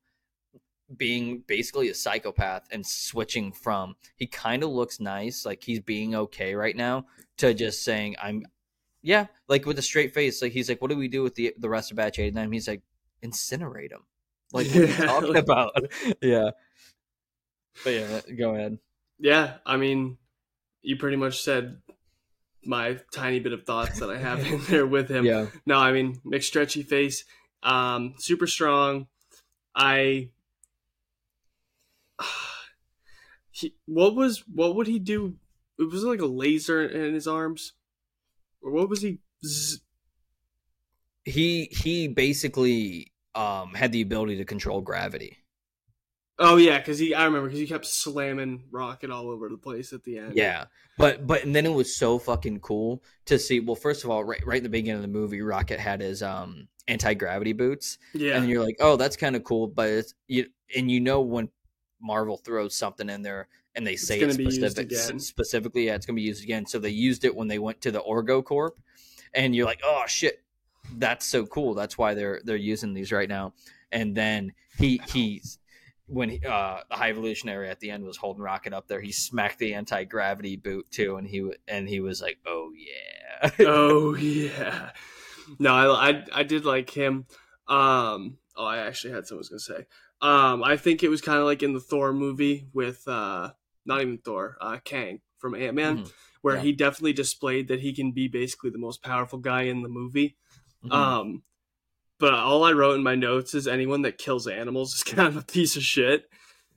being 0.96 1.42
basically 1.46 1.88
a 1.88 1.94
psychopath 1.94 2.66
and 2.70 2.84
switching 2.84 3.52
from 3.52 3.94
he 4.16 4.26
kind 4.26 4.62
of 4.62 4.70
looks 4.70 4.98
nice 4.98 5.46
like 5.46 5.62
he's 5.62 5.80
being 5.80 6.14
okay 6.14 6.54
right 6.54 6.76
now 6.76 7.04
to 7.36 7.54
just 7.54 7.84
saying 7.84 8.16
i'm 8.20 8.42
yeah 9.00 9.26
like 9.48 9.64
with 9.64 9.78
a 9.78 9.82
straight 9.82 10.12
face 10.12 10.42
like 10.42 10.52
he's 10.52 10.68
like 10.68 10.82
what 10.82 10.90
do 10.90 10.96
we 10.96 11.08
do 11.08 11.22
with 11.22 11.36
the 11.36 11.54
the 11.58 11.68
rest 11.68 11.90
of 11.90 11.96
batch 11.96 12.18
89 12.18 12.52
he's 12.52 12.68
like 12.68 12.82
incinerate 13.22 13.92
him 13.92 14.02
like, 14.54 14.66
what 14.68 14.76
are 14.76 14.80
you 14.80 14.86
talking 14.86 15.36
about? 15.36 15.72
yeah. 16.22 16.50
But 17.82 17.90
yeah, 17.90 18.20
go 18.38 18.54
ahead. 18.54 18.78
Yeah, 19.18 19.54
I 19.66 19.76
mean, 19.76 20.16
you 20.82 20.96
pretty 20.96 21.16
much 21.16 21.42
said 21.42 21.78
my 22.64 22.98
tiny 23.12 23.40
bit 23.40 23.52
of 23.52 23.64
thoughts 23.64 23.98
that 23.98 24.10
I 24.10 24.16
have 24.16 24.40
in 24.46 24.60
there 24.66 24.86
with 24.86 25.10
him. 25.10 25.24
Yeah. 25.24 25.46
No, 25.66 25.76
I 25.78 25.92
mean, 25.92 26.20
mixed 26.24 26.48
stretchy 26.48 26.82
face, 26.82 27.24
um, 27.62 28.14
super 28.18 28.46
strong. 28.46 29.08
I. 29.74 30.30
He, 33.56 33.76
what 33.86 34.16
was 34.16 34.42
what 34.52 34.74
would 34.74 34.88
he 34.88 34.98
do? 34.98 35.36
It 35.78 35.88
was 35.88 36.02
like 36.02 36.20
a 36.20 36.26
laser 36.26 36.84
in 36.84 37.14
his 37.14 37.28
arms. 37.28 37.74
what 38.60 38.88
was 38.88 39.00
he? 39.00 39.20
Z- 39.46 39.78
he 41.24 41.66
he 41.70 42.08
basically 42.08 43.12
um 43.34 43.74
had 43.74 43.92
the 43.92 44.02
ability 44.02 44.36
to 44.36 44.44
control 44.44 44.80
gravity. 44.80 45.38
Oh 46.38 46.56
yeah, 46.56 46.78
because 46.78 46.98
he 46.98 47.14
I 47.14 47.24
remember 47.24 47.48
because 47.48 47.60
he 47.60 47.66
kept 47.66 47.86
slamming 47.86 48.64
Rocket 48.70 49.10
all 49.10 49.28
over 49.28 49.48
the 49.48 49.56
place 49.56 49.92
at 49.92 50.02
the 50.02 50.18
end. 50.18 50.34
Yeah, 50.34 50.64
but 50.98 51.26
but 51.26 51.44
and 51.44 51.54
then 51.54 51.64
it 51.64 51.72
was 51.72 51.94
so 51.94 52.18
fucking 52.18 52.60
cool 52.60 53.04
to 53.26 53.38
see. 53.38 53.60
Well, 53.60 53.76
first 53.76 54.02
of 54.02 54.10
all, 54.10 54.24
right 54.24 54.44
right 54.44 54.58
in 54.58 54.64
the 54.64 54.68
beginning 54.68 54.96
of 54.96 55.02
the 55.02 55.18
movie, 55.18 55.42
Rocket 55.42 55.78
had 55.78 56.00
his 56.00 56.22
um 56.22 56.68
anti 56.88 57.14
gravity 57.14 57.52
boots. 57.52 57.98
Yeah, 58.14 58.36
and 58.36 58.48
you're 58.48 58.64
like, 58.64 58.76
oh, 58.80 58.96
that's 58.96 59.16
kind 59.16 59.36
of 59.36 59.44
cool, 59.44 59.68
but 59.68 59.88
it's 59.90 60.14
you 60.26 60.46
and 60.76 60.90
you 60.90 61.00
know 61.00 61.20
when 61.20 61.50
Marvel 62.00 62.36
throws 62.36 62.74
something 62.74 63.08
in 63.08 63.22
there 63.22 63.48
and 63.76 63.86
they 63.86 63.96
say 63.96 64.20
it's, 64.20 64.36
it's 64.36 64.56
specific, 64.56 65.20
specifically, 65.20 65.86
yeah, 65.86 65.94
it's 65.94 66.06
gonna 66.06 66.16
be 66.16 66.22
used 66.22 66.42
again. 66.42 66.66
So 66.66 66.78
they 66.80 66.90
used 66.90 67.24
it 67.24 67.34
when 67.34 67.48
they 67.48 67.58
went 67.58 67.80
to 67.82 67.90
the 67.90 68.00
Orgo 68.00 68.44
Corp, 68.44 68.76
and 69.32 69.54
you're 69.54 69.66
like, 69.66 69.80
oh 69.84 70.02
shit, 70.06 70.43
that's 70.98 71.26
so 71.26 71.46
cool. 71.46 71.74
That's 71.74 71.98
why 71.98 72.14
they're 72.14 72.40
they're 72.44 72.56
using 72.56 72.94
these 72.94 73.12
right 73.12 73.28
now. 73.28 73.54
And 73.92 74.14
then 74.14 74.52
he 74.78 75.00
he's 75.08 75.58
when 76.06 76.28
he, 76.28 76.40
uh, 76.46 76.80
the 76.88 76.96
high 76.96 77.10
evolutionary 77.10 77.68
at 77.68 77.80
the 77.80 77.90
end 77.90 78.04
was 78.04 78.16
holding 78.16 78.42
Rocket 78.42 78.72
up 78.72 78.88
there, 78.88 79.00
he 79.00 79.12
smacked 79.12 79.58
the 79.58 79.74
anti 79.74 80.04
gravity 80.04 80.56
boot 80.56 80.86
too, 80.90 81.16
and 81.16 81.26
he 81.26 81.50
and 81.66 81.88
he 81.88 82.00
was 82.00 82.20
like, 82.20 82.38
"Oh 82.46 82.72
yeah, 82.76 83.50
oh 83.60 84.14
yeah." 84.14 84.90
No, 85.58 85.74
I, 85.74 86.10
I, 86.10 86.24
I 86.32 86.42
did 86.42 86.64
like 86.64 86.90
him. 86.90 87.26
Um, 87.68 88.38
oh, 88.56 88.64
I 88.64 88.78
actually 88.78 89.12
had 89.12 89.26
something 89.26 89.38
I 89.38 89.48
was 89.48 89.48
gonna 89.48 89.80
say. 89.80 89.86
Um, 90.20 90.62
I 90.62 90.76
think 90.76 91.02
it 91.02 91.08
was 91.08 91.20
kind 91.20 91.38
of 91.38 91.44
like 91.44 91.62
in 91.62 91.74
the 91.74 91.80
Thor 91.80 92.12
movie 92.12 92.66
with 92.72 93.06
uh, 93.06 93.50
not 93.84 94.00
even 94.00 94.18
Thor, 94.18 94.56
uh, 94.60 94.78
Kang 94.84 95.20
from 95.38 95.54
Ant 95.54 95.74
Man, 95.74 95.98
mm-hmm. 95.98 96.08
where 96.42 96.56
yeah. 96.56 96.62
he 96.62 96.72
definitely 96.72 97.12
displayed 97.12 97.68
that 97.68 97.80
he 97.80 97.92
can 97.92 98.12
be 98.12 98.28
basically 98.28 98.70
the 98.70 98.78
most 98.78 99.02
powerful 99.02 99.38
guy 99.38 99.62
in 99.62 99.82
the 99.82 99.88
movie. 99.88 100.36
Mm-hmm. 100.84 100.92
Um, 100.92 101.42
but 102.18 102.34
all 102.34 102.64
I 102.64 102.72
wrote 102.72 102.94
in 102.94 103.02
my 103.02 103.14
notes 103.14 103.54
is 103.54 103.66
anyone 103.66 104.02
that 104.02 104.18
kills 104.18 104.46
animals 104.46 104.94
is 104.94 105.02
kind 105.04 105.28
of 105.28 105.36
a 105.36 105.42
piece 105.42 105.76
of 105.76 105.82
shit. 105.82 106.24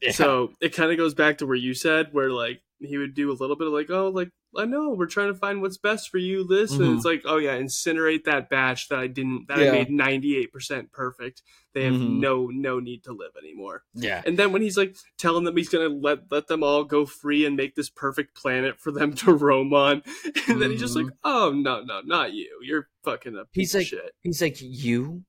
Yeah. 0.01 0.11
So 0.11 0.53
it 0.61 0.75
kind 0.75 0.91
of 0.91 0.97
goes 0.97 1.13
back 1.13 1.39
to 1.39 1.45
where 1.45 1.55
you 1.55 1.73
said, 1.73 2.09
where 2.11 2.31
like 2.31 2.61
he 2.79 2.97
would 2.97 3.13
do 3.13 3.31
a 3.31 3.33
little 3.33 3.55
bit 3.55 3.67
of 3.67 3.73
like, 3.73 3.89
oh, 3.89 4.09
like 4.09 4.29
I 4.55 4.65
know 4.65 4.91
we're 4.91 5.07
trying 5.07 5.33
to 5.33 5.37
find 5.37 5.61
what's 5.61 5.77
best 5.77 6.09
for 6.09 6.17
you, 6.17 6.45
this, 6.45 6.73
mm-hmm. 6.73 6.83
and 6.83 6.95
it's 6.95 7.05
like, 7.05 7.23
oh 7.25 7.37
yeah, 7.37 7.57
incinerate 7.57 8.23
that 8.25 8.49
batch 8.49 8.87
that 8.89 8.99
I 8.99 9.07
didn't 9.07 9.47
that 9.47 9.59
yeah. 9.59 9.69
I 9.69 9.71
made 9.71 9.89
ninety 9.89 10.37
eight 10.37 10.51
percent 10.51 10.91
perfect. 10.91 11.41
They 11.73 11.83
have 11.83 11.93
mm-hmm. 11.93 12.19
no 12.19 12.47
no 12.47 12.79
need 12.79 13.03
to 13.03 13.13
live 13.13 13.31
anymore. 13.37 13.83
Yeah. 13.93 14.21
And 14.25 14.37
then 14.37 14.51
when 14.51 14.61
he's 14.61 14.77
like 14.77 14.95
telling 15.17 15.43
them 15.43 15.57
he's 15.57 15.69
gonna 15.69 15.89
let 15.89 16.31
let 16.31 16.47
them 16.47 16.63
all 16.63 16.83
go 16.83 17.05
free 17.05 17.45
and 17.45 17.55
make 17.55 17.75
this 17.75 17.89
perfect 17.89 18.35
planet 18.35 18.79
for 18.79 18.91
them 18.91 19.13
to 19.15 19.33
roam 19.35 19.73
on, 19.73 20.01
and 20.25 20.33
mm-hmm. 20.33 20.59
then 20.59 20.71
he's 20.71 20.79
just 20.79 20.95
like, 20.95 21.05
mm-hmm. 21.05 21.15
oh 21.23 21.51
no 21.51 21.81
no 21.83 22.01
not 22.05 22.33
you, 22.33 22.59
you're 22.63 22.87
fucking 23.03 23.35
a 23.35 23.43
he's 23.51 23.75
like 23.75 23.87
shit. 23.87 24.11
he's 24.21 24.41
like 24.41 24.57
you 24.59 25.23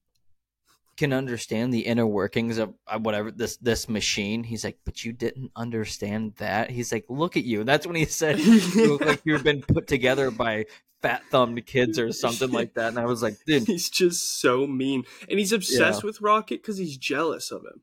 can 0.98 1.12
understand 1.12 1.72
the 1.72 1.86
inner 1.86 2.06
workings 2.06 2.58
of 2.58 2.74
whatever 3.00 3.30
this 3.30 3.56
this 3.58 3.88
machine. 3.88 4.42
He's 4.42 4.64
like, 4.64 4.78
but 4.84 5.04
you 5.04 5.12
didn't 5.12 5.52
understand 5.54 6.34
that. 6.38 6.70
He's 6.70 6.92
like, 6.92 7.06
look 7.08 7.36
at 7.36 7.44
you. 7.44 7.60
And 7.60 7.68
that's 7.68 7.86
when 7.86 7.96
he 7.96 8.04
said 8.04 8.38
you 8.40 8.92
look 8.92 9.04
like 9.04 9.20
you've 9.24 9.44
been 9.44 9.62
put 9.62 9.86
together 9.86 10.30
by 10.32 10.66
fat 11.00 11.22
thumbed 11.30 11.64
kids 11.66 11.98
or 11.98 12.12
something 12.12 12.50
like 12.50 12.74
that. 12.74 12.88
And 12.88 12.98
I 12.98 13.06
was 13.06 13.22
like, 13.22 13.36
dude, 13.46 13.66
he's 13.68 13.88
just 13.88 14.40
so 14.40 14.66
mean, 14.66 15.04
and 15.30 15.38
he's 15.38 15.52
obsessed 15.52 16.02
yeah. 16.02 16.06
with 16.06 16.20
Rocket 16.20 16.62
because 16.62 16.78
he's 16.78 16.96
jealous 16.96 17.52
of 17.52 17.62
him. 17.62 17.82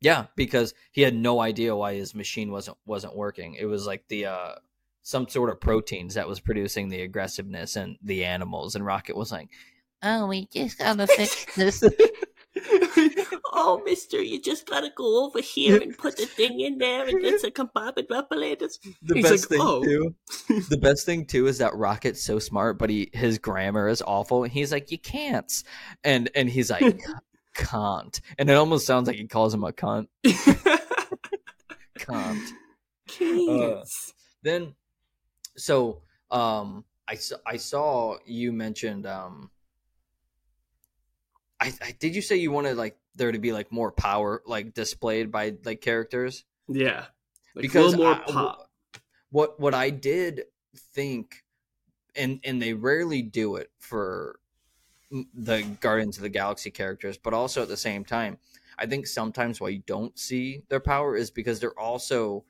Yeah, 0.00 0.26
because 0.34 0.74
he 0.90 1.02
had 1.02 1.14
no 1.14 1.40
idea 1.40 1.76
why 1.76 1.94
his 1.94 2.14
machine 2.14 2.50
wasn't 2.50 2.78
wasn't 2.84 3.16
working. 3.16 3.54
It 3.54 3.66
was 3.66 3.86
like 3.86 4.08
the 4.08 4.26
uh 4.26 4.54
some 5.02 5.28
sort 5.28 5.50
of 5.50 5.60
proteins 5.60 6.14
that 6.14 6.28
was 6.28 6.40
producing 6.40 6.88
the 6.88 7.02
aggressiveness 7.02 7.76
and 7.76 7.96
the 8.02 8.24
animals, 8.24 8.74
and 8.74 8.84
Rocket 8.84 9.16
was 9.16 9.30
like, 9.30 9.50
"Oh, 10.02 10.26
we 10.26 10.46
just 10.46 10.78
gotta 10.78 11.06
fix 11.16 11.46
this." 11.54 11.84
Oh, 13.52 13.82
mister, 13.84 14.20
you 14.22 14.40
just 14.40 14.66
gotta 14.66 14.90
go 14.94 15.24
over 15.24 15.40
here 15.40 15.80
and 15.80 15.96
put 15.96 16.16
the 16.16 16.26
thing 16.26 16.60
in 16.60 16.78
there 16.78 17.08
and 17.08 17.24
it's 17.24 17.44
a 17.44 17.50
compartment 17.50 18.08
The 19.02 19.14
He's 19.14 19.24
best 19.24 19.50
like, 19.50 19.58
thing 19.58 19.60
oh. 19.62 19.82
too, 19.82 20.14
the 20.68 20.76
best 20.76 21.06
thing 21.06 21.26
too 21.26 21.46
is 21.46 21.58
that 21.58 21.74
Rocket's 21.74 22.22
so 22.22 22.38
smart, 22.38 22.78
but 22.78 22.90
he 22.90 23.10
his 23.12 23.38
grammar 23.38 23.88
is 23.88 24.02
awful. 24.02 24.44
And 24.44 24.52
he's 24.52 24.72
like, 24.72 24.90
you 24.90 24.98
can't, 24.98 25.50
and 26.04 26.30
and 26.34 26.48
he's 26.48 26.70
like, 26.70 27.00
can't, 27.54 28.20
and 28.38 28.50
it 28.50 28.54
almost 28.54 28.86
sounds 28.86 29.06
like 29.08 29.16
he 29.16 29.26
calls 29.26 29.54
him 29.54 29.64
a 29.64 29.72
cunt. 29.72 30.08
can't. 31.98 32.54
Uh, 33.22 33.84
then, 34.42 34.74
so 35.56 36.02
um, 36.30 36.84
I 37.08 37.16
I 37.46 37.56
saw 37.56 38.18
you 38.24 38.52
mentioned 38.52 39.06
um 39.06 39.50
I, 41.60 41.72
I 41.82 41.94
did 41.98 42.14
you 42.14 42.22
say 42.22 42.36
you 42.36 42.50
wanted 42.50 42.76
like 42.76 42.96
there 43.14 43.30
to 43.30 43.38
be 43.38 43.52
like 43.52 43.70
more 43.70 43.92
power 43.92 44.42
like 44.46 44.74
displayed 44.74 45.30
by 45.30 45.54
like 45.64 45.80
characters? 45.80 46.44
Yeah, 46.68 47.06
like 47.54 47.62
because 47.62 47.96
more 47.96 48.14
I, 48.14 48.18
pop. 48.26 48.70
What 49.30 49.60
what 49.60 49.74
I 49.74 49.90
did 49.90 50.44
think, 50.94 51.44
and 52.16 52.40
and 52.44 52.60
they 52.60 52.72
rarely 52.72 53.22
do 53.22 53.56
it 53.56 53.70
for 53.78 54.40
the 55.34 55.62
Guardians 55.80 56.16
of 56.16 56.22
the 56.22 56.28
Galaxy 56.28 56.70
characters, 56.70 57.18
but 57.18 57.34
also 57.34 57.62
at 57.62 57.68
the 57.68 57.76
same 57.76 58.04
time, 58.04 58.38
I 58.78 58.86
think 58.86 59.06
sometimes 59.06 59.60
why 59.60 59.68
you 59.70 59.82
don't 59.86 60.18
see 60.18 60.62
their 60.68 60.80
power 60.80 61.16
is 61.16 61.30
because 61.30 61.60
they're 61.60 61.78
also 61.78 62.44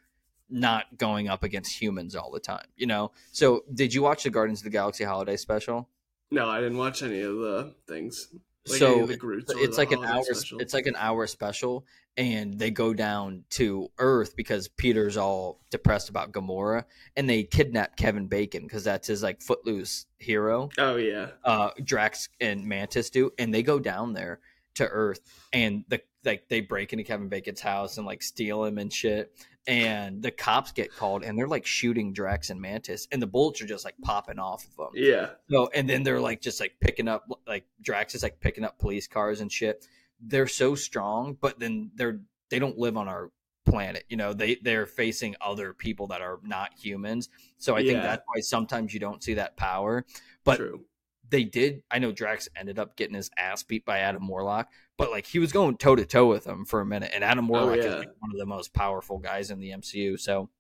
not 0.51 0.99
going 0.99 1.29
up 1.29 1.43
against 1.43 1.81
humans 1.81 2.15
all 2.15 2.31
the 2.31 2.41
time, 2.41 2.67
you 2.77 2.87
know? 2.87 3.13
So, 3.33 3.65
did 3.73 3.95
you 3.95 4.03
watch 4.03 4.25
the 4.25 4.31
Guardians 4.31 4.61
of 4.61 4.65
the 4.65 4.71
Galaxy 4.71 5.05
holiday 5.05 5.37
special? 5.37 5.89
No, 6.31 6.49
I 6.49 6.61
didn't 6.61 6.79
watch 6.79 7.03
any 7.03 7.21
of 7.21 7.37
the 7.37 7.75
things. 7.87 8.29
Like 8.69 8.79
so 8.79 9.09
it's 9.09 9.79
like 9.79 9.93
an 9.93 10.05
hour. 10.05 10.23
Special. 10.23 10.59
It's 10.59 10.75
like 10.75 10.87
an 10.87 10.97
hour 10.97 11.27
special, 11.27 11.87
and 12.17 12.59
they 12.59 12.71
go 12.71 12.93
down 12.93 13.45
to 13.51 13.91
Earth 13.99 14.37
because 14.37 14.69
Peter's 14.69 15.17
all 15.17 15.61
depressed 15.71 16.11
about 16.11 16.33
Gamora, 16.33 16.85
and 17.17 17.29
they 17.29 17.45
kidnap 17.45 17.97
Kevin 17.97 18.27
Bacon 18.27 18.65
because 18.65 18.85
that's 18.85 19.09
his 19.09 19.23
like 19.23 19.41
footloose 19.41 20.07
hero. 20.19 20.69
Oh 20.77 20.97
yeah. 20.97 21.29
Uh, 21.43 21.71
Drax 21.83 22.29
and 22.41 22.67
Mantis 22.67 23.09
do, 23.09 23.31
and 23.39 23.53
they 23.53 23.63
go 23.63 23.79
down 23.79 24.13
there 24.13 24.41
to 24.75 24.87
Earth, 24.87 25.21
and 25.55 25.85
the 25.89 26.03
like 26.25 26.49
they 26.49 26.61
break 26.61 26.93
into 26.93 27.05
Kevin 27.05 27.29
Bacon's 27.29 27.61
house 27.63 27.97
and 27.97 28.07
like 28.07 28.23
steal 28.23 28.65
him 28.65 28.77
and 28.77 28.93
shit 28.93 29.33
and 29.67 30.23
the 30.23 30.31
cops 30.31 30.73
get 30.73 30.95
called 30.95 31.23
and 31.23 31.39
they're 31.39 31.49
like 31.49 31.67
shooting 31.67 32.13
Drax 32.13 32.51
and 32.51 32.61
Mantis 32.61 33.07
and 33.13 33.21
the 33.21 33.27
bullets 33.27 33.61
are 33.61 33.67
just 33.67 33.85
like 33.85 33.95
popping 34.03 34.39
off 34.39 34.65
of 34.65 34.77
them. 34.77 34.89
Yeah. 34.95 35.31
So 35.51 35.71
and 35.75 35.89
then 35.89 36.03
they're 36.03 36.21
like 36.21 36.41
just 36.41 36.61
like 36.61 36.73
picking 36.81 37.09
up 37.09 37.29
like 37.47 37.65
Drax 37.83 38.15
is 38.15 38.23
like 38.23 38.41
picking 38.41 38.65
up 38.65 38.79
police 38.79 39.07
cars 39.07 39.41
and 39.41 39.51
shit. 39.53 39.87
They're 40.21 40.47
so 40.47 40.75
strong, 40.75 41.37
but 41.41 41.59
then 41.59 41.91
they're 41.95 42.21
they 42.51 42.59
don't 42.59 42.79
live 42.79 42.97
on 42.97 43.09
our 43.09 43.31
planet. 43.67 44.05
You 44.09 44.17
know, 44.17 44.33
they 44.33 44.57
they're 44.57 44.87
facing 44.87 45.37
other 45.41 45.73
people 45.73 46.09
that 46.09 46.23
are 46.23 46.41
not 46.43 46.71
humans. 46.77 47.29
So 47.59 47.77
I 47.77 47.81
yeah. 47.81 47.93
think 47.93 48.03
that's 48.03 48.23
why 48.27 48.41
sometimes 48.41 48.95
you 48.95 49.01
don't 49.01 49.23
see 49.23 49.35
that 49.35 49.57
power. 49.57 50.05
But 50.45 50.57
True 50.57 50.85
they 51.31 51.45
did. 51.45 51.83
I 51.91 51.99
know 51.99 52.13
Drax 52.13 52.49
ended 52.57 52.79
up 52.79 52.97
getting 52.97 53.15
his 53.15 53.31
ass 53.37 53.63
beat 53.63 53.85
by 53.85 54.01
Adam 54.01 54.27
Warlock, 54.27 54.69
but 55.01 55.11
like 55.11 55.27
he 55.27 55.39
was 55.39 55.51
going 55.51 55.79
toe 55.79 55.97
to 55.97 56.05
toe 56.05 56.27
with 56.27 56.47
him 56.47 56.67
for 56.67 56.83
a 56.83 56.87
minute, 56.87 57.11
and 57.15 57.25
Adam 57.25 57.47
oh, 57.47 57.55
Warlock 57.55 57.79
oh, 57.79 57.83
yeah. 57.83 57.89
is 57.89 57.95
like 58.01 58.11
one 58.19 58.31
of 58.31 58.37
the 58.39 58.45
most 58.45 58.75
powerful 58.75 59.17
guys 59.17 59.51
in 59.51 59.59
the 59.59 59.71
MCU. 59.71 60.21
So, 60.21 60.51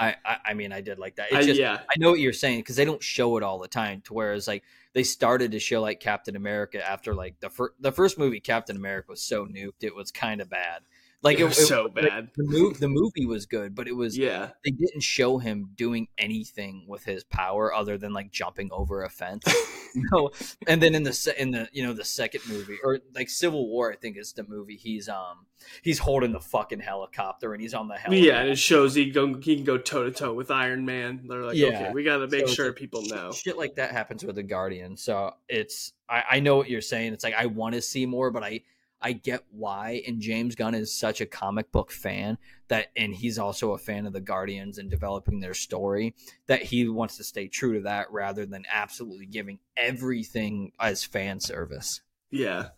I, 0.00 0.16
I, 0.24 0.36
I 0.46 0.54
mean, 0.54 0.72
I 0.72 0.80
did 0.80 0.98
like 0.98 1.14
that. 1.14 1.28
It's 1.30 1.46
just, 1.46 1.60
I, 1.60 1.62
yeah. 1.62 1.78
I 1.88 1.94
know 1.96 2.10
what 2.10 2.18
you're 2.18 2.32
saying 2.32 2.58
because 2.58 2.74
they 2.74 2.84
don't 2.84 3.00
show 3.00 3.36
it 3.36 3.44
all 3.44 3.60
the 3.60 3.68
time. 3.68 4.00
To 4.06 4.14
whereas 4.14 4.48
like 4.48 4.64
they 4.94 5.04
started 5.04 5.52
to 5.52 5.60
show 5.60 5.80
like 5.80 6.00
Captain 6.00 6.34
America 6.34 6.84
after 6.84 7.14
like 7.14 7.38
the 7.38 7.50
first 7.50 7.74
the 7.78 7.92
first 7.92 8.18
movie 8.18 8.40
Captain 8.40 8.76
America 8.76 9.12
was 9.12 9.22
so 9.22 9.46
nuked 9.46 9.82
it 9.82 9.94
was 9.94 10.10
kind 10.10 10.40
of 10.40 10.50
bad. 10.50 10.82
Like 11.20 11.40
it, 11.40 11.44
was 11.44 11.58
it, 11.58 11.66
so 11.66 11.88
bad. 11.88 12.30
The 12.36 12.44
movie, 12.44 12.78
the 12.78 12.88
movie 12.88 13.26
was 13.26 13.46
good, 13.46 13.74
but 13.74 13.88
it 13.88 13.96
was 13.96 14.16
yeah. 14.16 14.50
They 14.64 14.70
didn't 14.70 15.02
show 15.02 15.38
him 15.38 15.70
doing 15.74 16.06
anything 16.16 16.84
with 16.86 17.04
his 17.04 17.24
power 17.24 17.74
other 17.74 17.98
than 17.98 18.12
like 18.12 18.30
jumping 18.30 18.68
over 18.70 19.02
a 19.02 19.10
fence. 19.10 19.42
you 19.94 20.04
know? 20.12 20.30
And 20.68 20.80
then 20.80 20.94
in 20.94 21.02
the 21.02 21.34
in 21.36 21.50
the 21.50 21.68
you 21.72 21.84
know 21.84 21.92
the 21.92 22.04
second 22.04 22.42
movie 22.48 22.78
or 22.84 23.00
like 23.16 23.30
Civil 23.30 23.68
War, 23.68 23.92
I 23.92 23.96
think 23.96 24.16
is 24.16 24.32
the 24.32 24.44
movie. 24.44 24.76
He's 24.76 25.08
um 25.08 25.46
he's 25.82 25.98
holding 25.98 26.30
the 26.30 26.40
fucking 26.40 26.80
helicopter 26.80 27.52
and 27.52 27.60
he's 27.60 27.74
on 27.74 27.88
the 27.88 27.96
helicopter. 27.96 28.24
Yeah, 28.24 28.40
and 28.42 28.50
it 28.50 28.58
shows 28.58 28.94
he 28.94 29.10
go 29.10 29.34
he 29.34 29.56
can 29.56 29.64
go 29.64 29.76
toe 29.76 30.04
to 30.04 30.12
toe 30.12 30.32
with 30.32 30.52
Iron 30.52 30.84
Man. 30.84 31.22
They're 31.26 31.42
like, 31.42 31.56
yeah. 31.56 31.66
okay, 31.66 31.90
we 31.92 32.04
got 32.04 32.18
to 32.18 32.28
make 32.28 32.46
so 32.46 32.54
sure 32.54 32.72
people 32.72 33.02
know. 33.02 33.32
Shit 33.32 33.58
like 33.58 33.74
that 33.74 33.90
happens 33.90 34.24
with 34.24 34.36
the 34.36 34.44
Guardian. 34.44 34.96
So 34.96 35.34
it's 35.48 35.94
I, 36.08 36.22
I 36.32 36.40
know 36.40 36.56
what 36.56 36.70
you're 36.70 36.80
saying. 36.80 37.12
It's 37.12 37.24
like 37.24 37.34
I 37.34 37.46
want 37.46 37.74
to 37.74 37.82
see 37.82 38.06
more, 38.06 38.30
but 38.30 38.44
I 38.44 38.60
I 39.00 39.12
get 39.12 39.44
why. 39.50 40.02
And 40.06 40.20
James 40.20 40.54
Gunn 40.54 40.74
is 40.74 40.98
such 40.98 41.20
a 41.20 41.26
comic 41.26 41.70
book 41.70 41.90
fan 41.90 42.38
that, 42.68 42.88
and 42.96 43.14
he's 43.14 43.38
also 43.38 43.72
a 43.72 43.78
fan 43.78 44.06
of 44.06 44.12
the 44.12 44.20
Guardians 44.20 44.78
and 44.78 44.90
developing 44.90 45.40
their 45.40 45.54
story, 45.54 46.14
that 46.46 46.62
he 46.62 46.88
wants 46.88 47.16
to 47.16 47.24
stay 47.24 47.48
true 47.48 47.74
to 47.74 47.80
that 47.82 48.10
rather 48.10 48.46
than 48.46 48.64
absolutely 48.72 49.26
giving 49.26 49.58
everything 49.76 50.72
as 50.80 51.04
fan 51.04 51.40
service. 51.40 52.00
Yeah. 52.30 52.68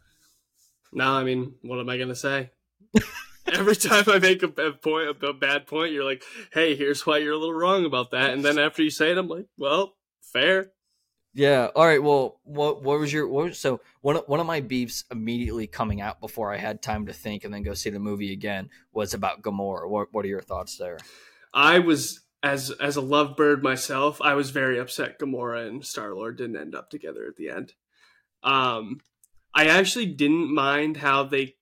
Now, 0.92 1.14
I 1.14 1.24
mean, 1.24 1.54
what 1.62 1.78
am 1.78 1.88
I 1.88 1.96
going 1.96 2.08
to 2.08 2.16
say? 2.16 2.50
Every 3.52 3.76
time 3.76 4.04
I 4.06 4.18
make 4.18 4.42
a, 4.42 4.46
a 4.46 4.72
point, 4.72 5.16
a 5.22 5.32
bad 5.32 5.66
point, 5.66 5.92
you're 5.92 6.04
like, 6.04 6.22
"Hey, 6.52 6.76
here's 6.76 7.06
why 7.06 7.18
you're 7.18 7.32
a 7.32 7.38
little 7.38 7.54
wrong 7.54 7.84
about 7.84 8.12
that," 8.12 8.30
and 8.30 8.44
then 8.44 8.58
after 8.58 8.82
you 8.82 8.90
say 8.90 9.10
it, 9.10 9.18
I'm 9.18 9.28
like, 9.28 9.46
"Well, 9.56 9.96
fair." 10.20 10.70
Yeah. 11.32 11.68
All 11.76 11.86
right. 11.86 12.02
Well, 12.02 12.40
what 12.44 12.82
what 12.82 12.98
was 12.98 13.12
your 13.12 13.28
what 13.28 13.46
was, 13.46 13.58
so 13.58 13.80
one 14.00 14.16
of, 14.16 14.24
one 14.26 14.40
of 14.40 14.46
my 14.46 14.60
beefs 14.60 15.04
immediately 15.10 15.66
coming 15.66 16.00
out 16.00 16.20
before 16.20 16.52
I 16.52 16.56
had 16.56 16.82
time 16.82 17.06
to 17.06 17.12
think 17.12 17.44
and 17.44 17.54
then 17.54 17.62
go 17.62 17.74
see 17.74 17.90
the 17.90 18.00
movie 18.00 18.32
again 18.32 18.68
was 18.92 19.14
about 19.14 19.42
Gamora. 19.42 19.88
What 19.88 20.08
what 20.12 20.24
are 20.24 20.28
your 20.28 20.40
thoughts 20.40 20.76
there? 20.76 20.98
I 21.54 21.78
was 21.78 22.20
as 22.42 22.70
as 22.80 22.96
a 22.96 23.02
lovebird 23.02 23.62
myself, 23.62 24.20
I 24.20 24.34
was 24.34 24.50
very 24.50 24.78
upset 24.78 25.18
Gamora 25.18 25.68
and 25.68 25.84
Star 25.84 26.14
Lord 26.14 26.36
didn't 26.36 26.56
end 26.56 26.74
up 26.74 26.90
together 26.90 27.26
at 27.26 27.36
the 27.36 27.50
end. 27.50 27.74
Um, 28.42 29.00
I 29.54 29.66
actually 29.66 30.06
didn't 30.06 30.52
mind 30.54 30.96
how 30.98 31.24
they 31.24 31.56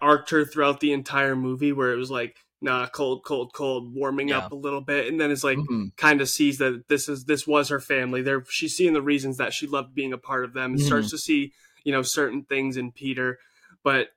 arced 0.00 0.30
her 0.30 0.44
throughout 0.44 0.80
the 0.80 0.92
entire 0.92 1.36
movie, 1.36 1.72
where 1.72 1.92
it 1.92 1.96
was 1.96 2.10
like, 2.10 2.36
nah, 2.64 2.86
cold, 2.86 3.22
cold, 3.24 3.52
cold, 3.52 3.94
warming 3.94 4.28
yeah. 4.28 4.38
up 4.38 4.52
a 4.52 4.56
little 4.56 4.80
bit, 4.80 5.06
and 5.06 5.20
then 5.20 5.30
it's 5.30 5.44
like 5.44 5.58
mm-hmm. 5.58 5.88
kind 5.96 6.20
of 6.22 6.28
sees 6.28 6.58
that 6.58 6.88
this 6.88 7.08
is 7.08 7.26
this 7.26 7.46
was 7.46 7.68
her 7.68 7.78
family. 7.78 8.22
There, 8.22 8.42
she's 8.48 8.74
seeing 8.74 8.94
the 8.94 9.02
reasons 9.02 9.36
that 9.36 9.52
she 9.52 9.66
loved 9.66 9.94
being 9.94 10.14
a 10.14 10.18
part 10.18 10.44
of 10.44 10.54
them, 10.54 10.72
and 10.72 10.78
mm-hmm. 10.78 10.86
starts 10.86 11.10
to 11.10 11.18
see 11.18 11.52
you 11.84 11.92
know 11.92 12.02
certain 12.02 12.44
things 12.44 12.78
in 12.78 12.90
Peter, 12.90 13.38
but 13.84 14.08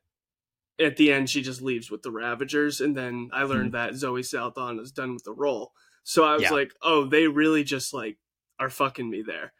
at 0.79 0.95
the 0.95 1.11
end 1.11 1.29
she 1.29 1.41
just 1.41 1.61
leaves 1.61 1.91
with 1.91 2.03
the 2.03 2.11
Ravagers, 2.11 2.79
and 2.79 2.95
then 2.95 3.29
I 3.33 3.43
learned 3.43 3.73
mm-hmm. 3.73 3.91
that 3.91 3.95
Zoe 3.95 4.23
Saldana 4.23 4.81
is 4.81 4.91
done 4.91 5.13
with 5.13 5.25
the 5.25 5.33
role. 5.33 5.73
So 6.03 6.23
I 6.23 6.35
was 6.35 6.43
yeah. 6.43 6.51
like, 6.51 6.73
oh, 6.81 7.05
they 7.05 7.27
really 7.27 7.65
just 7.65 7.93
like 7.93 8.17
are 8.59 8.69
fucking 8.69 9.09
me 9.09 9.23
there. 9.27 9.51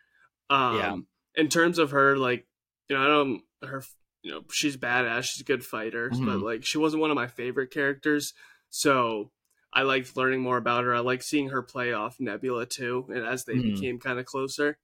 Um, 0.49 0.77
yeah. 0.77 0.95
In 1.35 1.49
terms 1.49 1.77
of 1.77 1.91
her, 1.91 2.15
like, 2.15 2.47
you 2.87 2.95
know, 2.95 3.03
I 3.03 3.07
don't 3.07 3.41
her, 3.63 3.83
you 4.21 4.31
know, 4.31 4.43
she's 4.49 4.77
badass, 4.77 5.25
she's 5.25 5.41
a 5.41 5.45
good 5.45 5.65
fighter, 5.65 6.09
mm-hmm. 6.09 6.25
but 6.25 6.39
like 6.39 6.63
she 6.63 6.77
wasn't 6.77 7.01
one 7.01 7.11
of 7.11 7.15
my 7.15 7.27
favorite 7.27 7.71
characters. 7.71 8.33
So 8.69 9.31
I 9.73 9.83
liked 9.83 10.15
learning 10.17 10.41
more 10.41 10.57
about 10.57 10.83
her. 10.83 10.95
I 10.95 10.99
like 10.99 11.21
seeing 11.21 11.49
her 11.49 11.61
play 11.61 11.93
off 11.93 12.19
Nebula 12.19 12.65
too, 12.65 13.05
and 13.09 13.25
as 13.25 13.45
they 13.45 13.53
mm-hmm. 13.53 13.75
became 13.75 13.99
kind 13.99 14.19
of 14.19 14.25
closer. 14.25 14.77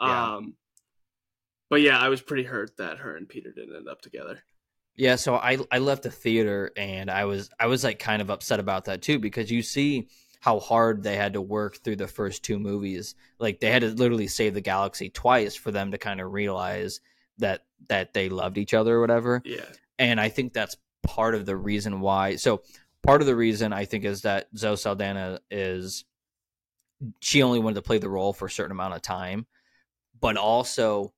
Yeah. 0.00 0.34
Um, 0.34 0.54
but 1.70 1.80
yeah, 1.80 1.98
I 1.98 2.08
was 2.08 2.20
pretty 2.20 2.44
hurt 2.44 2.76
that 2.76 2.98
her 2.98 3.16
and 3.16 3.28
Peter 3.28 3.52
didn't 3.52 3.76
end 3.76 3.88
up 3.88 4.02
together. 4.02 4.40
Yeah, 4.94 5.16
so 5.16 5.36
I 5.36 5.58
I 5.70 5.78
left 5.78 6.02
the 6.02 6.10
theater 6.10 6.70
and 6.76 7.10
I 7.10 7.24
was 7.24 7.48
I 7.58 7.66
was 7.66 7.82
like 7.82 7.98
kind 7.98 8.20
of 8.20 8.30
upset 8.30 8.60
about 8.60 8.84
that 8.86 9.00
too 9.00 9.18
because 9.18 9.50
you 9.50 9.62
see 9.62 10.08
how 10.40 10.58
hard 10.58 11.02
they 11.02 11.16
had 11.16 11.34
to 11.34 11.40
work 11.40 11.78
through 11.78 11.96
the 11.96 12.08
first 12.08 12.42
two 12.42 12.58
movies. 12.58 13.14
Like 13.38 13.60
they 13.60 13.70
had 13.70 13.82
to 13.82 13.88
literally 13.88 14.26
save 14.26 14.54
the 14.54 14.60
galaxy 14.60 15.08
twice 15.08 15.54
for 15.54 15.70
them 15.70 15.92
to 15.92 15.98
kind 15.98 16.20
of 16.20 16.32
realize 16.32 17.00
that 17.38 17.62
that 17.88 18.12
they 18.12 18.28
loved 18.28 18.58
each 18.58 18.74
other 18.74 18.96
or 18.96 19.00
whatever. 19.00 19.40
Yeah. 19.44 19.64
And 19.98 20.20
I 20.20 20.28
think 20.28 20.52
that's 20.52 20.76
part 21.02 21.34
of 21.34 21.46
the 21.46 21.56
reason 21.56 22.00
why. 22.00 22.36
So 22.36 22.62
part 23.02 23.20
of 23.20 23.26
the 23.26 23.36
reason 23.36 23.72
I 23.72 23.84
think 23.84 24.04
is 24.04 24.22
that 24.22 24.48
Zoe 24.56 24.76
Saldana 24.76 25.40
is 25.50 26.04
she 27.20 27.42
only 27.42 27.58
wanted 27.58 27.76
to 27.76 27.82
play 27.82 27.98
the 27.98 28.08
role 28.08 28.32
for 28.32 28.46
a 28.46 28.50
certain 28.50 28.72
amount 28.72 28.94
of 28.94 29.02
time, 29.02 29.46
but 30.20 30.36
also 30.36 31.12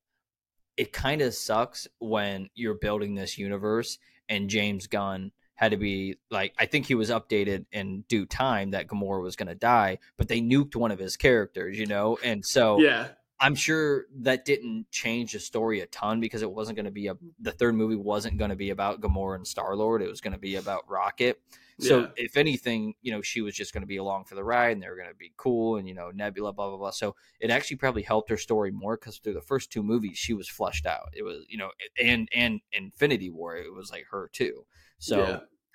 it 0.77 0.91
kind 0.91 1.21
of 1.21 1.33
sucks 1.33 1.87
when 1.99 2.49
you're 2.55 2.73
building 2.75 3.15
this 3.15 3.37
universe 3.37 3.97
and 4.27 4.49
James 4.49 4.87
Gunn 4.87 5.31
had 5.53 5.71
to 5.71 5.77
be 5.77 6.17
like 6.29 6.53
I 6.57 6.65
think 6.65 6.85
he 6.85 6.95
was 6.95 7.09
updated 7.09 7.65
in 7.71 8.03
due 8.09 8.25
time 8.25 8.71
that 8.71 8.87
Gamora 8.87 9.21
was 9.21 9.35
going 9.35 9.47
to 9.47 9.55
die, 9.55 9.99
but 10.17 10.27
they 10.27 10.41
nuked 10.41 10.75
one 10.75 10.91
of 10.91 10.99
his 10.99 11.15
characters, 11.15 11.79
you 11.79 11.85
know, 11.85 12.17
and 12.23 12.45
so 12.45 12.79
yeah, 12.79 13.09
I'm 13.39 13.55
sure 13.55 14.05
that 14.21 14.45
didn't 14.45 14.85
change 14.91 15.33
the 15.33 15.39
story 15.39 15.81
a 15.81 15.87
ton 15.87 16.19
because 16.19 16.41
it 16.41 16.51
wasn't 16.51 16.77
going 16.77 16.85
to 16.85 16.91
be 16.91 17.07
a 17.07 17.15
the 17.39 17.51
third 17.51 17.75
movie 17.75 17.95
wasn't 17.95 18.37
going 18.37 18.49
to 18.49 18.55
be 18.55 18.69
about 18.69 19.01
Gamora 19.01 19.35
and 19.35 19.47
Star 19.47 19.75
Lord. 19.75 20.01
It 20.01 20.09
was 20.09 20.21
going 20.21 20.33
to 20.33 20.39
be 20.39 20.55
about 20.55 20.89
Rocket. 20.89 21.39
So 21.77 21.99
yeah. 21.99 22.07
if 22.15 22.37
anything, 22.37 22.93
you 23.01 23.11
know, 23.11 23.21
she 23.21 23.41
was 23.41 23.53
just 23.53 23.73
going 23.73 23.81
to 23.81 23.87
be 23.87 23.97
along 23.97 24.25
for 24.25 24.35
the 24.35 24.43
ride 24.45 24.71
and 24.71 24.81
they 24.81 24.87
were 24.87 24.95
going 24.95 25.09
to 25.09 25.15
be 25.15 25.33
cool 25.35 25.75
and, 25.75 25.85
you 25.85 25.93
know, 25.93 26.09
Nebula, 26.09 26.53
blah, 26.53 26.69
blah, 26.69 26.77
blah. 26.77 26.91
So 26.91 27.17
it 27.41 27.51
actually 27.51 27.75
probably 27.75 28.03
helped 28.03 28.29
her 28.29 28.37
story 28.37 28.71
more 28.71 28.95
because 28.95 29.17
through 29.17 29.33
the 29.33 29.41
first 29.41 29.73
two 29.73 29.83
movies, 29.83 30.17
she 30.17 30.33
was 30.33 30.47
fleshed 30.47 30.85
out. 30.85 31.09
It 31.11 31.23
was, 31.23 31.43
you 31.49 31.57
know, 31.57 31.71
and, 32.01 32.29
and 32.33 32.61
Infinity 32.71 33.29
War, 33.29 33.57
it 33.57 33.73
was 33.73 33.91
like 33.91 34.05
her 34.11 34.29
too. 34.31 34.65
So 34.99 35.19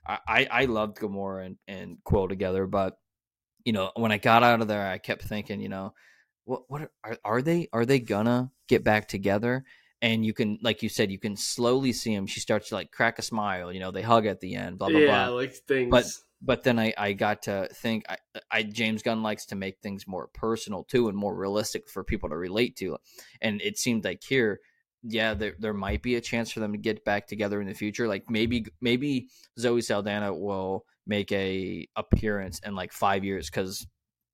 yeah. 0.08 0.18
I, 0.26 0.48
I 0.50 0.64
loved 0.64 0.96
Gamora 0.96 1.44
and, 1.44 1.56
and 1.68 1.98
Quill 2.02 2.28
together. 2.28 2.66
But, 2.66 2.96
you 3.64 3.74
know, 3.74 3.90
when 3.94 4.10
I 4.10 4.16
got 4.16 4.42
out 4.42 4.62
of 4.62 4.68
there, 4.68 4.86
I 4.86 4.96
kept 4.96 5.22
thinking, 5.22 5.60
you 5.60 5.68
know, 5.68 5.92
what, 6.44 6.62
what 6.68 6.90
are, 7.04 7.18
are 7.24 7.42
they, 7.42 7.68
are 7.72 7.86
they 7.86 8.00
gonna 8.00 8.50
get 8.68 8.84
back 8.84 9.08
together? 9.08 9.64
and 10.02 10.24
you 10.24 10.32
can 10.32 10.58
like 10.62 10.82
you 10.82 10.88
said 10.88 11.10
you 11.10 11.18
can 11.18 11.36
slowly 11.36 11.92
see 11.92 12.12
him 12.12 12.26
she 12.26 12.40
starts 12.40 12.68
to 12.68 12.74
like 12.74 12.90
crack 12.90 13.18
a 13.18 13.22
smile 13.22 13.72
you 13.72 13.80
know 13.80 13.90
they 13.90 14.02
hug 14.02 14.26
at 14.26 14.40
the 14.40 14.54
end 14.54 14.78
blah 14.78 14.88
blah 14.88 14.98
blah. 14.98 15.06
yeah, 15.06 15.26
blah 15.26 15.34
like 15.34 15.54
things 15.54 15.90
but 15.90 16.04
but 16.42 16.62
then 16.62 16.78
I, 16.78 16.94
I 16.96 17.12
got 17.12 17.42
to 17.42 17.68
think 17.74 18.04
I, 18.08 18.16
I 18.50 18.62
James 18.62 19.02
Gunn 19.02 19.22
likes 19.22 19.46
to 19.46 19.56
make 19.56 19.80
things 19.80 20.06
more 20.06 20.28
personal 20.28 20.84
too 20.84 21.08
and 21.08 21.16
more 21.16 21.34
realistic 21.34 21.88
for 21.88 22.02
people 22.02 22.30
to 22.30 22.36
relate 22.36 22.76
to 22.76 22.96
and 23.40 23.60
it 23.60 23.78
seemed 23.78 24.04
like 24.04 24.22
here 24.22 24.60
yeah 25.02 25.34
there, 25.34 25.54
there 25.58 25.74
might 25.74 26.02
be 26.02 26.16
a 26.16 26.20
chance 26.20 26.50
for 26.50 26.60
them 26.60 26.72
to 26.72 26.78
get 26.78 27.04
back 27.04 27.26
together 27.26 27.60
in 27.60 27.68
the 27.68 27.74
future 27.74 28.08
like 28.08 28.30
maybe 28.30 28.66
maybe 28.80 29.28
Zoe 29.58 29.82
Saldana 29.82 30.32
will 30.32 30.84
make 31.06 31.30
a 31.32 31.86
appearance 31.96 32.60
in 32.60 32.74
like 32.74 32.92
five 32.92 33.24
years 33.24 33.50
because 33.50 33.86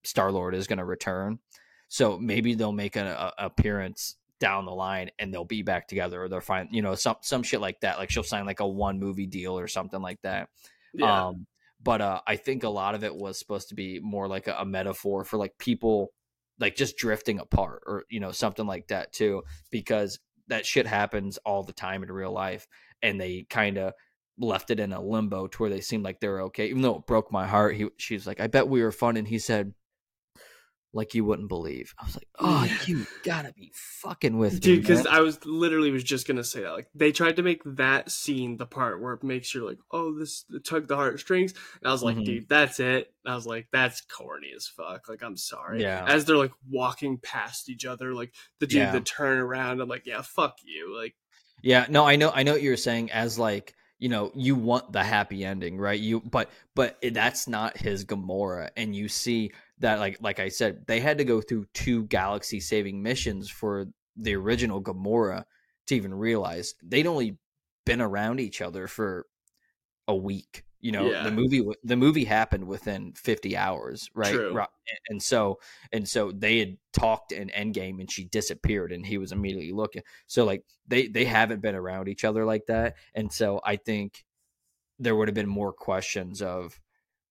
Star 0.04 0.30
Lord 0.30 0.54
is 0.54 0.68
going 0.68 0.78
to 0.78 0.84
return 0.84 1.40
so 1.88 2.18
maybe 2.18 2.54
they'll 2.54 2.72
make 2.72 2.96
an 2.96 3.06
a, 3.06 3.32
appearance 3.38 4.16
down 4.38 4.66
the 4.66 4.72
line 4.72 5.10
and 5.18 5.32
they'll 5.32 5.44
be 5.44 5.62
back 5.62 5.88
together 5.88 6.22
or 6.22 6.28
they'll 6.28 6.40
find 6.40 6.68
you 6.70 6.82
know 6.82 6.94
some 6.94 7.16
some 7.22 7.42
shit 7.42 7.60
like 7.60 7.80
that. 7.80 7.98
Like 7.98 8.10
she'll 8.10 8.22
sign 8.22 8.46
like 8.46 8.60
a 8.60 8.66
one 8.66 8.98
movie 8.98 9.26
deal 9.26 9.58
or 9.58 9.68
something 9.68 10.02
like 10.02 10.20
that. 10.22 10.48
Yeah. 10.94 11.28
um 11.28 11.46
but 11.82 12.00
uh 12.00 12.20
i 12.26 12.36
think 12.36 12.64
a 12.64 12.68
lot 12.68 12.94
of 12.94 13.04
it 13.04 13.14
was 13.14 13.38
supposed 13.38 13.68
to 13.68 13.74
be 13.74 14.00
more 14.00 14.28
like 14.28 14.46
a, 14.46 14.54
a 14.54 14.64
metaphor 14.64 15.24
for 15.24 15.36
like 15.36 15.58
people 15.58 16.10
like 16.58 16.74
just 16.74 16.96
drifting 16.96 17.38
apart 17.38 17.82
or 17.86 18.04
you 18.08 18.20
know 18.20 18.32
something 18.32 18.66
like 18.66 18.88
that 18.88 19.12
too 19.12 19.42
because 19.70 20.18
that 20.48 20.64
shit 20.64 20.86
happens 20.86 21.38
all 21.44 21.62
the 21.62 21.72
time 21.72 22.02
in 22.02 22.10
real 22.10 22.32
life 22.32 22.66
and 23.02 23.20
they 23.20 23.46
kind 23.50 23.76
of 23.76 23.92
left 24.38 24.70
it 24.70 24.80
in 24.80 24.92
a 24.92 25.02
limbo 25.02 25.46
to 25.46 25.58
where 25.58 25.70
they 25.70 25.80
seemed 25.80 26.04
like 26.04 26.20
they 26.20 26.28
were 26.28 26.42
okay. 26.42 26.66
Even 26.68 26.82
though 26.82 26.96
it 26.96 27.06
broke 27.06 27.32
my 27.32 27.46
heart 27.46 27.74
he 27.74 27.88
she's 27.96 28.26
like 28.26 28.40
i 28.40 28.46
bet 28.46 28.68
we 28.68 28.82
were 28.82 28.92
fun 28.92 29.16
and 29.16 29.28
he 29.28 29.38
said 29.38 29.72
like 30.96 31.14
you 31.14 31.24
wouldn't 31.24 31.48
believe. 31.48 31.94
I 31.98 32.04
was 32.06 32.16
like, 32.16 32.28
oh, 32.38 32.66
you 32.86 33.06
gotta 33.22 33.52
be 33.52 33.70
fucking 33.74 34.38
with 34.38 34.60
Dude, 34.60 34.80
because 34.80 35.06
I 35.06 35.20
was 35.20 35.44
literally 35.44 35.90
was 35.90 36.02
just 36.02 36.26
gonna 36.26 36.42
say 36.42 36.62
that. 36.62 36.72
Like 36.72 36.88
they 36.94 37.12
tried 37.12 37.36
to 37.36 37.42
make 37.42 37.60
that 37.64 38.10
scene 38.10 38.56
the 38.56 38.66
part 38.66 39.00
where 39.00 39.12
it 39.12 39.22
makes 39.22 39.54
you 39.54 39.66
like, 39.66 39.78
oh, 39.90 40.18
this 40.18 40.46
tug 40.64 40.88
the 40.88 40.96
heartstrings. 40.96 41.52
And 41.80 41.88
I 41.88 41.92
was 41.92 42.02
like, 42.02 42.16
mm-hmm. 42.16 42.24
dude, 42.24 42.48
that's 42.48 42.80
it. 42.80 43.12
And 43.24 43.32
I 43.32 43.36
was 43.36 43.46
like, 43.46 43.68
that's 43.70 44.00
corny 44.00 44.52
as 44.56 44.66
fuck. 44.66 45.08
Like, 45.08 45.22
I'm 45.22 45.36
sorry. 45.36 45.82
Yeah. 45.82 46.04
As 46.08 46.24
they're 46.24 46.36
like 46.36 46.52
walking 46.68 47.18
past 47.18 47.68
each 47.68 47.84
other, 47.84 48.14
like 48.14 48.32
the 48.58 48.66
dude 48.66 48.78
yeah. 48.78 48.92
the 48.92 49.00
turn 49.00 49.38
around, 49.38 49.80
I'm 49.80 49.88
like, 49.88 50.06
yeah, 50.06 50.22
fuck 50.22 50.56
you. 50.64 50.98
Like, 50.98 51.14
yeah, 51.62 51.86
no, 51.90 52.06
I 52.06 52.16
know, 52.16 52.32
I 52.34 52.42
know 52.42 52.52
what 52.52 52.62
you're 52.62 52.76
saying. 52.78 53.10
As 53.10 53.38
like 53.38 53.74
you 53.98 54.08
know 54.08 54.30
you 54.34 54.54
want 54.54 54.92
the 54.92 55.02
happy 55.02 55.42
ending 55.42 55.78
right 55.78 55.98
you 55.98 56.20
but 56.20 56.50
but 56.74 56.98
that's 57.12 57.48
not 57.48 57.78
his 57.78 58.04
gamora 58.04 58.68
and 58.76 58.94
you 58.94 59.08
see 59.08 59.50
that 59.78 59.98
like 59.98 60.18
like 60.20 60.40
I 60.40 60.48
said, 60.48 60.86
they 60.86 61.00
had 61.00 61.18
to 61.18 61.24
go 61.24 61.40
through 61.40 61.66
two 61.74 62.04
galaxy 62.04 62.60
saving 62.60 63.02
missions 63.02 63.50
for 63.50 63.86
the 64.16 64.34
original 64.34 64.82
Gamora 64.82 65.44
to 65.86 65.94
even 65.94 66.14
realize 66.14 66.74
they'd 66.82 67.06
only 67.06 67.38
been 67.84 68.00
around 68.00 68.40
each 68.40 68.60
other 68.60 68.86
for 68.86 69.26
a 70.08 70.14
week. 70.14 70.64
You 70.80 70.92
know, 70.92 71.10
yeah. 71.10 71.24
the 71.24 71.30
movie 71.30 71.62
the 71.82 71.96
movie 71.96 72.24
happened 72.24 72.66
within 72.66 73.12
50 73.14 73.56
hours, 73.56 74.08
right? 74.14 74.32
True. 74.32 74.62
And 75.08 75.22
so 75.22 75.58
and 75.92 76.08
so 76.08 76.30
they 76.30 76.58
had 76.58 76.76
talked 76.92 77.32
in 77.32 77.48
Endgame 77.48 77.98
and 77.98 78.10
she 78.10 78.24
disappeared 78.24 78.92
and 78.92 79.04
he 79.04 79.18
was 79.18 79.32
immediately 79.32 79.72
looking. 79.72 80.02
So 80.26 80.44
like 80.44 80.62
they 80.86 81.08
they 81.08 81.24
haven't 81.24 81.62
been 81.62 81.74
around 81.74 82.08
each 82.08 82.24
other 82.24 82.44
like 82.44 82.66
that. 82.66 82.94
And 83.14 83.32
so 83.32 83.60
I 83.64 83.76
think 83.76 84.24
there 84.98 85.16
would 85.16 85.28
have 85.28 85.34
been 85.34 85.48
more 85.48 85.72
questions 85.72 86.40
of 86.40 86.78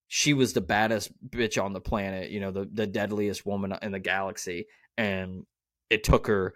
she 0.07 0.33
was 0.33 0.53
the 0.53 0.61
baddest 0.61 1.11
bitch 1.29 1.61
on 1.61 1.73
the 1.73 1.81
planet, 1.81 2.29
you 2.29 2.39
know, 2.39 2.51
the 2.51 2.69
the 2.71 2.87
deadliest 2.87 3.45
woman 3.45 3.73
in 3.81 3.91
the 3.91 3.99
galaxy, 3.99 4.67
and 4.97 5.45
it 5.89 6.03
took 6.03 6.27
her 6.27 6.53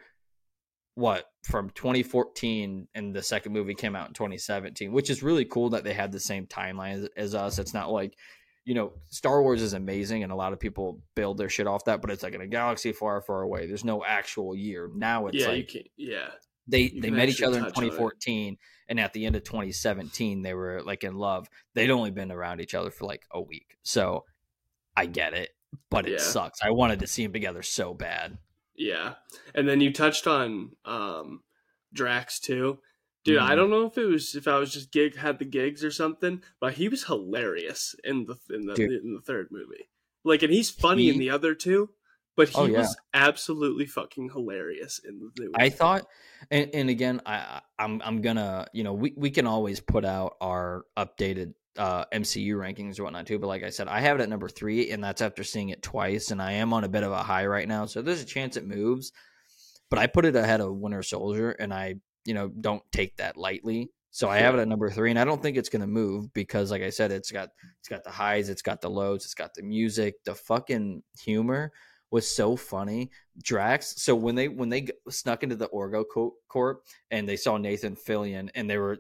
what 0.96 1.26
from 1.44 1.70
2014 1.70 2.88
and 2.94 3.16
the 3.16 3.24
second 3.24 3.54
movie 3.54 3.74
came 3.74 3.96
out 3.96 4.10
in 4.10 4.14
2017 4.14 4.92
which 4.92 5.10
is 5.10 5.24
really 5.24 5.46
cool 5.46 5.70
that 5.70 5.86
they 5.86 5.94
had 5.94 6.12
the 6.12 6.20
same 6.20 6.46
timeline 6.46 6.96
as, 6.96 7.10
as, 7.16 7.36
us. 7.36 7.58
It's 7.58 7.74
not 7.74 7.90
like 7.90 8.18
you 8.66 8.74
know 8.74 8.92
star 9.10 9.42
wars 9.42 9.62
is 9.62 9.74
amazing 9.74 10.24
and 10.24 10.32
a 10.32 10.36
lot 10.36 10.52
of 10.52 10.60
people 10.60 11.00
build 11.16 11.38
their 11.38 11.48
shit 11.48 11.68
off 11.68 11.86
that 11.86 12.02
but 12.02 12.12
it's 12.12 12.22
like 12.22 12.34
in 12.34 12.42
a 12.42 12.48
galaxy 12.48 12.92
far 12.92 13.22
far 13.22 13.42
away. 13.44 13.66
There's 13.66 13.86
no 13.86 14.04
actual 14.04 14.56
year. 14.56 14.90
Now 14.94 15.28
it's 15.28 15.38
yeah, 15.38 15.48
like 15.48 15.92
yeah 15.96 16.28
they 16.70 16.82
you 16.82 17.02
they 17.02 17.10
met 17.10 17.30
each 17.30 17.42
other 17.42 17.58
in 17.58 17.66
2014 17.66 18.58
and 18.88 19.00
at 19.00 19.14
the 19.14 19.26
end 19.26 19.36
of 19.36 19.44
2017 19.44 20.42
they 20.42 20.54
were 20.54 20.82
like 20.84 21.04
in 21.04 21.16
love. 21.16 21.50
They'd 21.74 21.90
only 21.90 22.12
been 22.12 22.32
around 22.32 22.62
each 22.62 22.74
other 22.74 22.92
for 22.92 23.06
like 23.06 23.24
a 23.32 23.42
week. 23.42 23.78
So 23.84 24.26
i 24.96 25.06
get 25.06 25.34
it 25.34 25.50
but 25.92 26.08
it 26.08 26.14
yeah. 26.14 26.18
sucks. 26.18 26.60
I 26.64 26.72
wanted 26.72 27.00
to 27.00 27.08
see 27.08 27.24
them 27.24 27.34
together 27.34 27.62
so 27.62 27.94
bad. 27.94 28.40
Yeah. 28.76 29.16
And 29.54 29.70
then 29.70 29.82
you 29.82 29.94
touched 29.94 30.28
on 30.28 30.72
um 30.86 31.42
drax 31.94 32.40
too. 32.40 32.80
Dude 33.26 33.38
i 33.38 33.48
mm-hmm. 33.48 33.56
don't 33.58 33.70
know 33.70 33.86
if 33.86 33.98
it 33.98 34.06
was 34.06 34.34
if 34.34 34.48
i 34.48 34.58
was 34.58 34.72
just 34.72 34.94
gig 34.94 35.18
had 35.18 35.40
the 35.40 35.46
gigs 35.46 35.84
or 35.84 35.92
something 35.92 36.42
but 36.62 36.76
he 36.76 36.88
was 36.88 37.04
hilarious 37.04 37.94
in 38.06 38.26
the 38.26 38.38
in 38.50 38.66
the 38.66 38.76
dude. 38.76 39.04
in 39.04 39.14
the 39.14 39.22
third 39.22 39.50
movie. 39.52 39.90
Like 40.24 40.44
and 40.44 40.54
he's 40.54 40.70
funny 40.70 41.04
he, 41.04 41.10
in 41.10 41.20
the 41.20 41.30
other 41.30 41.54
two 41.54 41.90
but 42.40 42.48
he 42.48 42.56
oh, 42.56 42.66
yeah. 42.68 42.78
was 42.78 42.96
absolutely 43.14 43.86
fucking 43.86 44.30
hilarious 44.30 45.02
in 45.04 45.20
the 45.20 45.30
movie. 45.38 45.52
I 45.56 45.68
thought, 45.68 46.08
and, 46.50 46.70
and 46.74 46.90
again, 46.90 47.22
I 47.26 47.60
I'm 47.78 48.02
I'm 48.02 48.22
gonna 48.22 48.66
you 48.72 48.86
know 48.86 48.94
we 48.94 49.14
we 49.18 49.30
can 49.30 49.46
always 49.46 49.82
put 49.82 50.06
out 50.06 50.38
our 50.40 50.86
updated 50.98 51.54
uh, 51.78 52.06
MCU 52.14 52.54
rankings 52.54 52.98
or 52.98 53.04
whatnot 53.04 53.28
too. 53.28 53.40
But 53.40 53.48
like 53.48 53.64
I 53.64 53.72
said, 53.72 53.90
I 53.90 54.00
have 54.00 54.18
it 54.18 54.24
at 54.24 54.30
number 54.30 54.48
three, 54.48 54.90
and 54.92 55.04
that's 55.04 55.22
after 55.22 55.44
seeing 55.44 55.68
it 55.68 55.82
twice, 55.82 56.32
and 56.32 56.42
I 56.42 56.54
am 56.54 56.72
on 56.72 56.86
a 56.86 56.88
bit 56.88 57.04
of 57.04 57.12
a 57.12 57.22
high 57.22 57.46
right 57.46 57.68
now, 57.68 57.86
so 57.88 58.02
there's 58.02 58.22
a 58.22 58.26
chance 58.26 58.56
it 58.56 58.66
moves. 58.66 59.12
But 59.90 60.00
I 60.00 60.08
put 60.08 60.24
it 60.24 60.38
ahead 60.38 60.62
of 60.62 60.78
Winter 60.78 61.04
Soldier, 61.04 61.52
and 61.52 61.74
I 61.74 61.96
you 62.24 62.34
know 62.34 62.48
don't 62.48 62.84
take 62.94 63.18
that 63.18 63.36
lightly. 63.36 63.92
So 64.12 64.30
I 64.30 64.38
have 64.38 64.56
it 64.56 64.62
at 64.62 64.68
number 64.70 64.90
three, 64.90 65.10
and 65.10 65.20
I 65.20 65.26
don't 65.26 65.42
think 65.42 65.58
it's 65.58 65.70
going 65.70 65.82
to 65.82 65.88
move 65.88 66.34
because, 66.34 66.72
like 66.72 66.84
I 66.84 66.90
said, 66.90 67.12
it's 67.12 67.32
got 67.32 67.50
it's 67.82 67.90
got 67.90 68.06
the 68.06 68.12
highs, 68.12 68.48
it's 68.48 68.62
got 68.62 68.80
the 68.80 68.90
lows, 68.90 69.26
it's 69.26 69.34
got 69.34 69.54
the 69.56 69.62
music, 69.62 70.24
the 70.24 70.36
fucking 70.36 71.04
humor 71.22 71.74
was 72.12 72.30
so 72.30 72.56
funny. 72.56 73.12
Drax. 73.42 74.02
So 74.02 74.16
when 74.16 74.36
they 74.36 74.48
when 74.48 74.70
they 74.70 74.88
snuck 75.10 75.44
into 75.44 75.56
the 75.56 75.70
Orgo 75.70 76.04
Corp 76.48 76.84
and 77.12 77.28
they 77.28 77.36
saw 77.36 77.58
Nathan 77.58 77.96
Fillion 77.96 78.50
and 78.56 78.70
they 78.70 78.78
were, 78.78 78.98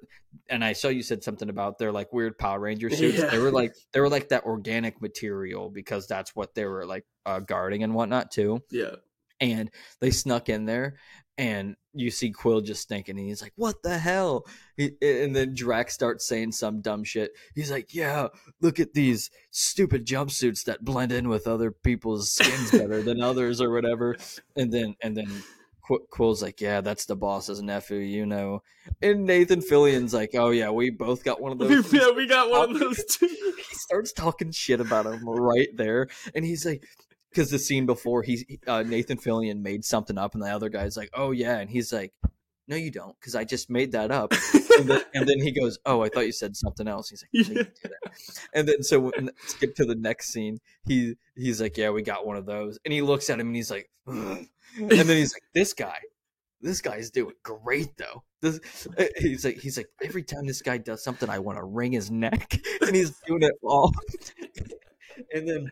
and 0.50 0.64
I 0.64 0.74
saw 0.74 0.88
you 0.88 1.04
said 1.04 1.24
something 1.24 1.50
about 1.50 1.78
their 1.78 1.92
like 1.92 2.14
weird 2.14 2.38
Power 2.38 2.60
Ranger 2.60 2.90
suits. 2.96 3.18
Yeah. 3.18 3.28
They 3.28 3.40
were 3.40 3.52
like 3.52 3.74
they 3.92 4.00
were 4.00 4.10
like 4.10 4.30
that 4.30 4.46
organic 4.46 5.02
material 5.02 5.70
because 5.70 6.08
that's 6.08 6.36
what 6.36 6.56
they 6.56 6.66
were 6.66 6.86
like 6.86 7.06
uh, 7.26 7.40
guarding 7.40 7.84
and 7.84 7.94
whatnot 7.94 8.32
too. 8.32 8.62
Yeah. 8.72 8.96
And 9.42 9.72
they 10.02 10.12
snuck 10.12 10.50
in 10.50 10.66
there 10.66 10.98
and 11.38 11.78
you 11.94 12.12
see 12.12 12.32
Quill 12.32 12.62
just 12.62 12.88
thinking, 12.88 13.18
and 13.18 13.28
he's 13.28 13.42
like, 13.42 13.54
"What 13.56 13.82
the 13.84 13.98
hell?" 13.98 14.46
He, 14.78 14.92
and 15.02 15.36
then 15.36 15.54
Drax 15.54 15.94
starts 15.94 16.28
saying 16.28 16.52
some 16.52 16.82
dumb 16.82 17.04
shit. 17.04 17.32
He's 17.56 17.72
like, 17.72 17.94
"Yeah, 17.94 18.28
look 18.62 18.80
at 18.80 18.94
these 18.94 19.30
stupid 19.52 20.06
jumpsuits 20.06 20.66
that 20.66 20.86
blend 20.86 21.12
in 21.12 21.30
with 21.30 21.48
other 21.48 21.72
people's 21.72 22.32
skins 22.32 22.72
better 22.72 23.02
than 23.02 23.22
others, 23.22 23.62
or 23.62 23.72
whatever." 23.72 24.16
And 24.56 24.72
then, 24.72 24.96
and 25.02 25.18
then 25.18 25.44
Qu- 25.90 26.06
Quill's 26.12 26.44
like, 26.44 26.62
"Yeah, 26.62 26.82
that's 26.82 27.06
the 27.06 27.16
boss's 27.16 27.62
nephew, 27.62 27.98
you 27.98 28.26
know." 28.26 28.62
And 29.02 29.26
Nathan 29.26 29.62
Fillion's 29.62 30.14
like, 30.14 30.32
"Oh 30.36 30.52
yeah, 30.52 30.70
we 30.70 30.92
both 30.92 31.24
got 31.24 31.42
one 31.42 31.52
of 31.52 31.58
those." 31.58 31.92
yeah, 31.94 32.12
we 32.12 32.28
got 32.28 32.52
one 32.52 32.72
of 32.72 32.80
those 32.80 33.04
too. 33.06 33.28
he 33.58 33.76
starts 33.76 34.14
talking 34.14 34.52
shit 34.52 34.80
about 34.80 35.08
him 35.08 35.28
right 35.28 35.76
there, 35.76 36.08
and 36.36 36.46
he's 36.46 36.66
like, 36.66 36.84
because 37.30 37.52
the 37.52 37.60
scene 37.60 37.86
before 37.86 38.24
he 38.24 38.60
uh, 38.68 38.84
Nathan 38.84 39.18
Fillion 39.18 39.62
made 39.62 39.86
something 39.86 40.18
up, 40.18 40.34
and 40.34 40.44
the 40.44 40.48
other 40.48 40.70
guy's 40.70 40.98
like, 40.98 41.10
"Oh 41.14 41.32
yeah," 41.32 41.58
and 41.60 41.70
he's 41.70 41.94
like, 41.94 42.14
"No, 42.68 42.76
you 42.76 42.92
don't," 42.92 43.16
because 43.20 43.36
I 43.36 43.44
just 43.44 43.70
made 43.70 43.92
that 43.92 44.12
up. 44.12 44.34
and, 44.54 44.90
then, 44.90 45.02
and, 45.14 45.28
then, 45.28 45.40
he 45.40 45.52
goes, 45.52 45.78
"Oh, 45.86 46.02
I 46.02 46.10
thought 46.10 46.26
you 46.26 46.32
said 46.32 46.56
something 46.56 46.88
else." 46.88 47.10
He's 47.10 47.50
like, 47.50 47.56
no, 47.56 47.64
and 48.54 48.68
then 48.68 48.84
so 48.84 49.00
when, 49.00 49.32
skip 49.46 49.76
to 49.76 49.86
the 49.86 49.96
next 49.96 50.32
scene. 50.32 50.60
He 50.86 51.16
he's 51.36 51.62
like, 51.62 51.78
"Yeah, 51.78 51.92
we 51.92 52.02
got 52.02 52.26
one 52.26 52.38
of 52.38 52.46
those," 52.46 52.80
and 52.86 52.94
he 52.94 53.02
looks 53.02 53.30
at 53.30 53.40
him 53.40 53.48
and 53.48 53.56
he's 53.56 53.72
like, 53.72 53.90
Ugh. 54.08 54.46
and 54.78 54.90
then 54.90 55.18
he's 55.18 55.34
like, 55.34 55.44
"This 55.54 55.74
guy." 55.74 55.98
This 56.62 56.82
guy's 56.82 57.10
doing 57.10 57.36
great 57.42 57.96
though. 57.96 58.24
This, 58.42 58.60
he's 59.18 59.46
like 59.46 59.60
he's 59.60 59.78
like 59.78 59.88
every 60.04 60.24
time 60.24 60.46
this 60.46 60.62
guy 60.62 60.78
does 60.78 61.02
something, 61.02 61.30
I 61.30 61.40
want 61.40 61.58
to 61.58 61.64
wring 61.64 61.94
his 61.94 62.12
neck, 62.12 62.60
and 62.82 62.94
he's 62.94 63.18
doing 63.26 63.44
it 63.44 63.54
all. 63.64 63.94
and 65.34 65.48
then 65.48 65.72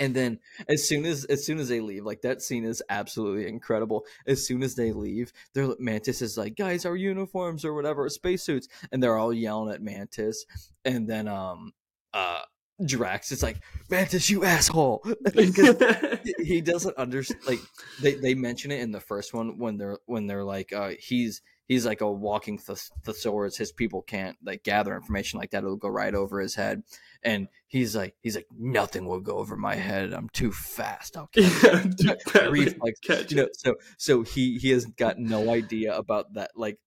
and 0.00 0.14
then 0.14 0.38
as 0.68 0.86
soon 0.86 1.04
as 1.04 1.24
as 1.26 1.44
soon 1.44 1.58
as 1.58 1.68
they 1.68 1.80
leave 1.80 2.04
like 2.04 2.22
that 2.22 2.42
scene 2.42 2.64
is 2.64 2.82
absolutely 2.88 3.48
incredible 3.48 4.04
as 4.26 4.46
soon 4.46 4.62
as 4.62 4.74
they 4.74 4.92
leave 4.92 5.32
their 5.52 5.74
mantis 5.78 6.22
is 6.22 6.36
like 6.36 6.56
guys 6.56 6.84
our 6.84 6.96
uniforms 6.96 7.64
or 7.64 7.74
whatever 7.74 8.08
spacesuits 8.08 8.68
and 8.92 9.02
they're 9.02 9.16
all 9.16 9.32
yelling 9.32 9.72
at 9.72 9.82
mantis 9.82 10.44
and 10.84 11.08
then 11.08 11.28
um 11.28 11.72
uh 12.12 12.40
Drax 12.84 13.30
is 13.30 13.42
like 13.42 13.58
Mantis, 13.88 14.28
you 14.28 14.44
asshole. 14.44 15.04
he 16.42 16.60
doesn't 16.60 16.96
understand. 16.96 17.40
Like 17.46 17.60
they, 18.02 18.14
they 18.14 18.34
mention 18.34 18.72
it 18.72 18.80
in 18.80 18.90
the 18.90 19.00
first 19.00 19.32
one 19.32 19.58
when 19.58 19.78
they're 19.78 19.98
when 20.06 20.26
they're 20.26 20.42
like 20.42 20.72
uh, 20.72 20.90
he's 20.98 21.40
he's 21.66 21.86
like 21.86 22.00
a 22.00 22.10
walking 22.10 22.58
th- 22.58 22.90
thesaurus. 23.04 23.56
His 23.56 23.70
people 23.70 24.02
can't 24.02 24.36
like 24.44 24.64
gather 24.64 24.94
information 24.96 25.38
like 25.38 25.52
that. 25.52 25.62
It'll 25.62 25.76
go 25.76 25.88
right 25.88 26.14
over 26.14 26.40
his 26.40 26.56
head 26.56 26.82
and 27.24 27.48
he's 27.66 27.96
like 27.96 28.14
he's 28.22 28.36
like 28.36 28.46
nothing 28.56 29.06
will 29.06 29.20
go 29.20 29.38
over 29.38 29.56
my 29.56 29.74
head. 29.74 30.12
I'm 30.12 30.28
too 30.28 30.52
fast. 30.52 31.16
I'll 31.16 31.26
catch 31.34 31.44
yeah, 31.98 32.46
reflex 32.50 33.00
catch 33.00 33.30
you 33.30 33.38
know 33.38 33.48
so 33.52 33.74
so 33.98 34.22
he 34.22 34.58
he 34.58 34.70
has 34.70 34.84
got 34.84 35.18
no 35.18 35.50
idea 35.50 35.96
about 35.96 36.34
that 36.34 36.50
like 36.54 36.78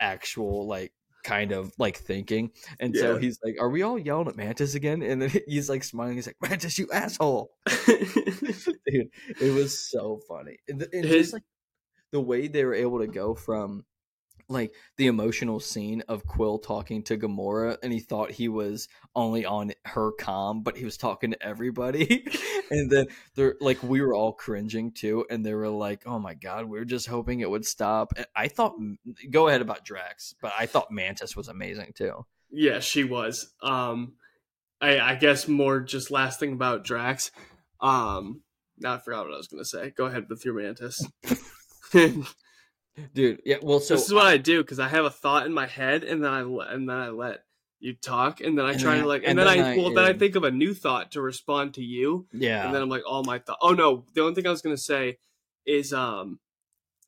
actual 0.00 0.66
like 0.66 0.92
kind 1.22 1.52
of 1.52 1.72
like 1.78 1.96
thinking. 1.96 2.50
And 2.80 2.94
yeah. 2.94 3.02
so 3.02 3.18
he's 3.18 3.38
like 3.42 3.56
are 3.60 3.70
we 3.70 3.82
all 3.82 3.98
yelling 3.98 4.28
at 4.28 4.36
mantis 4.36 4.74
again? 4.74 5.02
And 5.02 5.22
then 5.22 5.30
he's 5.46 5.68
like 5.68 5.84
smiling. 5.84 6.16
He's 6.16 6.26
like 6.26 6.36
mantis 6.42 6.78
you 6.78 6.88
asshole. 6.92 7.52
Dude 7.86 9.08
it 9.40 9.54
was 9.54 9.90
so 9.90 10.20
funny. 10.28 10.58
And, 10.68 10.82
and 10.92 11.04
His... 11.04 11.26
just 11.26 11.32
like 11.34 11.44
the 12.10 12.20
way 12.20 12.48
they 12.48 12.64
were 12.64 12.74
able 12.74 13.00
to 13.00 13.06
go 13.06 13.34
from 13.34 13.84
like 14.48 14.74
the 14.96 15.06
emotional 15.06 15.60
scene 15.60 16.02
of 16.08 16.26
Quill 16.26 16.58
talking 16.58 17.02
to 17.04 17.16
Gamora 17.16 17.76
and 17.82 17.92
he 17.92 18.00
thought 18.00 18.30
he 18.30 18.48
was 18.48 18.88
only 19.14 19.44
on 19.44 19.72
her 19.84 20.12
com 20.12 20.62
but 20.62 20.76
he 20.76 20.84
was 20.84 20.96
talking 20.96 21.30
to 21.32 21.42
everybody. 21.42 22.26
And 22.70 22.90
then 22.90 23.06
they're 23.34 23.56
like 23.60 23.82
we 23.82 24.00
were 24.00 24.14
all 24.14 24.32
cringing 24.32 24.90
too 24.90 25.26
and 25.28 25.44
they 25.44 25.52
were 25.52 25.68
like 25.68 26.04
oh 26.06 26.18
my 26.18 26.32
god 26.32 26.64
we 26.64 26.78
are 26.78 26.84
just 26.84 27.06
hoping 27.06 27.40
it 27.40 27.50
would 27.50 27.66
stop. 27.66 28.14
And 28.16 28.26
I 28.34 28.48
thought 28.48 28.74
go 29.30 29.48
ahead 29.48 29.60
about 29.60 29.84
Drax 29.84 30.34
but 30.40 30.52
I 30.58 30.64
thought 30.64 30.90
Mantis 30.90 31.36
was 31.36 31.48
amazing 31.48 31.92
too. 31.94 32.24
Yeah 32.50 32.80
she 32.80 33.04
was. 33.04 33.52
Um 33.62 34.14
I 34.80 34.98
I 34.98 35.14
guess 35.16 35.46
more 35.46 35.80
just 35.80 36.10
last 36.10 36.40
thing 36.40 36.54
about 36.54 36.84
Drax 36.84 37.30
um 37.80 38.40
now 38.78 38.94
I 38.94 38.98
forgot 38.98 39.26
what 39.26 39.34
I 39.34 39.36
was 39.36 39.48
gonna 39.48 39.64
say. 39.64 39.90
Go 39.90 40.06
ahead 40.06 40.26
with 40.30 40.44
your 40.44 40.54
Mantis 40.54 41.06
dude. 43.14 43.42
Yeah, 43.44 43.56
well, 43.62 43.80
so 43.80 43.94
this 43.94 44.06
is 44.06 44.12
what 44.12 44.26
I, 44.26 44.36
do 44.36 44.62
because 44.62 44.78
I 44.78 44.88
have 44.88 45.04
a 45.04 45.10
thought 45.10 45.46
in 45.46 45.52
my 45.52 45.66
head, 45.66 46.04
and 46.04 46.22
then 46.22 46.32
I 46.32 46.40
and 46.40 46.88
then 46.88 46.96
I 46.96 47.08
let 47.08 47.44
you 47.80 47.94
talk, 47.94 48.40
and 48.40 48.56
then 48.56 48.64
I 48.64 48.74
try 48.74 48.98
to 48.98 49.06
like, 49.06 49.22
and, 49.22 49.30
and 49.30 49.38
then, 49.38 49.58
then, 49.58 49.66
I, 49.66 49.72
I 49.74 49.76
well, 49.76 49.92
then 49.92 50.04
I 50.04 50.12
think 50.12 50.36
of 50.36 50.44
a 50.44 50.50
new 50.50 50.74
thought 50.74 51.12
to 51.12 51.20
respond 51.20 51.74
to 51.74 51.82
you. 51.82 52.26
Yeah, 52.32 52.64
and 52.64 52.74
then 52.74 52.82
I'm 52.82 52.88
like, 52.88 53.02
all 53.06 53.24
my 53.24 53.38
thought. 53.38 53.58
Oh 53.60 53.72
no, 53.72 54.04
the 54.14 54.22
only 54.22 54.34
thing 54.34 54.46
I 54.46 54.50
was 54.50 54.62
gonna 54.62 54.76
say 54.76 55.18
is, 55.66 55.92
um, 55.92 56.38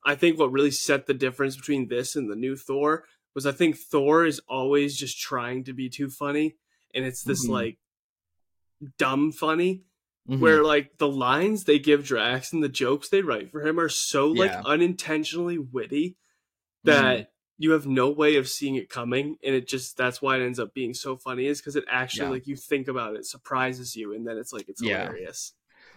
I 0.05 0.15
think 0.15 0.39
what 0.39 0.51
really 0.51 0.71
set 0.71 1.07
the 1.07 1.13
difference 1.13 1.55
between 1.55 1.87
this 1.87 2.15
and 2.15 2.29
the 2.29 2.35
new 2.35 2.55
Thor 2.55 3.05
was 3.33 3.45
I 3.45 3.51
think 3.51 3.77
Thor 3.77 4.25
is 4.25 4.41
always 4.47 4.97
just 4.97 5.19
trying 5.19 5.63
to 5.65 5.73
be 5.73 5.89
too 5.89 6.09
funny, 6.09 6.55
and 6.93 7.05
it's 7.05 7.23
this 7.23 7.43
mm-hmm. 7.43 7.53
like 7.53 7.77
dumb 8.97 9.31
funny 9.31 9.83
Mm-hmm. 10.29 10.41
Where 10.41 10.63
like 10.63 10.97
the 10.97 11.07
lines 11.07 11.63
they 11.63 11.79
give 11.79 12.03
Drax 12.03 12.51
and 12.51 12.61
the 12.61 12.67
jokes 12.67 13.07
they 13.07 13.21
write 13.21 13.49
for 13.49 13.65
him 13.65 13.79
are 13.79 13.87
so 13.87 14.27
like 14.27 14.51
yeah. 14.51 14.61
unintentionally 14.65 15.57
witty 15.57 16.17
that 16.83 17.17
mm-hmm. 17.17 17.29
you 17.57 17.71
have 17.71 17.87
no 17.87 18.09
way 18.09 18.35
of 18.35 18.49
seeing 18.49 18.75
it 18.75 18.89
coming, 18.89 19.37
and 19.41 19.55
it 19.55 19.69
just 19.69 19.95
that's 19.95 20.21
why 20.21 20.35
it 20.35 20.45
ends 20.45 20.59
up 20.59 20.73
being 20.73 20.93
so 20.93 21.15
funny 21.15 21.45
is 21.45 21.61
because 21.61 21.77
it 21.77 21.85
actually 21.89 22.25
yeah. 22.25 22.31
like 22.31 22.47
you 22.47 22.57
think 22.57 22.89
about 22.89 23.15
it, 23.15 23.25
surprises 23.25 23.95
you, 23.95 24.13
and 24.13 24.27
then 24.27 24.37
it's 24.37 24.51
like 24.51 24.67
it's 24.67 24.81
yeah. 24.81 25.03
hilarious. 25.03 25.53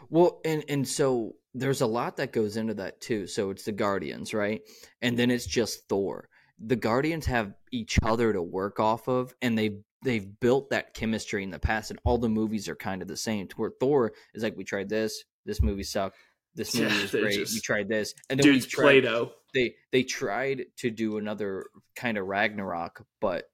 Well, 0.08 0.40
and 0.44 0.64
and 0.68 0.86
so 0.86 1.34
there's 1.54 1.80
a 1.80 1.86
lot 1.86 2.16
that 2.16 2.32
goes 2.32 2.56
into 2.56 2.74
that 2.74 3.00
too. 3.00 3.26
So 3.26 3.50
it's 3.50 3.64
the 3.64 3.72
Guardians, 3.72 4.32
right? 4.32 4.60
And 5.02 5.18
then 5.18 5.30
it's 5.30 5.46
just 5.46 5.88
Thor. 5.88 6.28
The 6.58 6.76
Guardians 6.76 7.26
have 7.26 7.54
each 7.72 7.98
other 8.02 8.32
to 8.32 8.42
work 8.42 8.78
off 8.78 9.08
of, 9.08 9.34
and 9.42 9.58
they 9.58 9.78
they've 10.02 10.40
built 10.40 10.70
that 10.70 10.94
chemistry 10.94 11.42
in 11.42 11.50
the 11.50 11.58
past, 11.58 11.90
and 11.90 12.00
all 12.04 12.18
the 12.18 12.28
movies 12.28 12.68
are 12.68 12.76
kind 12.76 13.02
of 13.02 13.08
the 13.08 13.16
same. 13.16 13.48
To 13.48 13.56
where 13.56 13.70
Thor 13.80 14.12
is 14.34 14.42
like, 14.42 14.56
we 14.56 14.64
tried 14.64 14.88
this, 14.88 15.24
this 15.44 15.62
movie 15.62 15.82
sucked, 15.82 16.16
this 16.54 16.74
movie 16.74 16.94
yeah, 16.94 17.02
was 17.02 17.10
great, 17.10 17.34
just, 17.34 17.54
we 17.54 17.60
tried 17.60 17.88
this, 17.88 18.14
and 18.28 18.38
then 18.38 18.44
dude's 18.44 18.66
we 18.66 18.70
tried, 18.70 18.82
Play-Doh. 18.82 19.32
They 19.52 19.74
they 19.92 20.02
tried 20.02 20.66
to 20.78 20.90
do 20.90 21.18
another 21.18 21.66
kind 21.96 22.18
of 22.18 22.26
Ragnarok, 22.26 23.04
but 23.20 23.50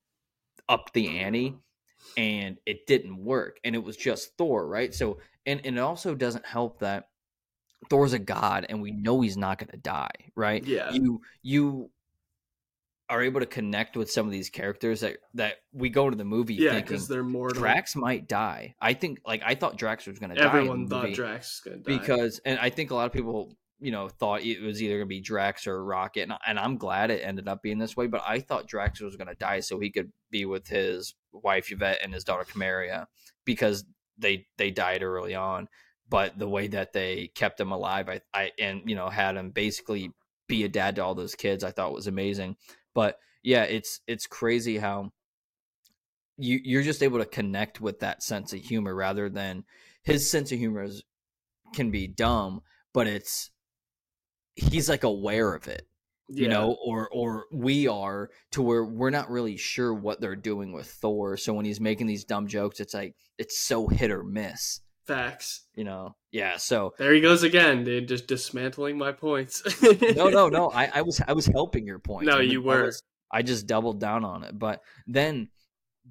up 0.69 0.91
the 0.93 1.19
ante, 1.19 1.55
and 2.15 2.57
it 2.65 2.87
didn't 2.87 3.23
work, 3.23 3.59
and 3.63 3.75
it 3.75 3.83
was 3.83 3.97
just 3.97 4.37
Thor, 4.37 4.67
right? 4.67 4.93
So, 4.93 5.19
and 5.45 5.61
and 5.65 5.77
it 5.77 5.81
also 5.81 6.15
doesn't 6.15 6.45
help 6.45 6.79
that. 6.79 7.09
Thor's 7.91 8.13
a 8.13 8.19
god, 8.19 8.65
and 8.69 8.81
we 8.81 8.91
know 8.91 9.21
he's 9.21 9.37
not 9.37 9.59
going 9.59 9.69
to 9.69 9.77
die, 9.77 10.31
right? 10.35 10.63
Yeah. 10.65 10.91
You 10.91 11.21
you 11.43 11.91
are 13.09 13.21
able 13.21 13.39
to 13.39 13.45
connect 13.45 13.95
with 13.95 14.11
some 14.11 14.25
of 14.25 14.31
these 14.31 14.49
characters 14.49 15.01
that 15.01 15.17
that 15.33 15.55
we 15.71 15.89
go 15.89 16.09
to 16.09 16.15
the 16.15 16.25
movie 16.25 16.55
yeah, 16.55 16.79
because 16.79 17.07
they're 17.07 17.23
more 17.23 17.49
Drax 17.49 17.95
might 17.95 18.27
die. 18.27 18.75
I 18.81 18.93
think 18.93 19.19
like 19.25 19.41
I 19.45 19.55
thought 19.55 19.77
Drax 19.77 20.07
was 20.07 20.19
going 20.19 20.31
to 20.31 20.35
die. 20.35 20.45
Everyone 20.45 20.87
thought 20.87 21.13
Drax 21.13 21.61
was 21.63 21.71
going 21.71 21.83
to 21.83 21.89
die 21.89 21.97
because, 21.97 22.39
and 22.45 22.59
I 22.59 22.69
think 22.69 22.91
a 22.91 22.95
lot 22.95 23.05
of 23.05 23.13
people 23.13 23.55
you 23.79 23.91
know 23.91 24.09
thought 24.09 24.41
it 24.41 24.61
was 24.61 24.81
either 24.81 24.95
going 24.95 25.05
to 25.05 25.07
be 25.07 25.21
Drax 25.21 25.67
or 25.67 25.83
Rocket, 25.83 26.23
and, 26.23 26.33
and 26.45 26.59
I'm 26.59 26.77
glad 26.77 27.11
it 27.11 27.21
ended 27.23 27.47
up 27.47 27.61
being 27.61 27.77
this 27.77 27.95
way. 27.95 28.07
But 28.07 28.23
I 28.27 28.39
thought 28.39 28.67
Drax 28.67 28.99
was 28.99 29.15
going 29.15 29.27
to 29.27 29.35
die 29.35 29.61
so 29.61 29.79
he 29.79 29.91
could 29.91 30.11
be 30.29 30.45
with 30.45 30.67
his 30.67 31.15
wife 31.31 31.71
Yvette 31.71 31.99
and 32.03 32.13
his 32.13 32.23
daughter 32.23 32.45
Kamaria 32.45 33.05
because 33.45 33.85
they 34.17 34.47
they 34.57 34.71
died 34.71 35.03
early 35.03 35.35
on. 35.35 35.67
But 36.09 36.39
the 36.39 36.47
way 36.47 36.67
that 36.67 36.93
they 36.93 37.31
kept 37.35 37.59
him 37.59 37.71
alive, 37.71 38.09
I, 38.09 38.21
I 38.33 38.51
and 38.59 38.81
you 38.85 38.95
know 38.95 39.09
had 39.09 39.37
him 39.37 39.51
basically 39.51 40.11
be 40.47 40.63
a 40.63 40.69
dad 40.69 40.95
to 40.95 41.03
all 41.03 41.15
those 41.15 41.35
kids, 41.35 41.63
I 41.63 41.71
thought 41.71 41.93
was 41.93 42.07
amazing. 42.07 42.55
But 42.97 43.19
yeah, 43.43 43.61
it's 43.61 44.01
it's 44.07 44.25
crazy 44.25 44.79
how 44.79 45.11
you 46.35 46.59
you're 46.63 46.81
just 46.81 47.03
able 47.03 47.19
to 47.19 47.25
connect 47.25 47.79
with 47.79 47.99
that 47.99 48.23
sense 48.23 48.53
of 48.53 48.59
humor 48.59 48.95
rather 48.95 49.29
than 49.29 49.65
his 50.01 50.31
sense 50.31 50.51
of 50.51 50.57
humor 50.57 50.81
is, 50.81 51.03
can 51.75 51.91
be 51.91 52.07
dumb, 52.07 52.61
but 52.95 53.05
it's 53.05 53.51
he's 54.55 54.89
like 54.89 55.03
aware 55.03 55.53
of 55.53 55.67
it 55.67 55.87
you 56.27 56.47
yeah. 56.47 56.53
know 56.53 56.75
or 56.83 57.07
or 57.09 57.45
we 57.51 57.87
are 57.87 58.31
to 58.51 58.63
where 58.63 58.83
we're 58.83 59.11
not 59.11 59.29
really 59.29 59.57
sure 59.57 59.93
what 59.93 60.19
they're 60.19 60.35
doing 60.35 60.73
with 60.73 60.87
thor 60.87 61.37
so 61.37 61.53
when 61.53 61.65
he's 61.65 61.79
making 61.79 62.07
these 62.07 62.25
dumb 62.25 62.47
jokes 62.47 62.79
it's 62.79 62.95
like 62.95 63.15
it's 63.37 63.61
so 63.61 63.87
hit 63.87 64.09
or 64.09 64.23
miss 64.23 64.81
facts 65.07 65.63
you 65.73 65.83
know 65.83 66.15
yeah 66.31 66.57
so 66.57 66.93
there 66.97 67.13
he 67.13 67.21
goes 67.21 67.43
again 67.43 67.83
dude 67.83 68.07
just 68.07 68.27
dismantling 68.27 68.97
my 68.97 69.11
points 69.11 69.63
no 70.15 70.27
no 70.27 70.49
no 70.49 70.69
I, 70.73 70.89
I 70.95 71.01
was 71.01 71.21
i 71.27 71.33
was 71.33 71.45
helping 71.45 71.87
your 71.87 71.99
point 71.99 72.25
no 72.25 72.39
you 72.39 72.61
were 72.61 72.91
I 73.29 73.41
just 73.41 73.67
doubled 73.67 73.99
down 73.99 74.23
on 74.23 74.43
it 74.43 74.57
but 74.57 74.81
then 75.05 75.49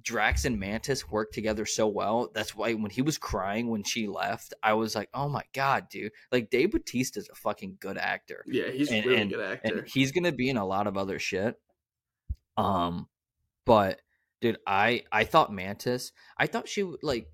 Drax 0.01 0.45
and 0.45 0.59
Mantis 0.59 1.09
work 1.09 1.31
together 1.31 1.65
so 1.65 1.87
well. 1.87 2.29
That's 2.33 2.55
why 2.55 2.73
when 2.73 2.91
he 2.91 3.01
was 3.01 3.17
crying 3.17 3.69
when 3.69 3.83
she 3.83 4.07
left, 4.07 4.53
I 4.61 4.73
was 4.73 4.95
like, 4.95 5.09
"Oh 5.13 5.27
my 5.27 5.43
god, 5.53 5.89
dude!" 5.89 6.11
Like 6.31 6.49
Dave 6.49 6.71
Bautista 6.71 7.19
is 7.19 7.29
a 7.31 7.35
fucking 7.35 7.77
good 7.79 7.97
actor. 7.97 8.43
Yeah, 8.45 8.69
he's 8.69 8.91
and, 8.91 9.05
really 9.05 9.21
and, 9.21 9.31
good 9.31 9.39
actor. 9.39 9.77
And 9.79 9.87
he's 9.87 10.11
gonna 10.11 10.31
be 10.31 10.49
in 10.49 10.57
a 10.57 10.65
lot 10.65 10.87
of 10.87 10.97
other 10.97 11.19
shit. 11.19 11.55
Um, 12.57 13.07
but 13.65 14.01
dude, 14.41 14.57
I 14.67 15.03
I 15.11 15.23
thought 15.23 15.51
Mantis. 15.51 16.11
I 16.37 16.47
thought 16.47 16.67
she 16.67 16.83
like 17.01 17.27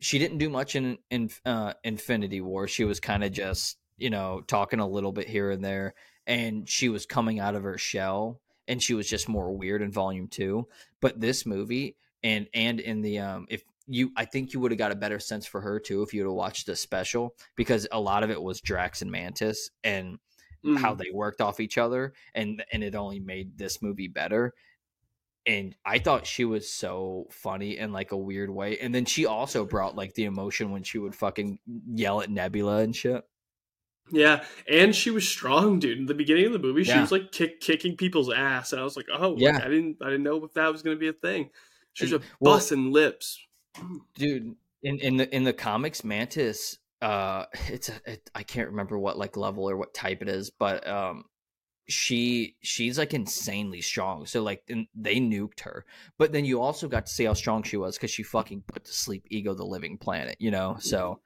she 0.00 0.18
didn't 0.18 0.38
do 0.38 0.48
much 0.48 0.76
in 0.76 0.98
in 1.10 1.30
uh, 1.44 1.74
Infinity 1.84 2.40
War. 2.40 2.66
She 2.66 2.84
was 2.84 3.00
kind 3.00 3.24
of 3.24 3.32
just 3.32 3.76
you 3.96 4.10
know 4.10 4.42
talking 4.46 4.80
a 4.80 4.88
little 4.88 5.12
bit 5.12 5.28
here 5.28 5.50
and 5.50 5.64
there, 5.64 5.94
and 6.26 6.68
she 6.68 6.88
was 6.88 7.06
coming 7.06 7.38
out 7.40 7.54
of 7.54 7.62
her 7.62 7.78
shell 7.78 8.40
and 8.70 8.80
she 8.80 8.94
was 8.94 9.08
just 9.08 9.28
more 9.28 9.52
weird 9.52 9.82
in 9.82 9.90
volume 9.90 10.28
two. 10.28 10.68
But 11.00 11.20
this 11.20 11.44
movie, 11.44 11.96
and 12.22 12.46
and 12.54 12.80
in 12.80 13.02
the 13.02 13.18
um 13.18 13.46
if 13.50 13.62
you 13.86 14.12
I 14.16 14.24
think 14.24 14.52
you 14.52 14.60
would 14.60 14.70
have 14.70 14.78
got 14.78 14.92
a 14.92 14.96
better 14.96 15.18
sense 15.18 15.44
for 15.44 15.60
her 15.60 15.80
too 15.80 16.02
if 16.02 16.14
you 16.14 16.22
would 16.22 16.30
have 16.30 16.36
watched 16.36 16.66
the 16.66 16.76
special 16.76 17.34
because 17.56 17.88
a 17.90 18.00
lot 18.00 18.22
of 18.22 18.30
it 18.30 18.40
was 18.40 18.60
Drax 18.60 19.02
and 19.02 19.10
Mantis 19.10 19.70
and 19.82 20.18
mm. 20.64 20.78
how 20.78 20.94
they 20.94 21.10
worked 21.12 21.40
off 21.40 21.58
each 21.58 21.78
other 21.78 22.12
and 22.34 22.64
and 22.72 22.84
it 22.84 22.94
only 22.94 23.18
made 23.18 23.58
this 23.58 23.82
movie 23.82 24.08
better. 24.08 24.54
And 25.46 25.74
I 25.84 25.98
thought 25.98 26.26
she 26.26 26.44
was 26.44 26.70
so 26.70 27.26
funny 27.30 27.78
in 27.78 27.92
like 27.92 28.12
a 28.12 28.16
weird 28.16 28.50
way. 28.50 28.78
And 28.78 28.94
then 28.94 29.06
she 29.06 29.26
also 29.26 29.64
brought 29.64 29.96
like 29.96 30.14
the 30.14 30.24
emotion 30.24 30.70
when 30.70 30.82
she 30.82 30.98
would 30.98 31.14
fucking 31.14 31.58
yell 31.94 32.20
at 32.20 32.30
Nebula 32.30 32.78
and 32.78 32.94
shit. 32.94 33.24
Yeah, 34.12 34.44
and 34.68 34.94
she 34.94 35.10
was 35.10 35.28
strong, 35.28 35.78
dude. 35.78 35.98
In 35.98 36.06
the 36.06 36.14
beginning 36.14 36.46
of 36.46 36.52
the 36.52 36.58
movie, 36.58 36.84
she 36.84 36.90
yeah. 36.90 37.00
was 37.00 37.12
like 37.12 37.32
kick, 37.32 37.60
kicking 37.60 37.96
people's 37.96 38.32
ass, 38.32 38.72
and 38.72 38.80
I 38.80 38.84
was 38.84 38.96
like, 38.96 39.06
"Oh, 39.12 39.36
yeah." 39.38 39.52
Like, 39.52 39.62
I 39.62 39.68
didn't, 39.68 39.96
I 40.02 40.06
didn't 40.06 40.24
know 40.24 40.44
if 40.44 40.52
that 40.54 40.72
was 40.72 40.82
going 40.82 40.96
to 40.96 41.00
be 41.00 41.08
a 41.08 41.12
thing. 41.12 41.50
She's 41.92 42.12
a 42.12 42.20
well, 42.40 42.54
busting 42.54 42.92
lips, 42.92 43.38
dude. 44.14 44.56
In 44.82 44.98
in 44.98 45.16
the 45.16 45.34
in 45.34 45.44
the 45.44 45.52
comics, 45.52 46.02
Mantis, 46.02 46.78
uh, 47.02 47.44
it's 47.68 47.88
a 47.88 47.94
it, 48.04 48.30
I 48.34 48.42
can't 48.42 48.70
remember 48.70 48.98
what 48.98 49.18
like 49.18 49.36
level 49.36 49.68
or 49.68 49.76
what 49.76 49.94
type 49.94 50.22
it 50.22 50.28
is, 50.28 50.50
but 50.50 50.86
um, 50.88 51.24
she 51.88 52.56
she's 52.60 52.98
like 52.98 53.14
insanely 53.14 53.80
strong. 53.80 54.26
So 54.26 54.42
like 54.42 54.62
they 54.94 55.16
nuked 55.16 55.60
her, 55.60 55.84
but 56.18 56.32
then 56.32 56.44
you 56.44 56.60
also 56.60 56.88
got 56.88 57.06
to 57.06 57.12
see 57.12 57.24
how 57.24 57.34
strong 57.34 57.62
she 57.62 57.76
was 57.76 57.96
because 57.96 58.10
she 58.10 58.22
fucking 58.22 58.64
put 58.66 58.84
to 58.84 58.92
sleep 58.92 59.26
Ego 59.30 59.54
the 59.54 59.64
Living 59.64 59.98
Planet. 59.98 60.36
You 60.38 60.50
know, 60.50 60.76
so 60.78 61.20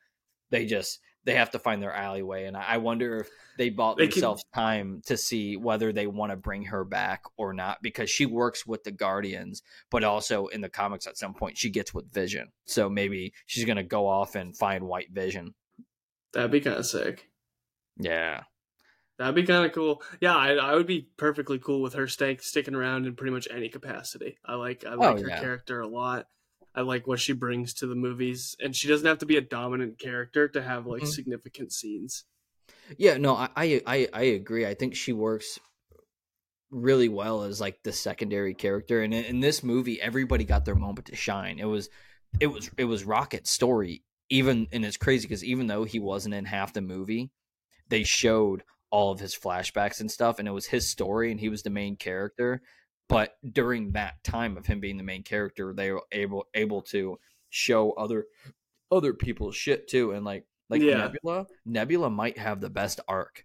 they 0.50 0.66
just 0.66 1.00
they 1.24 1.34
have 1.34 1.50
to 1.50 1.58
find 1.58 1.82
their 1.82 1.92
alleyway. 1.92 2.44
And 2.44 2.56
I 2.56 2.76
wonder 2.76 3.18
if 3.18 3.28
they 3.56 3.70
bought 3.70 3.96
they 3.96 4.06
themselves 4.06 4.44
can... 4.52 4.62
time 4.62 5.02
to 5.06 5.16
see 5.16 5.56
whether 5.56 5.92
they 5.92 6.06
want 6.06 6.32
to 6.32 6.36
bring 6.36 6.64
her 6.64 6.84
back 6.84 7.22
or 7.36 7.52
not 7.52 7.78
because 7.82 8.10
she 8.10 8.26
works 8.26 8.66
with 8.66 8.84
the 8.84 8.92
Guardians, 8.92 9.62
but 9.90 10.04
also 10.04 10.46
in 10.48 10.60
the 10.60 10.68
comics 10.68 11.06
at 11.06 11.16
some 11.16 11.34
point 11.34 11.56
she 11.56 11.70
gets 11.70 11.94
with 11.94 12.12
Vision. 12.12 12.52
So 12.66 12.88
maybe 12.88 13.32
she's 13.46 13.64
going 13.64 13.76
to 13.76 13.82
go 13.82 14.06
off 14.06 14.34
and 14.34 14.56
find 14.56 14.84
White 14.84 15.12
Vision. 15.12 15.54
That'd 16.32 16.50
be 16.50 16.60
kind 16.60 16.76
of 16.76 16.86
sick. 16.86 17.28
Yeah. 17.98 18.42
That'd 19.18 19.34
be 19.34 19.44
kind 19.44 19.64
of 19.64 19.72
cool. 19.72 20.02
Yeah, 20.20 20.34
I, 20.34 20.54
I 20.54 20.74
would 20.74 20.88
be 20.88 21.08
perfectly 21.16 21.58
cool 21.58 21.82
with 21.82 21.94
her 21.94 22.08
staying 22.08 22.38
sticking 22.40 22.74
around 22.74 23.06
in 23.06 23.14
pretty 23.14 23.32
much 23.32 23.46
any 23.50 23.68
capacity. 23.68 24.38
I 24.44 24.54
like 24.54 24.84
I 24.84 24.94
like 24.94 25.18
oh, 25.18 25.22
her 25.22 25.28
yeah. 25.28 25.40
character 25.40 25.80
a 25.80 25.86
lot. 25.86 26.26
I 26.74 26.80
like 26.80 27.06
what 27.06 27.20
she 27.20 27.32
brings 27.32 27.74
to 27.74 27.86
the 27.86 27.94
movies, 27.94 28.56
and 28.60 28.74
she 28.74 28.88
doesn't 28.88 29.06
have 29.06 29.18
to 29.18 29.26
be 29.26 29.36
a 29.36 29.40
dominant 29.40 29.98
character 29.98 30.48
to 30.48 30.62
have 30.62 30.86
like 30.86 31.02
mm-hmm. 31.02 31.10
significant 31.10 31.72
scenes. 31.72 32.24
Yeah, 32.98 33.16
no, 33.16 33.36
I, 33.36 33.80
I 33.86 34.08
I 34.12 34.22
agree. 34.22 34.66
I 34.66 34.74
think 34.74 34.96
she 34.96 35.12
works 35.12 35.60
really 36.70 37.08
well 37.08 37.44
as 37.44 37.60
like 37.60 37.82
the 37.84 37.92
secondary 37.92 38.54
character, 38.54 39.02
and 39.02 39.14
in, 39.14 39.24
in 39.24 39.40
this 39.40 39.62
movie, 39.62 40.00
everybody 40.00 40.44
got 40.44 40.64
their 40.64 40.74
moment 40.74 41.06
to 41.06 41.16
shine. 41.16 41.60
It 41.60 41.66
was 41.66 41.88
it 42.40 42.48
was 42.48 42.68
it 42.76 42.84
was 42.84 43.04
Rocket's 43.04 43.50
story, 43.50 44.02
even 44.28 44.66
and 44.72 44.84
it's 44.84 44.96
crazy 44.96 45.28
because 45.28 45.44
even 45.44 45.68
though 45.68 45.84
he 45.84 46.00
wasn't 46.00 46.34
in 46.34 46.44
half 46.44 46.72
the 46.72 46.80
movie, 46.80 47.30
they 47.88 48.02
showed 48.02 48.64
all 48.94 49.10
of 49.10 49.18
his 49.18 49.36
flashbacks 49.36 50.00
and 50.00 50.10
stuff, 50.10 50.38
and 50.38 50.46
it 50.46 50.52
was 50.52 50.66
his 50.66 50.88
story, 50.88 51.30
and 51.30 51.40
he 51.40 51.48
was 51.48 51.62
the 51.62 51.70
main 51.70 51.96
character 51.96 52.62
but 53.08 53.36
during 53.52 53.92
that 53.92 54.22
time 54.24 54.56
of 54.56 54.66
him 54.66 54.80
being 54.80 54.96
the 54.96 55.04
main 55.04 55.22
character 55.22 55.72
they 55.74 55.90
were 55.90 56.02
able 56.12 56.46
able 56.54 56.82
to 56.82 57.18
show 57.50 57.92
other 57.92 58.26
other 58.90 59.12
people's 59.12 59.56
shit 59.56 59.88
too 59.88 60.12
and 60.12 60.24
like 60.24 60.44
like 60.70 60.82
yeah. 60.82 60.96
nebula 60.96 61.46
nebula 61.64 62.10
might 62.10 62.38
have 62.38 62.60
the 62.60 62.70
best 62.70 63.00
arc 63.08 63.44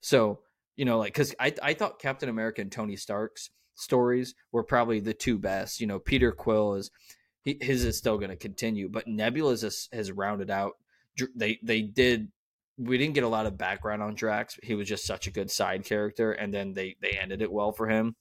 so 0.00 0.40
you 0.76 0.84
know 0.84 0.98
like 0.98 1.12
because 1.12 1.34
I, 1.38 1.52
I 1.62 1.74
thought 1.74 1.98
captain 1.98 2.28
america 2.28 2.60
and 2.60 2.70
tony 2.70 2.96
stark's 2.96 3.50
stories 3.74 4.34
were 4.52 4.64
probably 4.64 5.00
the 5.00 5.14
two 5.14 5.38
best 5.38 5.80
you 5.80 5.86
know 5.86 5.98
peter 5.98 6.32
quill 6.32 6.74
is 6.74 6.90
he, 7.42 7.56
his 7.60 7.84
is 7.84 7.96
still 7.96 8.18
going 8.18 8.30
to 8.30 8.36
continue 8.36 8.88
but 8.88 9.06
nebula 9.06 9.52
has, 9.52 9.88
has 9.92 10.12
rounded 10.12 10.50
out 10.50 10.74
they 11.34 11.58
they 11.62 11.82
did 11.82 12.28
we 12.82 12.96
didn't 12.96 13.14
get 13.14 13.24
a 13.24 13.28
lot 13.28 13.46
of 13.46 13.58
background 13.58 14.02
on 14.02 14.14
drax 14.14 14.58
he 14.62 14.74
was 14.74 14.88
just 14.88 15.06
such 15.06 15.26
a 15.26 15.30
good 15.30 15.50
side 15.50 15.84
character 15.84 16.32
and 16.32 16.52
then 16.52 16.72
they 16.72 16.96
they 17.02 17.10
ended 17.10 17.42
it 17.42 17.52
well 17.52 17.72
for 17.72 17.88
him 17.88 18.14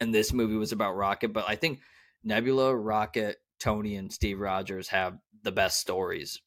and 0.00 0.14
this 0.14 0.32
movie 0.32 0.56
was 0.56 0.72
about 0.72 0.96
Rocket. 0.96 1.32
But 1.32 1.44
I 1.48 1.56
think 1.56 1.80
Nebula, 2.24 2.74
Rocket, 2.74 3.36
Tony, 3.58 3.96
and 3.96 4.12
Steve 4.12 4.40
Rogers 4.40 4.88
have 4.88 5.18
the 5.42 5.52
best 5.52 5.78
stories. 5.78 6.40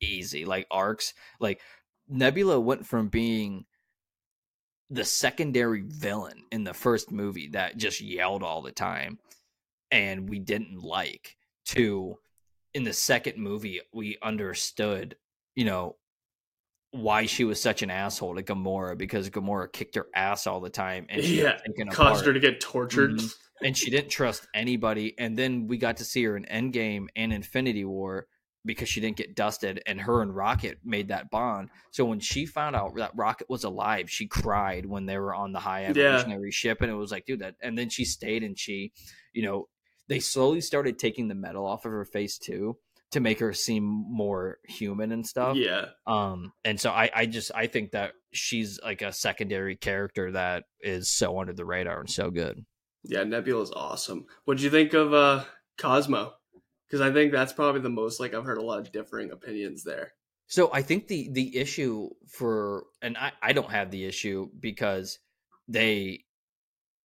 Easy, 0.00 0.44
like 0.44 0.66
arcs. 0.70 1.14
Like 1.40 1.60
Nebula 2.08 2.60
went 2.60 2.86
from 2.86 3.08
being 3.08 3.64
the 4.90 5.04
secondary 5.04 5.82
villain 5.86 6.44
in 6.52 6.64
the 6.64 6.74
first 6.74 7.10
movie 7.10 7.48
that 7.48 7.76
just 7.76 8.00
yelled 8.00 8.44
all 8.44 8.62
the 8.62 8.70
time 8.70 9.18
and 9.90 10.28
we 10.28 10.38
didn't 10.38 10.78
like 10.80 11.36
to 11.64 12.16
in 12.72 12.84
the 12.84 12.92
second 12.92 13.36
movie 13.36 13.80
we 13.92 14.16
understood 14.22 15.16
you 15.56 15.64
know 15.64 15.96
why 16.96 17.26
she 17.26 17.44
was 17.44 17.60
such 17.60 17.82
an 17.82 17.90
asshole 17.90 18.36
to 18.36 18.42
Gamora 18.42 18.96
because 18.96 19.30
Gamora 19.30 19.72
kicked 19.72 19.94
her 19.94 20.06
ass 20.14 20.46
all 20.46 20.60
the 20.60 20.70
time 20.70 21.06
and 21.08 21.22
she 21.22 21.42
yeah, 21.42 21.58
caused 21.90 22.22
apart. 22.22 22.26
her 22.26 22.32
to 22.34 22.40
get 22.40 22.60
tortured. 22.60 23.12
Mm-hmm. 23.12 23.26
And 23.64 23.76
she 23.76 23.90
didn't 23.90 24.10
trust 24.10 24.46
anybody. 24.54 25.14
And 25.18 25.34
then 25.34 25.66
we 25.66 25.78
got 25.78 25.96
to 25.98 26.04
see 26.04 26.22
her 26.24 26.36
in 26.36 26.44
Endgame 26.44 27.06
and 27.16 27.32
Infinity 27.32 27.86
War 27.86 28.26
because 28.66 28.88
she 28.88 29.00
didn't 29.00 29.16
get 29.16 29.34
dusted 29.34 29.80
and 29.86 30.00
her 30.00 30.20
and 30.20 30.34
Rocket 30.34 30.78
made 30.84 31.08
that 31.08 31.30
bond. 31.30 31.70
So 31.90 32.04
when 32.04 32.20
she 32.20 32.44
found 32.44 32.76
out 32.76 32.96
that 32.96 33.12
Rocket 33.14 33.48
was 33.48 33.64
alive, 33.64 34.10
she 34.10 34.26
cried 34.26 34.84
when 34.84 35.06
they 35.06 35.16
were 35.16 35.34
on 35.34 35.52
the 35.52 35.60
high 35.60 35.86
evolutionary 35.86 36.48
yeah. 36.48 36.52
ship 36.52 36.82
and 36.82 36.90
it 36.90 36.94
was 36.94 37.12
like, 37.12 37.24
dude, 37.24 37.40
that 37.40 37.54
and 37.62 37.78
then 37.78 37.88
she 37.88 38.04
stayed 38.04 38.42
and 38.42 38.58
she, 38.58 38.92
you 39.32 39.42
know, 39.42 39.68
they 40.08 40.20
slowly 40.20 40.60
started 40.60 40.98
taking 40.98 41.28
the 41.28 41.34
metal 41.34 41.64
off 41.64 41.86
of 41.86 41.92
her 41.92 42.04
face 42.04 42.36
too 42.38 42.76
to 43.16 43.20
make 43.20 43.40
her 43.40 43.54
seem 43.54 43.82
more 43.82 44.58
human 44.64 45.10
and 45.10 45.26
stuff. 45.26 45.56
Yeah. 45.56 45.86
Um, 46.06 46.52
and 46.66 46.78
so 46.78 46.90
I, 46.90 47.10
I 47.14 47.24
just 47.24 47.50
I 47.54 47.66
think 47.66 47.92
that 47.92 48.12
she's 48.30 48.78
like 48.84 49.00
a 49.00 49.10
secondary 49.10 49.74
character 49.74 50.32
that 50.32 50.64
is 50.82 51.10
so 51.10 51.40
under 51.40 51.54
the 51.54 51.64
radar 51.64 52.00
and 52.00 52.10
so 52.10 52.30
good. 52.30 52.62
Yeah, 53.04 53.24
Nebula 53.24 53.62
is 53.62 53.72
awesome. 53.74 54.26
What 54.44 54.58
do 54.58 54.64
you 54.64 54.70
think 54.70 54.92
of 54.92 55.14
uh 55.14 55.44
Cosmo? 55.78 56.34
Because 56.86 57.00
I 57.00 57.10
think 57.10 57.32
that's 57.32 57.54
probably 57.54 57.80
the 57.80 57.88
most 57.88 58.20
like 58.20 58.34
I've 58.34 58.44
heard 58.44 58.58
a 58.58 58.64
lot 58.64 58.80
of 58.80 58.92
differing 58.92 59.30
opinions 59.30 59.82
there. 59.82 60.12
So 60.46 60.70
I 60.70 60.82
think 60.82 61.08
the 61.08 61.30
the 61.32 61.56
issue 61.56 62.10
for 62.28 62.84
and 63.00 63.16
I, 63.16 63.32
I 63.42 63.54
don't 63.54 63.70
have 63.70 63.90
the 63.90 64.04
issue 64.04 64.50
because 64.60 65.18
they 65.68 66.24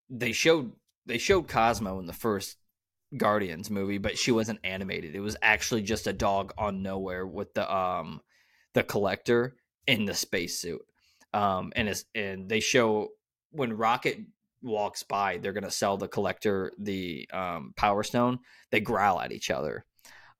they 0.09 0.33
showed 0.33 0.73
they 1.05 1.19
showed 1.19 1.47
Cosmo 1.47 1.99
in 1.99 2.05
the 2.05 2.11
first 2.11 2.57
Guardians 3.17 3.69
movie, 3.69 3.97
but 3.97 4.17
she 4.17 4.31
wasn't 4.31 4.59
animated. 4.63 5.15
It 5.15 5.19
was 5.19 5.35
actually 5.41 5.81
just 5.81 6.07
a 6.07 6.13
dog 6.13 6.53
on 6.57 6.83
Knowhere 6.83 7.29
with 7.29 7.53
the 7.53 7.73
um 7.73 8.21
the 8.73 8.83
collector 8.83 9.55
in 9.87 10.05
the 10.05 10.13
spacesuit. 10.13 10.81
Um 11.33 11.73
and 11.75 11.89
it's 11.89 12.05
and 12.15 12.47
they 12.49 12.59
show 12.59 13.09
when 13.51 13.73
Rocket 13.73 14.19
walks 14.61 15.03
by, 15.03 15.37
they're 15.37 15.53
gonna 15.53 15.71
sell 15.71 15.97
the 15.97 16.07
collector 16.07 16.71
the 16.79 17.27
um 17.33 17.73
power 17.75 18.03
stone, 18.03 18.39
they 18.71 18.79
growl 18.79 19.19
at 19.19 19.31
each 19.31 19.49
other. 19.49 19.85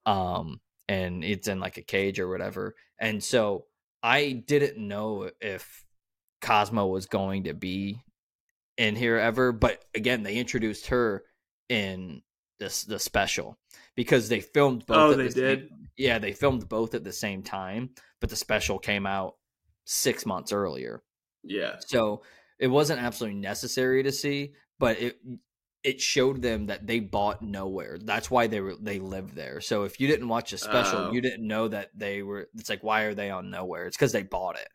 Um 0.05 0.61
and 0.87 1.23
it's 1.23 1.47
in 1.47 1.59
like 1.59 1.77
a 1.77 1.81
cage 1.81 2.19
or 2.19 2.27
whatever. 2.27 2.75
And 2.99 3.23
so 3.23 3.65
I 4.03 4.43
didn't 4.45 4.77
know 4.77 5.29
if 5.39 5.85
Cosmo 6.41 6.87
was 6.87 7.05
going 7.05 7.43
to 7.43 7.53
be 7.53 8.01
in 8.77 8.95
here 8.95 9.17
ever, 9.17 9.51
but 9.51 9.83
again, 9.93 10.23
they 10.23 10.35
introduced 10.37 10.87
her 10.87 11.23
in 11.69 12.21
this 12.61 12.83
the 12.83 12.99
special 12.99 13.57
because 13.95 14.29
they 14.29 14.39
filmed 14.39 14.85
both. 14.85 14.97
Oh, 14.97 15.13
they 15.15 15.27
the 15.27 15.33
did. 15.33 15.59
Same, 15.59 15.87
yeah, 15.97 16.19
they 16.19 16.31
filmed 16.31 16.69
both 16.69 16.93
at 16.93 17.03
the 17.03 17.11
same 17.11 17.41
time, 17.43 17.89
but 18.21 18.29
the 18.29 18.35
special 18.35 18.79
came 18.79 19.05
out 19.05 19.35
six 19.83 20.25
months 20.25 20.53
earlier. 20.53 21.03
Yeah. 21.43 21.77
So 21.79 22.21
it 22.59 22.67
wasn't 22.67 23.01
absolutely 23.01 23.39
necessary 23.39 24.03
to 24.03 24.11
see, 24.11 24.53
but 24.79 25.01
it 25.01 25.19
it 25.83 25.99
showed 25.99 26.43
them 26.43 26.67
that 26.67 26.85
they 26.85 26.99
bought 26.99 27.43
Knowhere. 27.43 28.05
That's 28.05 28.29
why 28.29 28.45
they 28.45 28.61
were 28.61 28.75
they 28.79 28.99
lived 28.99 29.35
there. 29.35 29.59
So 29.59 29.83
if 29.83 29.99
you 29.99 30.07
didn't 30.07 30.29
watch 30.29 30.53
a 30.53 30.57
special, 30.57 30.99
oh. 30.99 31.11
you 31.11 31.21
didn't 31.21 31.45
know 31.45 31.67
that 31.67 31.89
they 31.95 32.21
were. 32.21 32.47
It's 32.55 32.69
like 32.69 32.83
why 32.83 33.01
are 33.01 33.15
they 33.15 33.31
on 33.31 33.49
Knowhere? 33.49 33.87
It's 33.87 33.97
because 33.97 34.11
they 34.11 34.23
bought 34.23 34.57
it, 34.57 34.69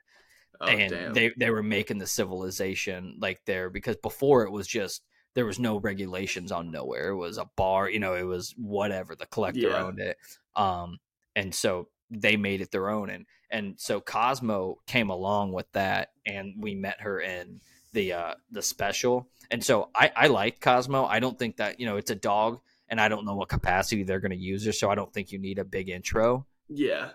oh, 0.60 0.66
and 0.66 0.90
damn. 0.90 1.14
they 1.14 1.32
they 1.36 1.50
were 1.50 1.62
making 1.62 1.98
the 1.98 2.06
civilization 2.06 3.18
like 3.20 3.40
there 3.46 3.70
because 3.70 3.96
before 3.96 4.42
it 4.42 4.50
was 4.50 4.66
just 4.66 5.02
there 5.36 5.46
was 5.46 5.60
no 5.60 5.78
regulations 5.78 6.50
on 6.50 6.72
Knowhere. 6.72 7.10
It 7.10 7.14
was 7.14 7.38
a 7.38 7.48
bar, 7.56 7.88
you 7.88 8.00
know, 8.00 8.14
it 8.14 8.24
was 8.24 8.52
whatever. 8.58 9.14
The 9.14 9.26
collector 9.26 9.68
yeah. 9.68 9.84
owned 9.84 10.00
it, 10.00 10.16
um, 10.56 10.98
and 11.36 11.54
so 11.54 11.88
they 12.10 12.36
made 12.36 12.60
it 12.60 12.72
their 12.72 12.90
own. 12.90 13.10
And 13.10 13.26
and 13.50 13.74
so 13.78 14.00
Cosmo 14.00 14.78
came 14.88 15.10
along 15.10 15.52
with 15.52 15.70
that, 15.72 16.08
and 16.26 16.54
we 16.58 16.74
met 16.74 17.00
her 17.02 17.20
in 17.20 17.60
the 17.92 18.12
uh 18.12 18.34
the 18.50 18.60
special 18.60 19.28
and 19.50 19.64
so 19.64 19.90
I, 19.94 20.12
I 20.14 20.26
like 20.26 20.60
Cosmo. 20.60 21.04
I 21.04 21.20
don't 21.20 21.38
think 21.38 21.56
that, 21.56 21.78
you 21.80 21.86
know, 21.86 21.96
it's 21.96 22.10
a 22.10 22.16
dog 22.16 22.60
and 22.88 23.00
I 23.00 23.08
don't 23.08 23.24
know 23.24 23.34
what 23.34 23.48
capacity 23.48 24.02
they're 24.02 24.20
going 24.20 24.32
to 24.32 24.36
use 24.36 24.64
her. 24.66 24.72
So 24.72 24.90
I 24.90 24.94
don't 24.94 25.12
think 25.12 25.32
you 25.32 25.38
need 25.38 25.58
a 25.58 25.64
big 25.64 25.88
intro. 25.88 26.46
Yeah. 26.68 27.10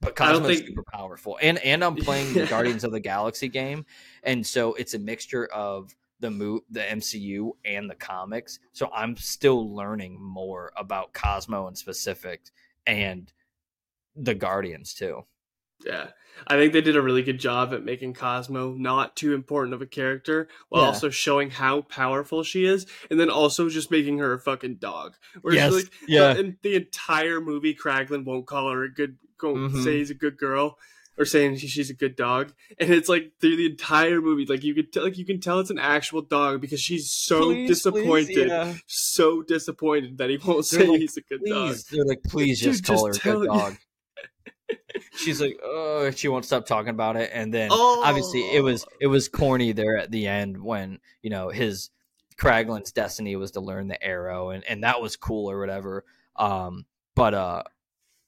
But 0.00 0.14
Cosmo's 0.14 0.58
think... 0.58 0.68
super 0.68 0.84
powerful. 0.92 1.38
And 1.40 1.58
and 1.58 1.82
I'm 1.82 1.96
playing 1.96 2.34
the 2.34 2.46
Guardians 2.50 2.84
of 2.84 2.92
the 2.92 3.00
Galaxy 3.00 3.48
game. 3.48 3.86
And 4.22 4.46
so 4.46 4.74
it's 4.74 4.94
a 4.94 4.98
mixture 4.98 5.46
of 5.46 5.94
the 6.20 6.30
mo- 6.30 6.64
the 6.70 6.80
MCU 6.80 7.52
and 7.64 7.90
the 7.90 7.94
comics. 7.94 8.58
So 8.72 8.90
I'm 8.94 9.16
still 9.16 9.74
learning 9.74 10.20
more 10.20 10.72
about 10.76 11.12
Cosmo 11.12 11.66
and 11.66 11.76
specific 11.76 12.42
and 12.86 13.32
the 14.14 14.34
Guardians 14.34 14.94
too. 14.94 15.24
Yeah. 15.84 16.08
I 16.46 16.56
think 16.56 16.72
they 16.72 16.80
did 16.80 16.96
a 16.96 17.02
really 17.02 17.22
good 17.22 17.38
job 17.38 17.72
at 17.72 17.84
making 17.84 18.14
Cosmo 18.14 18.72
not 18.72 19.16
too 19.16 19.34
important 19.34 19.74
of 19.74 19.82
a 19.82 19.86
character 19.86 20.48
while 20.68 20.82
yeah. 20.82 20.88
also 20.88 21.10
showing 21.10 21.50
how 21.50 21.82
powerful 21.82 22.42
she 22.42 22.64
is 22.64 22.86
and 23.10 23.18
then 23.18 23.30
also 23.30 23.68
just 23.68 23.90
making 23.90 24.18
her 24.18 24.32
a 24.32 24.38
fucking 24.38 24.76
dog. 24.76 25.16
Where 25.42 25.54
yes. 25.54 25.72
like 25.72 25.90
yeah. 26.06 26.34
the, 26.34 26.40
in 26.40 26.56
the 26.62 26.76
entire 26.76 27.40
movie 27.40 27.74
Kraglin 27.74 28.24
won't 28.24 28.46
call 28.46 28.70
her 28.70 28.84
a 28.84 28.92
good 28.92 29.16
mm-hmm. 29.40 29.82
say 29.82 29.98
he's 29.98 30.10
a 30.10 30.14
good 30.14 30.36
girl 30.38 30.78
or 31.18 31.24
saying 31.24 31.56
she's 31.56 31.90
a 31.90 31.94
good 31.94 32.16
dog 32.16 32.52
and 32.78 32.90
it's 32.90 33.08
like 33.08 33.32
through 33.40 33.56
the 33.56 33.66
entire 33.66 34.20
movie 34.20 34.46
like 34.46 34.62
you 34.62 34.74
can 34.74 34.90
tell 34.90 35.04
like 35.04 35.18
you 35.18 35.24
can 35.24 35.40
tell 35.40 35.60
it's 35.60 35.70
an 35.70 35.78
actual 35.78 36.22
dog 36.22 36.60
because 36.60 36.80
she's 36.80 37.10
so 37.10 37.44
please, 37.44 37.68
disappointed 37.68 38.34
please, 38.34 38.48
yeah. 38.48 38.74
so 38.86 39.42
disappointed 39.42 40.18
that 40.18 40.30
he 40.30 40.36
won't 40.36 40.66
They're 40.70 40.80
say 40.80 40.86
like, 40.86 41.00
he's 41.00 41.16
a 41.16 41.22
good 41.22 41.40
please. 41.40 41.50
dog 41.50 41.76
They're 41.90 42.04
like 42.04 42.22
please 42.22 42.60
just 42.60 42.84
Dude, 42.84 42.96
call 42.96 43.08
just 43.08 43.22
her 43.22 43.30
a 43.30 43.38
good 43.38 43.46
dog 43.46 43.76
she's 45.16 45.40
like, 45.40 45.58
oh, 45.62 46.10
she 46.10 46.28
won't 46.28 46.44
stop 46.44 46.66
talking 46.66 46.90
about 46.90 47.16
it. 47.16 47.30
And 47.32 47.52
then 47.52 47.68
oh. 47.70 48.02
obviously 48.04 48.40
it 48.54 48.62
was 48.62 48.84
oh. 48.84 48.92
it 49.00 49.06
was 49.06 49.28
corny 49.28 49.72
there 49.72 49.96
at 49.96 50.10
the 50.10 50.26
end 50.26 50.62
when 50.62 50.98
you 51.22 51.30
know 51.30 51.50
his 51.50 51.90
Kraglin's 52.36 52.92
destiny 52.92 53.36
was 53.36 53.52
to 53.52 53.60
learn 53.60 53.88
the 53.88 54.02
arrow, 54.02 54.50
and 54.50 54.64
and 54.64 54.84
that 54.84 55.00
was 55.00 55.16
cool 55.16 55.50
or 55.50 55.58
whatever. 55.58 56.04
Um, 56.36 56.84
but 57.14 57.34
uh, 57.34 57.62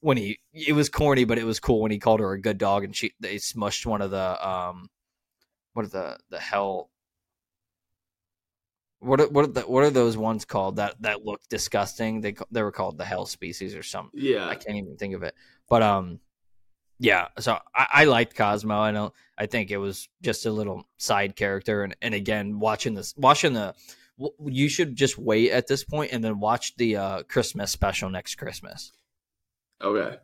when 0.01 0.17
he 0.17 0.39
it 0.53 0.75
was 0.75 0.89
corny, 0.89 1.25
but 1.25 1.39
it 1.39 1.45
was 1.45 1.61
cool 1.61 1.81
when 1.81 1.91
he 1.91 1.99
called 1.99 2.21
her 2.21 2.33
a 2.33 2.41
good 2.41 2.59
dog, 2.59 2.85
and 2.85 2.95
she 2.95 3.13
they 3.21 3.37
smushed 3.37 3.87
one 3.87 4.03
of 4.03 4.11
the 4.11 4.49
um, 4.49 4.89
what 5.73 5.87
are 5.87 5.89
the 5.89 6.19
the 6.31 6.39
hell. 6.39 6.91
What 9.01 9.21
are, 9.21 9.29
what 9.29 9.45
are 9.45 9.53
the, 9.53 9.61
what 9.61 9.85
are 9.85 9.91
those 9.91 10.17
ones 10.17 10.45
called 10.45 10.77
that 10.77 11.01
that 11.03 11.25
look 11.25 11.41
disgusting? 11.49 12.21
They 12.21 12.35
they 12.51 12.63
were 12.63 12.73
called 12.73 12.99
the 12.99 13.05
hell 13.05 13.27
species 13.27 13.75
or 13.75 13.83
something. 13.83 14.21
Yeah, 14.21 14.49
I 14.49 14.57
can't 14.57 14.77
even 14.77 14.97
think 14.97 15.15
of 15.15 15.23
it. 15.23 15.35
But 15.69 15.83
um, 15.83 16.21
yeah, 16.99 17.29
so 17.39 17.59
I, 17.75 17.87
I 17.93 18.05
liked 18.05 18.35
Cosmo. 18.35 18.77
I 18.77 18.91
don't. 18.91 19.15
I 19.37 19.47
think 19.47 19.71
it 19.71 19.77
was 19.77 20.09
just 20.23 20.47
a 20.47 20.51
little 20.51 20.85
side 20.97 21.37
character, 21.37 21.85
and 21.85 21.95
and 22.03 22.13
again, 22.13 22.59
watching 22.59 22.95
this, 22.95 23.15
watching 23.17 23.53
the, 23.53 23.75
you 24.45 24.69
should 24.69 24.97
just 24.97 25.17
wait 25.17 25.53
at 25.53 25.69
this 25.69 25.85
point 25.85 26.13
and 26.13 26.25
then 26.25 26.41
watch 26.41 26.77
the 26.77 26.97
uh, 26.97 27.23
Christmas 27.23 27.71
special 27.71 28.11
next 28.11 28.35
Christmas. 28.35 28.93
Okay. 29.83 30.17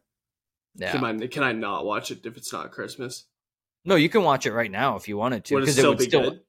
Yeah. 0.77 0.93
Can 0.93 1.05
I 1.05 1.27
can 1.27 1.43
I 1.43 1.53
not 1.53 1.85
watch 1.85 2.11
it 2.11 2.27
if 2.27 2.37
it's 2.37 2.53
not 2.53 2.73
Christmas? 2.73 3.27
No, 3.85 3.97
you 3.97 4.09
can 4.09 4.23
watch 4.23 4.47
it 4.47 4.53
right 4.53 4.71
now 4.71 4.97
if 4.97 5.09
you 5.09 5.17
wanted 5.17 5.45
to. 5.47 5.61
Because 5.61 5.79
it, 5.79 5.85
it 5.85 5.89
would 5.89 5.99
be 5.99 6.05
still, 6.05 6.31
good? 6.31 6.41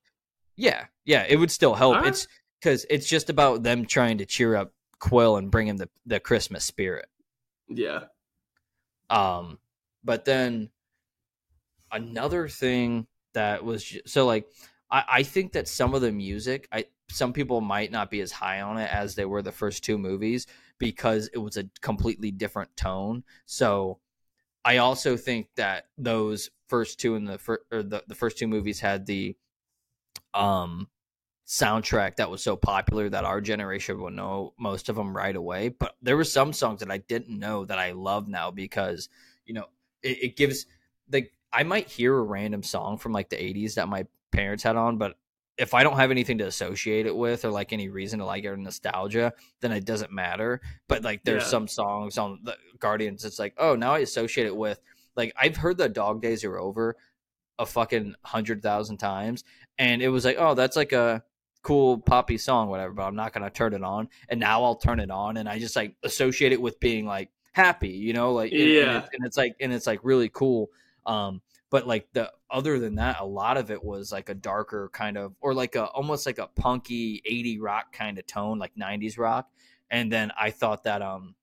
Yeah, 0.56 0.86
yeah, 1.03 1.26
it 1.28 1.36
would 1.36 1.51
still 1.51 1.76
help. 1.76 1.97
Right. 1.97 2.08
It's 2.08 2.28
because 2.60 2.86
it's 2.89 3.08
just 3.08 3.30
about 3.30 3.62
them 3.62 3.86
trying 3.86 4.20
to 4.20 4.26
cheer 4.26 4.56
up 4.56 4.74
Quill 4.99 5.38
and 5.38 5.51
bring 5.51 5.68
him 5.68 5.78
the 5.78 5.89
the 6.06 6.20
Christmas 6.20 6.64
spirit. 6.64 7.08
Yeah. 7.68 8.06
Um, 9.10 9.60
but 10.03 10.26
then 10.26 10.70
another 11.91 12.47
thing 12.47 13.08
that 13.34 13.64
was 13.64 13.95
so 14.06 14.26
like 14.26 14.47
I, 14.89 15.03
I 15.10 15.24
think 15.24 15.51
that 15.53 15.68
some 15.68 15.93
of 15.93 16.01
the 16.01 16.12
music 16.12 16.68
I 16.72 16.86
some 17.10 17.34
people 17.34 17.62
might 17.62 17.91
not 17.91 18.10
be 18.10 18.22
as 18.22 18.32
high 18.32 18.62
on 18.62 18.78
it 18.78 18.91
as 18.91 19.14
they 19.16 19.26
were 19.26 19.41
the 19.41 19.51
first 19.51 19.84
two 19.84 19.97
movies 19.97 20.47
because 20.78 21.30
it 21.34 21.38
was 21.38 21.57
a 21.57 21.69
completely 21.82 22.32
different 22.32 22.76
tone. 22.76 23.23
So 23.45 23.99
I 24.63 24.78
also 24.78 25.17
think 25.17 25.47
that 25.55 25.86
those 25.97 26.49
first 26.67 26.99
two 26.99 27.15
in 27.15 27.26
the 27.26 27.38
fir- 27.38 27.63
or 27.71 27.84
the, 27.84 28.03
the 28.07 28.15
first 28.15 28.38
two 28.38 28.47
movies 28.47 28.80
had 28.80 29.05
the 29.05 29.36
um 30.34 30.88
soundtrack 31.47 32.15
that 32.15 32.32
was 32.32 32.41
so 32.41 32.55
popular 32.55 33.07
that 33.07 33.23
our 33.23 33.39
generation 33.39 33.99
will 33.99 34.09
know 34.09 34.53
most 34.57 34.89
of 34.89 34.95
them 34.95 35.15
right 35.15 35.36
away. 35.36 35.69
But 35.69 35.95
there 36.01 36.17
were 36.17 36.23
some 36.23 36.53
songs 36.53 36.80
that 36.80 36.89
I 36.89 36.97
didn't 36.97 37.38
know 37.38 37.65
that 37.65 37.78
I 37.78 37.91
love 37.91 38.28
now 38.28 38.51
because 38.51 39.09
you 39.45 39.53
know 39.53 39.65
it, 40.01 40.23
it 40.23 40.38
gives 40.38 40.65
like 41.11 41.32
I 41.53 41.63
might 41.63 41.88
hear 41.88 42.17
a 42.17 42.23
random 42.23 42.63
song 42.63 42.97
from 42.97 43.13
like 43.13 43.30
the 43.30 43.38
80s 43.38 43.76
that 43.76 43.88
my 43.88 44.05
parents 44.32 44.63
had 44.63 44.76
on, 44.76 44.97
but 44.97 45.17
if 45.58 45.74
I 45.74 45.84
don't 45.84 45.95
have 45.97 46.12
anything 46.12 46.38
to 46.39 46.45
associate 46.45 47.06
it 47.06 47.16
with 47.16 47.45
or 47.45 47.49
like 47.49 47.72
any 47.72 47.88
reason 47.88 48.20
to 48.20 48.26
like 48.26 48.43
it 48.43 48.47
or 48.47 48.58
nostalgia, 48.58 49.34
then 49.62 49.72
it 49.72 49.86
doesn't 49.86 50.12
matter. 50.12 50.62
But 50.88 51.03
like 51.03 51.24
there's 51.24 51.43
yeah. 51.43 51.49
some 51.49 51.68
songs 51.68 52.18
on 52.18 52.39
the 52.43 52.58
Guardians, 52.80 53.24
it's 53.24 53.39
like, 53.39 53.53
oh, 53.58 53.76
now 53.76 53.93
I 53.93 53.99
associate 53.99 54.47
it 54.47 54.56
with 54.56 54.82
like 55.16 55.34
I've 55.39 55.56
heard 55.56 55.78
the 55.78 55.89
Dog 55.89 56.22
Days 56.22 56.43
Are 56.43 56.58
Over 56.58 56.97
a 57.58 57.66
fucking 57.66 58.16
hundred 58.24 58.62
thousand 58.62 58.97
times, 58.97 59.43
and 59.78 60.01
it 60.01 60.10
was 60.10 60.26
like, 60.26 60.36
oh, 60.38 60.53
that's 60.53 60.76
like 60.76 60.91
a 60.91 61.24
cool 61.62 61.99
poppy 61.99 62.38
song, 62.38 62.70
whatever. 62.70 62.93
But 62.93 63.03
I'm 63.03 63.16
not 63.16 63.34
gonna 63.34 63.49
turn 63.49 63.74
it 63.74 63.84
on, 63.84 64.10
and 64.30 64.39
now 64.39 64.64
I'll 64.64 64.76
turn 64.76 64.99
it 64.99 65.10
on, 65.10 65.38
and 65.38 65.47
I 65.47 65.60
just 65.60 65.76
like 65.76 65.95
associate 66.03 66.51
it 66.51 66.62
with 66.62 66.80
being 66.80 67.06
like 67.06 67.30
happy, 67.53 67.89
you 67.89 68.12
know, 68.14 68.34
like 68.34 68.51
yeah, 68.51 68.58
and, 68.60 68.89
and, 68.89 68.97
it's, 68.97 69.10
and 69.14 69.26
it's 69.26 69.38
like 69.38 69.56
and 69.62 69.74
it's 69.74 69.88
like 69.88 69.99
really 70.03 70.30
cool. 70.30 70.70
Um, 71.06 71.41
but 71.76 71.86
like 71.86 72.07
the 72.13 72.32
other 72.49 72.80
than 72.80 72.95
that, 72.95 73.19
a 73.19 73.26
lot 73.26 73.57
of 73.57 73.69
it 73.69 73.84
was 73.84 74.09
like 74.09 74.30
a 74.30 74.34
darker 74.34 74.89
kind 74.93 75.17
of 75.17 75.34
or 75.41 75.53
like 75.53 75.76
a 75.76 75.88
almost 75.88 76.26
like 76.26 76.38
a 76.38 76.47
punky 76.47 77.21
80 77.26 77.59
rock 77.59 77.91
kind 77.91 78.17
of 78.17 78.26
tone, 78.26 78.59
like 78.59 78.73
90s 78.76 79.19
rock. 79.19 79.49
And 79.91 80.09
then 80.09 80.32
I 80.39 80.51
thought 80.51 80.86
that 80.86 81.01
um 81.01 81.36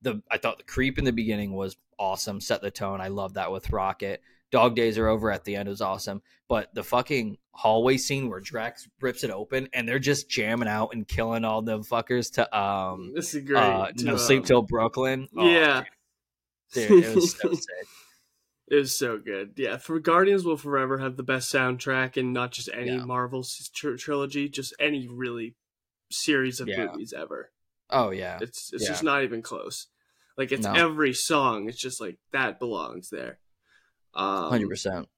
the 0.00 0.22
I 0.30 0.38
thought 0.38 0.56
the 0.56 0.64
creep 0.64 0.98
in 0.98 1.04
the 1.04 1.12
beginning 1.12 1.52
was 1.52 1.76
awesome, 1.98 2.40
set 2.40 2.62
the 2.62 2.70
tone. 2.70 3.02
I 3.02 3.08
love 3.08 3.34
that 3.34 3.52
with 3.52 3.70
Rocket. 3.70 4.22
Dog 4.50 4.74
Days 4.74 4.96
Are 4.96 5.06
Over 5.06 5.30
at 5.30 5.44
the 5.44 5.56
end 5.56 5.68
is 5.68 5.82
awesome. 5.82 6.22
But 6.48 6.74
the 6.74 6.82
fucking 6.82 7.36
hallway 7.50 7.98
scene 7.98 8.30
where 8.30 8.40
Drax 8.40 8.88
rips 9.02 9.22
it 9.22 9.30
open 9.30 9.68
and 9.74 9.86
they're 9.86 9.98
just 9.98 10.30
jamming 10.30 10.66
out 10.66 10.94
and 10.94 11.06
killing 11.06 11.44
all 11.44 11.60
the 11.60 11.80
fuckers 11.80 12.32
to 12.36 12.58
um 12.58 13.12
this 13.14 13.34
is 13.34 13.44
great. 13.44 13.58
Uh, 13.60 13.88
to, 13.98 14.04
no 14.06 14.12
um, 14.12 14.18
sleep 14.18 14.46
till 14.46 14.62
Brooklyn. 14.62 15.28
Oh, 15.36 15.46
yeah. 15.46 15.84
Dude, 16.72 17.04
it 17.04 17.14
was 17.14 17.36
so 17.36 17.52
sick. 17.52 17.86
It 18.68 18.74
was 18.74 18.96
so 18.96 19.18
good. 19.18 19.52
Yeah, 19.56 19.76
for 19.76 20.00
Guardians 20.00 20.44
will 20.44 20.56
forever 20.56 20.98
have 20.98 21.16
the 21.16 21.22
best 21.22 21.52
soundtrack 21.52 22.16
and 22.16 22.32
not 22.32 22.50
just 22.50 22.68
any 22.74 22.96
yeah. 22.96 23.04
Marvel 23.04 23.44
tr- 23.72 23.94
trilogy, 23.94 24.48
just 24.48 24.74
any 24.80 25.06
really 25.06 25.54
series 26.10 26.60
of 26.60 26.68
yeah. 26.68 26.86
movies 26.86 27.12
ever. 27.12 27.52
Oh 27.90 28.10
yeah. 28.10 28.38
It's 28.40 28.72
it's 28.72 28.84
yeah. 28.84 28.88
just 28.88 29.04
not 29.04 29.22
even 29.22 29.42
close. 29.42 29.86
Like 30.36 30.50
it's 30.52 30.66
no. 30.66 30.72
every 30.72 31.14
song, 31.14 31.68
it's 31.68 31.78
just 31.78 32.00
like 32.00 32.18
that 32.32 32.58
belongs 32.58 33.10
there. 33.10 33.38
Um, 34.14 34.50
Hundred 34.50 34.64
um, 34.64 34.70
percent. 34.70 35.08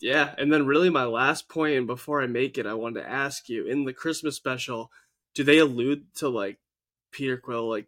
Yeah, 0.00 0.34
and 0.38 0.52
then 0.52 0.66
really 0.66 0.90
my 0.90 1.04
last 1.04 1.48
point, 1.48 1.76
and 1.76 1.86
before 1.86 2.22
I 2.22 2.26
make 2.26 2.56
it, 2.56 2.66
I 2.66 2.74
wanted 2.74 3.02
to 3.02 3.10
ask 3.10 3.48
you 3.48 3.66
in 3.66 3.84
the 3.84 3.92
Christmas 3.92 4.36
special, 4.36 4.92
do 5.34 5.42
they 5.42 5.58
allude 5.58 6.14
to 6.16 6.28
like 6.28 6.58
Peter 7.10 7.36
Quill? 7.36 7.68
Like, 7.68 7.86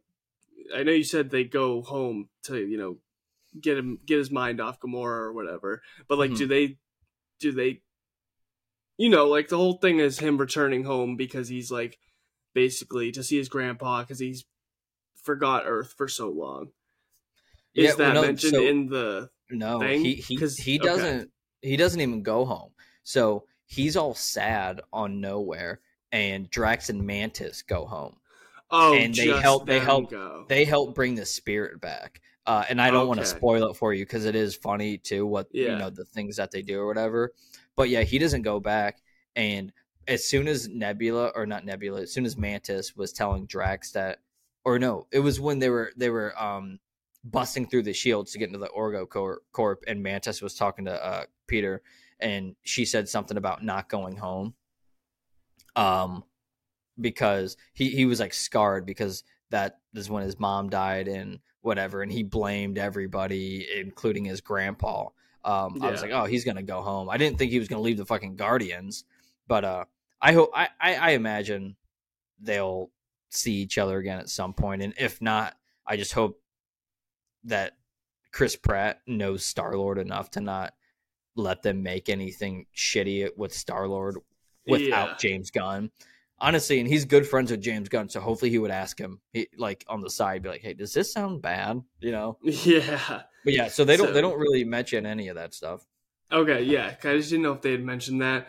I 0.75 0.83
know 0.83 0.93
you 0.93 1.05
said 1.05 1.31
they 1.31 1.45
go 1.45 1.83
home 1.83 2.29
to 2.45 2.57
you 2.59 2.79
know 2.79 2.97
get 3.59 3.79
him 3.79 3.99
get 4.07 4.19
his 4.19 4.31
mind 4.31 4.61
off 4.61 4.81
Gamora 4.81 5.21
or 5.21 5.33
whatever, 5.33 5.83
but 6.09 6.19
like, 6.19 6.31
mm-hmm. 6.31 6.39
do 6.39 6.47
they 6.47 6.79
do 7.41 7.53
they 7.53 7.81
you 8.99 9.09
know 9.09 9.27
like 9.27 9.49
the 9.49 9.57
whole 9.57 9.79
thing 9.79 9.99
is 9.99 10.19
him 10.19 10.37
returning 10.37 10.85
home 10.85 11.17
because 11.17 11.49
he's 11.49 11.71
like 11.71 11.99
basically 12.55 13.13
to 13.13 13.23
see 13.23 13.39
his 13.39 13.49
grandpa 13.49 14.03
because 14.03 14.19
he's 14.19 14.45
forgot 15.23 15.65
Earth 15.67 15.95
for 15.97 16.09
so 16.09 16.29
long. 16.29 16.69
Is 17.75 17.85
yeah, 17.85 17.95
that 17.97 18.15
well, 18.15 18.23
no, 18.23 18.23
mentioned 18.23 18.55
so, 18.55 18.67
in 18.67 18.89
the 18.89 19.31
no, 19.51 19.81
thing? 19.81 20.05
he 20.05 20.15
he 20.15 20.37
he 20.59 20.79
doesn't 20.79 21.21
okay. 21.21 21.29
he 21.63 21.77
doesn't 21.77 22.01
even 22.01 22.23
go 22.23 22.45
home. 22.45 22.73
So 23.05 23.45
he's 23.67 23.97
all 23.97 24.15
sad 24.15 24.81
on 24.93 25.23
Knowhere, 25.23 25.79
and 26.11 26.51
Drax 26.51 26.91
and 26.91 27.07
Mantis 27.07 27.63
go 27.63 27.87
home. 27.87 28.17
Oh, 28.71 28.95
and 28.95 29.15
they 29.15 29.29
help 29.29 29.67
they 29.67 29.79
help 29.79 30.11
go. 30.11 30.45
they 30.49 30.65
help 30.65 30.95
bring 30.95 31.15
the 31.15 31.27
spirit 31.27 31.81
back. 31.81 32.21
Uh, 32.51 32.65
and 32.69 32.83
I 32.83 32.91
don't 32.91 33.03
okay. 33.03 33.07
want 33.07 33.21
to 33.21 33.27
spoil 33.27 33.71
it 33.71 33.77
for 33.77 33.95
you 33.95 34.05
because 34.05 34.25
it 34.25 34.35
is 34.35 34.57
funny 34.57 34.99
too. 34.99 35.25
What 35.25 35.47
yeah. 35.53 35.71
you 35.71 35.79
know 35.79 35.89
the 35.89 36.05
things 36.05 36.35
that 36.39 36.51
they 36.51 36.63
do 36.63 36.81
or 36.81 36.87
whatever. 36.89 37.33
But 37.77 37.91
yeah, 37.91 38.03
he 38.03 38.19
doesn't 38.19 38.43
go 38.43 38.59
back. 38.59 39.03
And 39.37 39.73
as 40.09 40.27
soon 40.27 40.49
as 40.49 40.69
Nebula 40.69 41.29
or 41.37 41.47
not 41.47 41.65
Nebula, 41.65 42.01
as 42.01 42.13
soon 42.13 42.27
as 42.27 42.37
Mantis 42.37 42.97
was 42.97 43.13
telling 43.13 43.47
Drax 43.47 43.93
that, 43.93 44.19
or 44.65 44.81
no, 44.81 45.07
it 45.13 45.21
was 45.21 45.39
when 45.39 45.61
they 45.61 45.71
were 45.71 45.93
they 45.97 46.11
were 46.11 46.35
um 46.43 46.81
busting 47.23 47.69
through 47.69 47.85
the 47.85 47.93
shields 47.93 48.33
to 48.33 48.39
get 48.39 48.49
into 48.49 48.59
the 48.59 48.71
Orgo 48.77 49.09
Corp, 49.09 49.45
Corp 49.53 49.85
and 49.87 50.03
Mantis 50.03 50.43
was 50.43 50.57
talking 50.57 50.87
to 50.87 51.07
uh, 51.07 51.27
Peter, 51.47 51.83
and 52.19 52.57
she 52.63 52.85
said 52.85 53.09
something 53.09 53.37
about 53.37 53.63
not 53.63 53.89
going 53.89 54.17
home. 54.17 54.55
Um, 55.77 56.25
because 57.01 57.57
he 57.75 57.91
he 57.91 58.07
was 58.07 58.19
like 58.19 58.35
scarred 58.35 58.87
because 58.87 59.23
that 59.51 59.79
is 59.95 60.11
when 60.11 60.25
his 60.25 60.41
mom 60.41 60.69
died 60.69 61.07
and 61.07 61.39
whatever, 61.63 62.03
and 62.03 62.11
he 62.11 62.23
blamed 62.23 62.79
everybody, 62.79 63.67
including 63.77 64.25
his 64.25 64.41
grandpa. 64.41 65.09
Um, 65.45 65.77
yeah. 65.77 65.87
I 65.87 65.91
was 65.91 66.03
like, 66.03 66.11
oh, 66.13 66.25
he's 66.25 66.45
gonna 66.45 66.63
go 66.63 66.83
home. 66.83 67.09
I 67.09 67.17
didn't 67.17 67.39
think 67.39 67.51
he 67.51 67.59
was 67.59 67.69
gonna 67.69 67.83
leave 67.83 67.97
the 67.97 68.07
fucking 68.07 68.37
Guardians, 68.37 69.05
but 69.49 69.65
uh, 69.65 69.85
I 70.21 70.33
hope 70.33 70.51
I, 70.55 70.69
I, 70.81 70.95
I 70.95 71.11
imagine 71.11 71.77
they'll 72.41 72.91
see 73.31 73.55
each 73.55 73.79
other 73.79 73.99
again 73.99 74.19
at 74.19 74.29
some 74.29 74.53
point, 74.53 74.83
and 74.83 74.95
if 74.99 75.21
not, 75.23 75.57
I 75.87 75.97
just 75.97 76.13
hope 76.13 76.41
that 77.45 77.73
Chris 78.33 78.57
Pratt 78.57 79.01
knows 79.07 79.45
Star 79.45 79.77
Lord 79.77 79.99
enough 79.99 80.31
to 80.33 80.41
not 80.41 80.75
let 81.37 81.63
them 81.63 81.83
make 81.83 82.09
anything 82.09 82.67
shitty 82.77 83.31
with 83.37 83.53
Star 83.53 83.89
Lord 83.89 84.17
without 84.67 85.09
yeah. 85.09 85.17
James 85.19 85.51
Gunn. 85.51 85.91
Honestly, 86.41 86.81
and 86.81 86.89
he's 86.89 87.05
good 87.05 87.27
friends 87.27 87.51
with 87.51 87.61
James 87.61 87.89
Gunn, 87.89 88.09
so 88.09 88.21
hopefully 88.21 88.51
he 88.51 88.59
would 88.59 88.71
ask 88.71 88.99
him, 88.99 89.21
he, 89.33 89.49
like 89.57 89.85
on 89.89 90.01
the 90.01 90.11
side, 90.11 90.43
be 90.43 90.49
like, 90.49 90.63
"Hey, 90.63 90.75
does 90.75 90.95
this 90.95 91.13
sound 91.13 91.43
bad?" 91.43 91.83
You 92.01 92.13
know? 92.13 92.39
Yeah. 92.45 93.23
But 93.45 93.55
yeah, 93.55 93.69
so 93.69 93.85
they 93.85 93.97
don't 93.97 94.09
so, 94.09 94.13
they 94.13 94.21
don't 94.21 94.39
really 94.39 94.65
mention 94.65 95.07
any 95.07 95.29
of 95.29 95.37
that 95.37 95.55
stuff. 95.55 95.87
Okay, 96.31 96.63
yeah, 96.63 96.95
I 97.03 97.17
just 97.17 97.31
didn't 97.31 97.43
know 97.43 97.53
if 97.53 97.63
they 97.63 97.73
had 97.73 97.83
mentioned 97.83 98.21
that, 98.23 98.47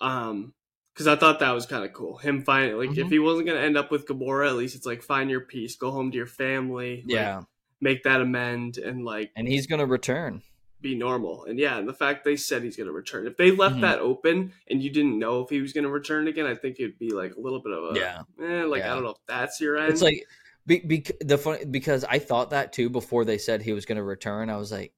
um, 0.00 0.54
because 0.94 1.06
I 1.06 1.16
thought 1.16 1.40
that 1.40 1.52
was 1.52 1.66
kind 1.66 1.84
of 1.84 1.92
cool. 1.92 2.16
Him 2.18 2.42
finding 2.42 2.76
like 2.76 2.90
mm-hmm. 2.90 3.00
if 3.00 3.10
he 3.10 3.18
wasn't 3.18 3.48
gonna 3.48 3.60
end 3.60 3.76
up 3.76 3.90
with 3.90 4.06
Gamora, 4.06 4.48
at 4.48 4.56
least 4.56 4.76
it's 4.76 4.86
like 4.86 5.02
find 5.02 5.30
your 5.30 5.40
peace, 5.40 5.76
go 5.76 5.90
home 5.90 6.10
to 6.10 6.16
your 6.16 6.26
family. 6.26 7.04
Yeah. 7.06 7.38
Like, 7.38 7.46
make 7.80 8.02
that 8.02 8.20
amend 8.20 8.76
and 8.76 9.04
like 9.04 9.30
and 9.36 9.48
he's 9.48 9.66
gonna 9.66 9.86
return 9.86 10.42
be 10.80 10.94
normal. 10.94 11.44
And 11.44 11.58
yeah 11.58 11.78
and 11.78 11.88
the 11.88 11.94
fact 11.94 12.24
they 12.24 12.36
said 12.36 12.62
he's 12.62 12.76
gonna 12.76 12.92
return. 12.92 13.26
If 13.26 13.36
they 13.36 13.50
left 13.50 13.74
mm-hmm. 13.74 13.82
that 13.82 13.98
open 13.98 14.52
and 14.68 14.82
you 14.82 14.90
didn't 14.90 15.18
know 15.18 15.40
if 15.42 15.50
he 15.50 15.60
was 15.60 15.72
gonna 15.72 15.88
return 15.88 16.28
again 16.28 16.46
i 16.46 16.54
think 16.54 16.78
it'd 16.78 16.98
be 16.98 17.10
like 17.10 17.34
a 17.34 17.40
little 17.40 17.60
bit 17.60 17.72
of 17.72 17.96
a 17.96 17.98
yeah. 17.98 18.22
eh, 18.42 18.64
like 18.64 18.80
yeah. 18.80 18.92
i 18.92 18.94
don't 18.94 19.04
know 19.04 19.10
if 19.10 19.18
that's 19.26 19.60
your 19.60 19.76
end. 19.76 19.92
It's 19.92 20.02
like 20.02 20.24
be, 20.66 20.80
be, 20.80 21.04
the 21.20 21.38
fun 21.38 21.70
because 21.70 22.04
i 22.04 22.18
thought 22.18 22.50
that 22.50 22.72
too 22.72 22.88
before 22.90 23.24
they 23.24 23.38
said 23.38 23.62
he 23.62 23.72
was 23.72 23.86
gonna 23.86 24.04
return. 24.04 24.50
I 24.50 24.56
was 24.56 24.72
like 24.72 24.92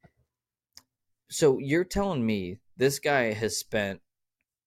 so 1.29 1.59
you're 1.59 1.85
telling 1.85 2.25
me 2.25 2.59
this 2.77 2.99
guy 2.99 3.33
has 3.33 3.59
spent 3.59 4.01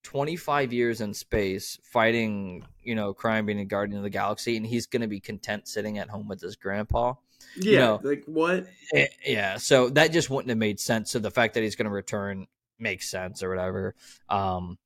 25 0.03 0.71
years 0.71 1.01
in 1.01 1.13
space 1.13 1.79
fighting 1.83 2.63
you 2.83 2.95
know 2.95 3.13
crime 3.13 3.45
being 3.45 3.59
a 3.59 3.65
guardian 3.65 3.97
of 3.97 4.03
the 4.03 4.09
galaxy 4.09 4.55
and 4.55 4.65
he's 4.65 4.85
gonna 4.85 5.07
be 5.07 5.19
content 5.19 5.67
sitting 5.67 5.97
at 5.97 6.09
home 6.09 6.27
with 6.27 6.41
his 6.41 6.55
grandpa 6.55 7.13
yeah, 7.57 7.71
you 7.71 7.77
know, 7.77 7.99
like 8.03 8.23
what? 8.25 8.67
Eh, 8.93 9.07
yeah, 9.25 9.57
so 9.57 9.89
that 9.89 10.11
just 10.11 10.29
wouldn't 10.29 10.49
have 10.49 10.57
made 10.57 10.79
sense. 10.79 11.11
So 11.11 11.19
the 11.19 11.31
fact 11.31 11.53
that 11.53 11.63
he's 11.63 11.75
going 11.75 11.85
to 11.85 11.91
return 11.91 12.47
makes 12.79 13.09
sense 13.09 13.43
or 13.43 13.49
whatever. 13.49 13.95
Um, 14.29 14.77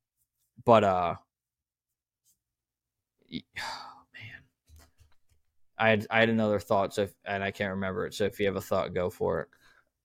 but 0.64 0.84
uh, 0.84 1.14
oh, 3.32 3.38
man, 4.14 4.42
I 5.78 5.88
had 5.90 6.06
I 6.10 6.20
had 6.20 6.30
another 6.30 6.58
thought. 6.58 6.94
So 6.94 7.02
if, 7.02 7.14
and 7.24 7.42
I 7.42 7.50
can't 7.50 7.72
remember 7.72 8.06
it. 8.06 8.14
So 8.14 8.24
if 8.24 8.38
you 8.40 8.46
have 8.46 8.56
a 8.56 8.60
thought, 8.60 8.94
go 8.94 9.10
for 9.10 9.40
it. 9.40 9.48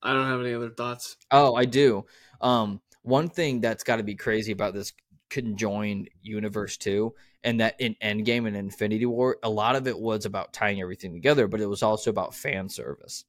I 0.01 0.13
don't 0.13 0.27
have 0.27 0.41
any 0.41 0.53
other 0.53 0.69
thoughts. 0.69 1.17
Oh, 1.31 1.55
I 1.55 1.65
do. 1.65 2.05
Um, 2.41 2.81
one 3.01 3.27
thing 3.29 3.61
that's 3.61 3.83
got 3.83 3.97
to 3.97 4.03
be 4.03 4.15
crazy 4.15 4.51
about 4.51 4.73
this 4.73 4.93
conjoined 5.29 6.09
universe 6.21 6.77
too 6.77 7.13
and 7.45 7.59
that 7.59 7.79
in 7.79 7.95
Endgame 8.03 8.47
and 8.47 8.57
Infinity 8.57 9.05
War, 9.05 9.37
a 9.43 9.49
lot 9.49 9.75
of 9.75 9.87
it 9.87 9.97
was 9.97 10.25
about 10.25 10.51
tying 10.51 10.81
everything 10.81 11.13
together, 11.13 11.47
but 11.47 11.61
it 11.61 11.67
was 11.67 11.83
also 11.83 12.09
about 12.09 12.33
fan 12.33 12.67
service. 12.67 13.23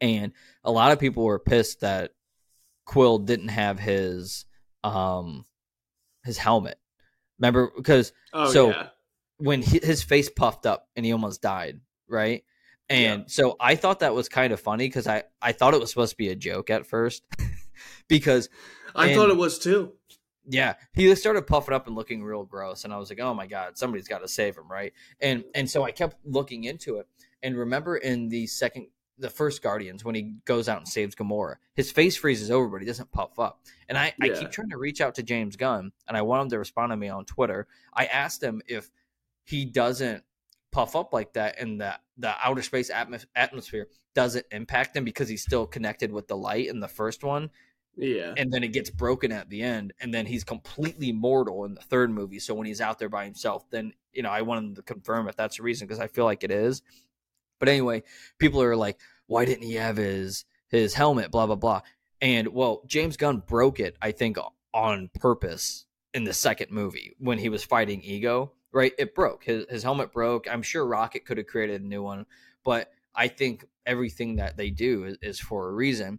And 0.00 0.32
a 0.62 0.70
lot 0.70 0.92
of 0.92 1.00
people 1.00 1.24
were 1.24 1.40
pissed 1.40 1.80
that 1.80 2.12
Quill 2.86 3.18
didn't 3.18 3.48
have 3.48 3.78
his 3.80 4.46
um 4.84 5.44
his 6.24 6.38
helmet. 6.38 6.78
Remember 7.38 7.72
because 7.76 8.12
oh, 8.32 8.50
so 8.52 8.70
yeah. 8.70 8.88
when 9.38 9.62
he, 9.62 9.80
his 9.82 10.02
face 10.02 10.30
puffed 10.30 10.64
up 10.64 10.88
and 10.94 11.04
he 11.04 11.12
almost 11.12 11.42
died, 11.42 11.80
right? 12.08 12.44
And 12.88 13.22
yeah. 13.22 13.26
so 13.26 13.56
I 13.58 13.74
thought 13.74 14.00
that 14.00 14.14
was 14.14 14.28
kind 14.28 14.52
of 14.52 14.60
funny 14.60 14.86
because 14.86 15.08
I 15.08 15.24
I 15.42 15.52
thought 15.52 15.74
it 15.74 15.80
was 15.80 15.90
supposed 15.90 16.12
to 16.12 16.16
be 16.16 16.28
a 16.28 16.36
joke 16.36 16.70
at 16.70 16.86
first 16.86 17.24
because 18.08 18.48
I 18.94 19.08
and, 19.08 19.16
thought 19.16 19.30
it 19.30 19.36
was 19.36 19.58
too. 19.58 19.92
Yeah, 20.46 20.74
he 20.92 21.14
started 21.14 21.46
puffing 21.46 21.74
up 21.74 21.86
and 21.86 21.96
looking 21.96 22.22
real 22.22 22.44
gross, 22.44 22.84
and 22.84 22.92
I 22.92 22.98
was 22.98 23.08
like, 23.08 23.20
"Oh 23.20 23.32
my 23.32 23.46
god, 23.46 23.78
somebody's 23.78 24.08
got 24.08 24.18
to 24.18 24.28
save 24.28 24.56
him, 24.56 24.70
right?" 24.70 24.92
And 25.20 25.44
and 25.54 25.68
so 25.68 25.84
I 25.84 25.90
kept 25.90 26.18
looking 26.24 26.64
into 26.64 26.98
it, 26.98 27.08
and 27.42 27.56
remember 27.56 27.96
in 27.96 28.28
the 28.28 28.46
second, 28.46 28.88
the 29.18 29.30
first 29.30 29.62
Guardians 29.62 30.04
when 30.04 30.14
he 30.14 30.34
goes 30.44 30.68
out 30.68 30.78
and 30.78 30.88
saves 30.88 31.14
Gamora, 31.14 31.56
his 31.74 31.90
face 31.90 32.16
freezes 32.16 32.50
over, 32.50 32.68
but 32.68 32.80
he 32.80 32.86
doesn't 32.86 33.12
puff 33.12 33.38
up. 33.38 33.60
And 33.88 33.96
I, 33.96 34.12
yeah. 34.22 34.32
I 34.32 34.38
keep 34.38 34.50
trying 34.50 34.70
to 34.70 34.76
reach 34.76 35.00
out 35.00 35.14
to 35.16 35.22
James 35.22 35.56
Gunn, 35.56 35.92
and 36.08 36.16
I 36.16 36.22
want 36.22 36.42
him 36.42 36.50
to 36.50 36.58
respond 36.58 36.90
to 36.90 36.96
me 36.96 37.08
on 37.08 37.24
Twitter. 37.24 37.66
I 37.94 38.06
asked 38.06 38.42
him 38.42 38.60
if 38.66 38.90
he 39.44 39.64
doesn't 39.64 40.24
puff 40.72 40.96
up 40.96 41.12
like 41.12 41.32
that, 41.34 41.58
and 41.58 41.80
the 41.80 41.94
the 42.18 42.34
outer 42.44 42.62
space 42.62 42.90
atmos- 42.90 43.26
atmosphere 43.34 43.88
doesn't 44.14 44.46
impact 44.50 44.96
him 44.96 45.04
because 45.04 45.28
he's 45.28 45.42
still 45.42 45.66
connected 45.66 46.12
with 46.12 46.28
the 46.28 46.36
light 46.36 46.68
in 46.68 46.80
the 46.80 46.88
first 46.88 47.24
one 47.24 47.50
yeah. 47.96 48.34
And 48.36 48.52
then 48.52 48.64
it 48.64 48.72
gets 48.72 48.90
broken 48.90 49.32
at 49.32 49.48
the 49.48 49.62
end, 49.62 49.92
and 50.00 50.12
then 50.12 50.26
he's 50.26 50.44
completely 50.44 51.12
mortal 51.12 51.64
in 51.64 51.74
the 51.74 51.80
third 51.80 52.10
movie. 52.10 52.38
So 52.38 52.54
when 52.54 52.66
he's 52.66 52.80
out 52.80 52.98
there 52.98 53.08
by 53.08 53.24
himself, 53.24 53.68
then 53.70 53.92
you 54.12 54.22
know 54.22 54.30
I 54.30 54.42
wanted 54.42 54.76
to 54.76 54.82
confirm 54.82 55.28
if 55.28 55.36
that's 55.36 55.56
the 55.58 55.62
reason 55.62 55.86
because 55.86 56.00
I 56.00 56.06
feel 56.06 56.24
like 56.24 56.44
it 56.44 56.50
is. 56.50 56.82
But 57.58 57.68
anyway, 57.68 58.02
people 58.38 58.62
are 58.62 58.76
like, 58.76 58.98
why 59.26 59.44
didn't 59.44 59.64
he 59.64 59.74
have 59.74 59.96
his 59.96 60.44
his 60.68 60.94
helmet? 60.94 61.30
Blah 61.30 61.46
blah 61.46 61.56
blah. 61.56 61.82
And 62.20 62.48
well, 62.48 62.82
James 62.86 63.16
Gunn 63.16 63.42
broke 63.46 63.80
it, 63.80 63.96
I 64.00 64.12
think, 64.12 64.38
on 64.72 65.10
purpose 65.20 65.86
in 66.12 66.24
the 66.24 66.32
second 66.32 66.70
movie 66.70 67.14
when 67.18 67.38
he 67.38 67.48
was 67.48 67.64
fighting 67.64 68.00
Ego. 68.02 68.52
Right, 68.72 68.92
it 68.98 69.14
broke. 69.14 69.44
His 69.44 69.66
his 69.70 69.82
helmet 69.82 70.12
broke. 70.12 70.46
I'm 70.50 70.62
sure 70.62 70.84
Rocket 70.84 71.24
could 71.24 71.38
have 71.38 71.46
created 71.46 71.82
a 71.82 71.86
new 71.86 72.02
one, 72.02 72.26
but 72.64 72.90
I 73.14 73.28
think 73.28 73.64
everything 73.86 74.36
that 74.36 74.56
they 74.56 74.70
do 74.70 75.04
is, 75.04 75.18
is 75.22 75.38
for 75.38 75.68
a 75.68 75.72
reason 75.72 76.18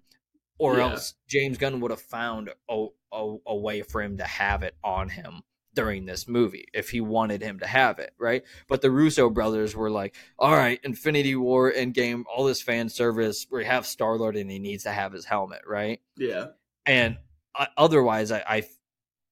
or 0.57 0.77
yeah. 0.77 0.83
else 0.83 1.13
James 1.27 1.57
Gunn 1.57 1.79
would 1.81 1.91
have 1.91 2.01
found 2.01 2.49
a, 2.69 2.87
a, 3.11 3.35
a, 3.47 3.55
way 3.55 3.81
for 3.81 4.01
him 4.01 4.17
to 4.17 4.23
have 4.23 4.63
it 4.63 4.75
on 4.83 5.09
him 5.09 5.41
during 5.73 6.05
this 6.05 6.27
movie 6.27 6.65
if 6.73 6.89
he 6.89 7.01
wanted 7.01 7.41
him 7.41 7.59
to 7.59 7.67
have 7.67 7.99
it, 7.99 8.13
right? 8.17 8.43
But 8.67 8.81
the 8.81 8.89
Russo 8.89 9.29
brothers 9.29 9.75
were 9.75 9.91
like, 9.91 10.15
all 10.39 10.55
right, 10.55 10.79
Infinity 10.83 11.35
War, 11.35 11.71
Endgame, 11.71 12.23
all 12.33 12.45
this 12.45 12.61
fan 12.61 12.89
service, 12.89 13.45
we 13.51 13.65
have 13.65 13.85
Star 13.85 14.17
Lord 14.17 14.37
and 14.37 14.49
he 14.49 14.59
needs 14.59 14.83
to 14.83 14.91
have 14.91 15.11
his 15.11 15.25
helmet, 15.25 15.61
right? 15.67 15.99
Yeah. 16.15 16.47
And 16.85 17.17
uh, 17.53 17.67
otherwise, 17.77 18.31
I, 18.31 18.43
I, 18.47 18.63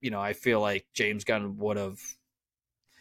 you 0.01 0.11
know, 0.11 0.21
I 0.21 0.34
feel 0.34 0.59
like 0.59 0.86
James 0.93 1.24
Gunn 1.24 1.57
would 1.57 1.78
have. 1.78 1.99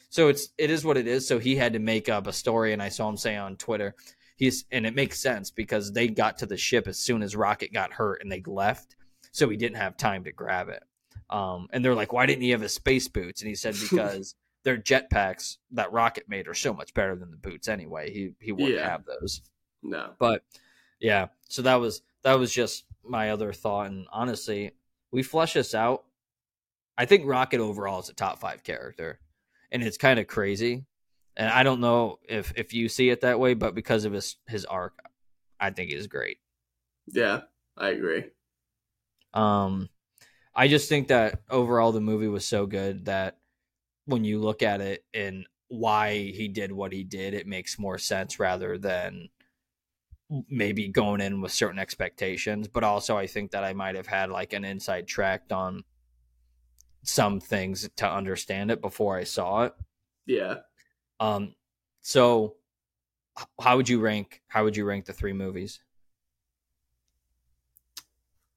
So 0.08 0.28
it's 0.28 0.48
it 0.58 0.70
is 0.70 0.84
what 0.84 0.98
it 0.98 1.06
is. 1.06 1.26
So 1.26 1.38
he 1.38 1.56
had 1.56 1.72
to 1.72 1.78
make 1.78 2.08
up 2.08 2.26
a 2.26 2.34
story, 2.34 2.74
and 2.74 2.82
I 2.82 2.90
saw 2.90 3.08
him 3.08 3.16
say 3.16 3.34
on 3.36 3.56
Twitter, 3.56 3.94
he's 4.42 4.64
and 4.72 4.84
it 4.84 4.96
makes 4.96 5.20
sense 5.20 5.52
because 5.52 5.92
they 5.92 6.08
got 6.08 6.38
to 6.38 6.46
the 6.46 6.56
ship 6.56 6.88
as 6.88 6.98
soon 6.98 7.22
as 7.22 7.36
Rocket 7.36 7.72
got 7.72 7.92
hurt 7.92 8.20
and 8.20 8.30
they 8.30 8.42
left, 8.44 8.96
so 9.30 9.48
he 9.48 9.56
didn't 9.56 9.76
have 9.76 9.96
time 9.96 10.24
to 10.24 10.32
grab 10.32 10.68
it. 10.68 10.82
Um, 11.30 11.68
and 11.72 11.84
they're 11.84 11.94
like, 11.94 12.12
"Why 12.12 12.26
didn't 12.26 12.42
he 12.42 12.50
have 12.50 12.60
his 12.60 12.74
space 12.74 13.06
boots?" 13.06 13.40
And 13.40 13.48
he 13.48 13.54
said, 13.54 13.76
"Because 13.90 14.34
their 14.64 14.76
jetpacks 14.76 15.58
that 15.70 15.92
Rocket 15.92 16.28
made 16.28 16.48
are 16.48 16.54
so 16.54 16.74
much 16.74 16.92
better 16.92 17.14
than 17.14 17.30
the 17.30 17.36
boots 17.36 17.68
anyway. 17.68 18.12
He 18.12 18.32
he 18.40 18.50
wouldn't 18.50 18.74
yeah. 18.74 18.90
have 18.90 19.04
those." 19.04 19.42
No, 19.80 20.10
but 20.18 20.42
yeah. 21.00 21.28
So 21.48 21.62
that 21.62 21.76
was 21.76 22.02
that 22.22 22.36
was 22.36 22.52
just 22.52 22.84
my 23.04 23.30
other 23.30 23.52
thought. 23.52 23.86
And 23.86 24.06
honestly, 24.10 24.72
we 25.12 25.22
flesh 25.22 25.52
this 25.52 25.72
out. 25.72 26.02
I 26.98 27.06
think 27.06 27.26
Rocket 27.26 27.60
overall 27.60 28.00
is 28.00 28.08
a 28.08 28.14
top 28.14 28.40
five 28.40 28.64
character, 28.64 29.20
and 29.70 29.84
it's 29.84 29.96
kind 29.96 30.18
of 30.18 30.26
crazy 30.26 30.84
and 31.36 31.48
I 31.48 31.62
don't 31.62 31.80
know 31.80 32.18
if 32.28 32.52
if 32.56 32.74
you 32.74 32.88
see 32.88 33.10
it 33.10 33.22
that 33.22 33.40
way, 33.40 33.54
but 33.54 33.74
because 33.74 34.04
of 34.04 34.12
his 34.12 34.36
his 34.46 34.64
arc, 34.64 34.94
I 35.60 35.70
think 35.70 35.90
is 35.90 36.06
great. 36.06 36.38
Yeah, 37.06 37.42
I 37.76 37.90
agree. 37.90 38.30
Um, 39.34 39.88
I 40.54 40.68
just 40.68 40.88
think 40.88 41.08
that 41.08 41.42
overall 41.50 41.92
the 41.92 42.00
movie 42.00 42.28
was 42.28 42.44
so 42.44 42.66
good 42.66 43.06
that 43.06 43.38
when 44.04 44.24
you 44.24 44.40
look 44.40 44.62
at 44.62 44.80
it 44.80 45.04
and 45.14 45.46
why 45.68 46.14
he 46.16 46.48
did 46.48 46.72
what 46.72 46.92
he 46.92 47.04
did, 47.04 47.34
it 47.34 47.46
makes 47.46 47.78
more 47.78 47.98
sense 47.98 48.38
rather 48.38 48.76
than 48.76 49.30
maybe 50.48 50.88
going 50.88 51.20
in 51.20 51.40
with 51.40 51.52
certain 51.52 51.78
expectations. 51.78 52.68
But 52.68 52.84
also, 52.84 53.16
I 53.16 53.26
think 53.26 53.52
that 53.52 53.64
I 53.64 53.72
might 53.72 53.96
have 53.96 54.06
had 54.06 54.30
like 54.30 54.52
an 54.52 54.64
inside 54.64 55.06
track 55.06 55.44
on 55.50 55.84
some 57.02 57.40
things 57.40 57.88
to 57.96 58.10
understand 58.10 58.70
it 58.70 58.80
before 58.80 59.16
I 59.16 59.24
saw 59.24 59.64
it. 59.64 59.74
Yeah. 60.26 60.60
Um, 61.22 61.54
so 62.00 62.56
how 63.60 63.76
would 63.76 63.88
you 63.88 64.00
rank? 64.00 64.42
How 64.48 64.64
would 64.64 64.76
you 64.76 64.84
rank 64.84 65.04
the 65.04 65.12
three 65.12 65.32
movies? 65.32 65.80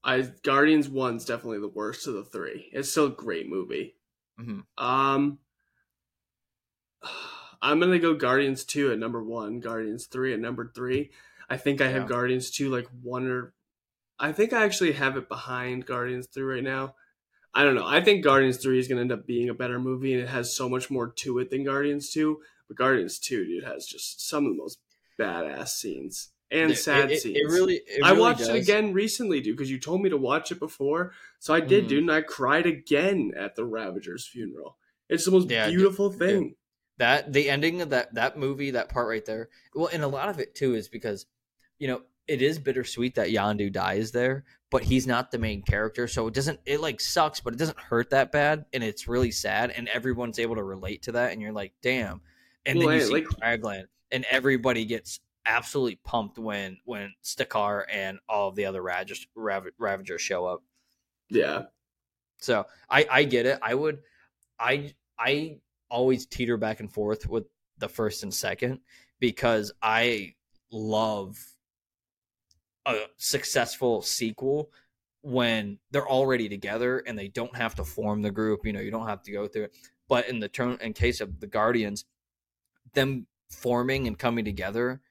I 0.03 0.21
Guardians 0.43 0.89
One's 0.89 1.25
definitely 1.25 1.59
the 1.59 1.67
worst 1.67 2.07
of 2.07 2.15
the 2.15 2.23
three. 2.23 2.69
It's 2.71 2.89
still 2.89 3.07
a 3.07 3.11
great 3.11 3.47
movie. 3.49 3.95
Mm-hmm. 4.39 4.83
Um, 4.83 5.39
I'm 7.61 7.79
gonna 7.79 7.99
go 7.99 8.15
Guardians 8.15 8.63
Two 8.63 8.91
at 8.91 8.99
number 8.99 9.23
one, 9.23 9.59
Guardians 9.59 10.07
Three 10.07 10.33
at 10.33 10.39
number 10.39 10.71
three. 10.73 11.11
I 11.49 11.57
think 11.57 11.81
I 11.81 11.87
have 11.87 12.03
Yeah. 12.03 12.09
Guardians 12.09 12.49
Two 12.49 12.69
like 12.69 12.87
one 13.03 13.27
or, 13.27 13.53
I 14.19 14.31
think 14.31 14.53
I 14.53 14.63
actually 14.63 14.93
have 14.93 15.17
it 15.17 15.29
behind 15.29 15.85
Guardians 15.85 16.27
Three 16.33 16.55
right 16.55 16.63
now. 16.63 16.95
I 17.53 17.63
don't 17.63 17.75
know. 17.75 17.85
I 17.87 18.01
think 18.01 18.23
Guardians 18.23 18.57
Three 18.57 18.79
is 18.79 18.87
gonna 18.87 19.01
end 19.01 19.11
up 19.11 19.25
being 19.25 19.49
a 19.49 19.53
better 19.53 19.79
movie, 19.79 20.13
and 20.13 20.23
it 20.23 20.29
has 20.29 20.55
so 20.55 20.67
much 20.67 20.89
more 20.91 21.11
to 21.11 21.39
it 21.39 21.49
than 21.51 21.63
Guardians 21.63 22.11
Two. 22.11 22.41
But 22.67 22.77
Guardians 22.77 23.19
Two, 23.19 23.45
dude, 23.45 23.63
has 23.63 23.85
just 23.85 24.27
some 24.27 24.45
of 24.45 24.51
the 24.51 24.57
most 24.57 24.79
badass 25.19 25.69
scenes 25.69 26.31
and 26.51 26.71
It- 26.71 26.75
sad 26.75 27.11
it, 27.11 27.21
scenes. 27.21 27.37
It 27.37 27.45
really. 27.45 27.81
It 27.87 28.03
I 28.03 28.09
really 28.09 28.21
watched 28.21 28.39
does. 28.39 28.49
it 28.49 28.55
again 28.55 28.93
recently, 28.93 29.41
dude, 29.41 29.55
because 29.57 29.71
you 29.71 29.79
told 29.79 30.01
me 30.01 30.09
to 30.09 30.17
watch 30.17 30.51
it 30.51 30.59
before. 30.59 31.13
So 31.39 31.53
I 31.53 31.59
did, 31.59 31.85
Mhm. 31.85 31.87
dude, 31.89 31.99
and 32.03 32.11
I 32.11 32.21
cried 32.21 32.65
again 32.65 33.31
at 33.37 33.55
the 33.55 33.65
Ravager's 33.65 34.27
funeral. 34.27 34.77
It's 35.09 35.25
the 35.25 35.31
most 35.31 35.49
Yeah, 35.49 35.67
dude, 35.67 35.77
beautiful 35.77 36.11
thing. 36.11 36.55
that 36.97 37.31
the 37.33 37.49
ending 37.49 37.81
of 37.81 37.89
that 37.91 38.13
that 38.15 38.37
movie 38.37 38.71
that 38.71 38.87
part 38.89 39.07
right 39.07 39.25
there 39.25 39.49
well 39.73 39.89
and 39.91 40.01
a 40.01 40.07
lot 40.07 40.29
of 40.29 40.39
it 40.39 40.55
too 40.55 40.75
is 40.75 40.87
because 40.87 41.25
you 41.77 41.87
know 41.89 42.01
it 42.25 42.41
is 42.41 42.57
bittersweet 42.57 43.15
that 43.15 43.27
Yondu 43.27 43.69
dies 43.69 44.13
there 44.13 44.45
but 44.71 44.81
he's 44.85 45.05
not 45.05 45.29
the 45.29 45.37
main 45.37 45.61
character 45.61 46.07
so 46.07 46.25
it 46.27 46.33
doesn't 46.33 46.57
it 46.65 46.79
like 46.79 47.01
sucks 47.01 47.41
but 47.41 47.53
it 47.53 47.57
doesn't 47.57 47.77
hurt 47.79 48.11
that 48.11 48.31
bad 48.31 48.63
and 48.71 48.81
it's 48.81 49.09
really 49.09 49.29
sad 49.29 49.71
and 49.71 49.89
everyone's 49.89 50.39
able 50.39 50.55
to 50.55 50.63
relate 50.63 51.01
to 51.03 51.11
that 51.11 51.33
and 51.33 51.41
you're 51.41 51.51
like 51.51 51.73
damn 51.81 52.21
and 52.65 52.79
Well, 52.79 52.87
then 52.89 52.95
you 52.97 53.01
hey, 53.01 53.07
see 53.07 53.13
like- 53.13 53.23
Kraglin 53.61 53.85
and 54.11 54.25
everybody 54.29 54.85
gets 54.85 55.19
absolutely 55.45 55.97
pumped 56.03 56.37
when 56.39 56.77
when 56.85 57.13
Stakar 57.23 57.85
and 57.89 58.17
all 58.27 58.49
of 58.49 58.55
the 58.55 58.65
other 58.65 58.81
Ravagers, 58.81 59.27
Rav- 59.35 59.67
Ravagers 59.77 60.21
show 60.21 60.45
up 60.45 60.63
Yeah. 61.29 61.63
so 62.39 62.65
I 62.89 63.05
I 63.09 63.23
get 63.23 63.45
it. 63.45 63.59
I 63.61 63.73
would 63.75 64.01
I 64.59 64.93
I 65.19 65.59
always 65.89 66.25
teeter 66.25 66.57
back 66.57 66.79
and 66.79 66.91
forth 66.91 67.27
with 67.29 67.45
the 67.77 67.87
first 67.89 68.23
and 68.23 68.33
second 68.33 68.79
because 69.19 69.71
I 69.81 70.33
love 70.71 71.37
a 72.85 73.05
successful 73.17 74.01
sequel 74.01 74.71
when 75.21 75.79
they're 75.91 76.07
already 76.07 76.47
together 76.49 76.99
and 76.99 77.17
they 77.17 77.27
don't 77.27 77.55
have 77.55 77.75
to 77.75 77.83
form 77.83 78.21
the 78.21 78.31
group. 78.31 78.65
You 78.65 78.73
know, 78.73 78.79
you 78.79 78.91
don't 78.91 79.07
have 79.07 79.23
to 79.23 79.31
go 79.31 79.47
through 79.47 79.63
it. 79.65 79.75
But 80.07 80.27
in 80.29 80.39
the 80.39 80.47
turn 80.49 80.77
in 80.81 80.93
case 80.93 81.19
of 81.21 81.39
the 81.39 81.47
Guardians, 81.47 82.05
them 82.95 83.27
forming 83.49 84.07
and 84.07 84.17
coming 84.17 84.43
together 84.45 85.01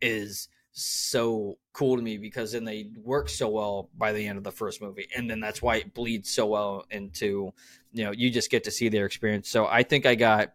is 0.00 0.48
so 0.72 1.58
cool 1.74 1.96
to 1.96 2.02
me 2.02 2.16
because 2.16 2.52
then 2.52 2.64
they 2.64 2.88
work 3.02 3.28
so 3.28 3.48
well 3.48 3.90
by 3.98 4.12
the 4.12 4.26
end 4.26 4.38
of 4.38 4.44
the 4.44 4.50
first 4.52 4.80
movie 4.80 5.06
and 5.14 5.28
then 5.28 5.38
that's 5.40 5.60
why 5.60 5.76
it 5.76 5.92
bleeds 5.92 6.30
so 6.30 6.46
well 6.46 6.86
into 6.90 7.52
you 7.92 8.04
know 8.04 8.10
you 8.10 8.30
just 8.30 8.50
get 8.50 8.64
to 8.64 8.70
see 8.70 8.88
their 8.88 9.04
experience 9.04 9.50
so 9.50 9.66
i 9.66 9.82
think 9.82 10.06
i 10.06 10.14
got 10.14 10.52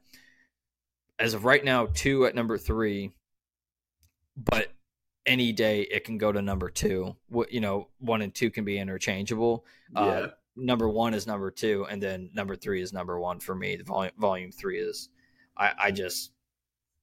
as 1.19 1.35
of 1.35 1.45
right 1.45 1.63
now 1.63 1.87
two 1.93 2.25
at 2.25 2.33
number 2.33 2.57
three 2.57 3.11
but 4.35 4.71
any 5.27 5.51
day 5.51 5.81
it 5.81 6.03
can 6.03 6.17
go 6.17 6.31
to 6.31 6.41
number 6.41 6.69
two 6.69 7.15
What 7.29 7.51
you 7.51 7.59
know 7.59 7.89
one 7.99 8.23
and 8.23 8.33
two 8.33 8.49
can 8.49 8.65
be 8.65 8.79
interchangeable 8.79 9.65
Yeah. 9.93 10.01
uh, 10.01 10.27
number 10.55 10.89
one 10.89 11.13
is 11.13 11.27
number 11.27 11.51
two, 11.51 11.85
and 11.87 12.01
then 12.01 12.31
number 12.33 12.55
three 12.55 12.81
is 12.81 12.91
number 12.91 13.19
one 13.19 13.39
for 13.39 13.53
me. 13.53 13.75
The 13.75 13.83
volume 13.83 14.13
volume 14.17 14.51
three 14.51 14.79
is, 14.79 15.09
I 15.55 15.71
I 15.79 15.91
just 15.91 16.31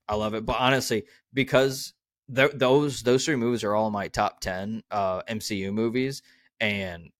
I 0.08 0.14
love 0.16 0.34
it. 0.34 0.44
But 0.44 0.56
honestly, 0.58 1.04
because 1.32 1.94
th- 2.34 2.52
those 2.54 3.02
those 3.02 3.24
three 3.24 3.36
movies 3.36 3.64
are 3.64 3.74
all 3.74 3.90
my 3.90 4.08
top 4.08 4.40
ten 4.40 4.82
uh, 4.90 5.22
MCU 5.22 5.72
movies, 5.72 6.22
and 6.60 7.10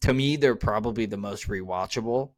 to 0.00 0.12
me 0.12 0.36
they're 0.36 0.56
probably 0.56 1.06
the 1.06 1.16
most 1.16 1.48
rewatchable 1.48 2.30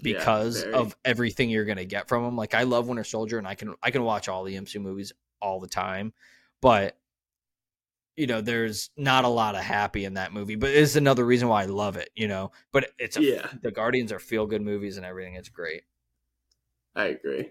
because 0.00 0.62
very. 0.62 0.74
of 0.74 0.96
everything 1.04 1.50
you're 1.50 1.64
gonna 1.64 1.84
get 1.84 2.08
from 2.08 2.24
them. 2.24 2.36
Like 2.36 2.54
I 2.54 2.62
love 2.62 2.88
Winter 2.88 3.04
Soldier, 3.04 3.38
and 3.38 3.46
I 3.46 3.54
can 3.54 3.74
I 3.82 3.90
can 3.90 4.02
watch 4.04 4.28
all 4.28 4.44
the 4.44 4.54
MCU 4.56 4.80
movies 4.80 5.12
all 5.40 5.60
the 5.60 5.68
time, 5.68 6.12
but 6.60 6.96
you 8.16 8.26
know, 8.26 8.40
there's 8.40 8.90
not 8.96 9.24
a 9.24 9.28
lot 9.28 9.54
of 9.54 9.60
happy 9.60 10.04
in 10.04 10.14
that 10.14 10.32
movie, 10.32 10.56
but 10.56 10.70
it's 10.70 10.96
another 10.96 11.24
reason 11.24 11.46
why 11.46 11.62
I 11.62 11.66
love 11.66 11.96
it. 11.96 12.10
You 12.16 12.26
know, 12.26 12.50
but 12.72 12.90
it's 12.98 13.16
a, 13.16 13.22
Yeah. 13.22 13.48
the 13.62 13.70
Guardians 13.70 14.10
are 14.10 14.18
feel 14.18 14.44
good 14.46 14.60
movies 14.62 14.96
and 14.96 15.06
everything. 15.06 15.34
It's 15.34 15.48
great. 15.48 15.82
I 16.94 17.06
agree. 17.06 17.50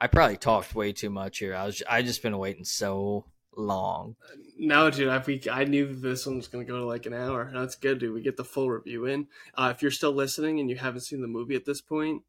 I 0.00 0.06
probably 0.06 0.36
talked 0.36 0.74
way 0.74 0.92
too 0.92 1.10
much 1.10 1.38
here. 1.38 1.54
I 1.54 1.66
was 1.66 1.82
I 1.88 2.02
just 2.02 2.22
been 2.22 2.38
waiting 2.38 2.64
so 2.64 3.26
long. 3.56 4.16
No, 4.58 4.90
dude, 4.90 5.08
I, 5.08 5.22
we, 5.26 5.42
I 5.50 5.64
knew 5.64 5.94
this 5.94 6.26
one 6.26 6.36
was 6.36 6.48
going 6.48 6.64
to 6.64 6.70
go 6.70 6.78
to 6.78 6.84
like 6.84 7.06
an 7.06 7.14
hour. 7.14 7.50
That's 7.52 7.74
good, 7.74 7.98
dude. 7.98 8.14
We 8.14 8.22
get 8.22 8.36
the 8.36 8.44
full 8.44 8.70
review 8.70 9.06
in. 9.06 9.26
Uh, 9.54 9.72
if 9.74 9.82
you're 9.82 9.90
still 9.90 10.12
listening 10.12 10.60
and 10.60 10.70
you 10.70 10.76
haven't 10.76 11.00
seen 11.00 11.20
the 11.20 11.28
movie 11.28 11.54
at 11.54 11.64
this 11.64 11.80
point, 11.80 12.22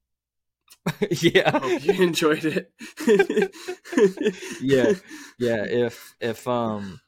yeah, 1.10 1.52
I 1.54 1.60
hope 1.60 1.86
you 1.86 1.94
enjoyed 1.94 2.46
it. 2.46 2.72
yeah, 4.62 4.94
yeah. 5.40 5.66
If 5.66 6.16
if 6.20 6.48
um, 6.48 7.02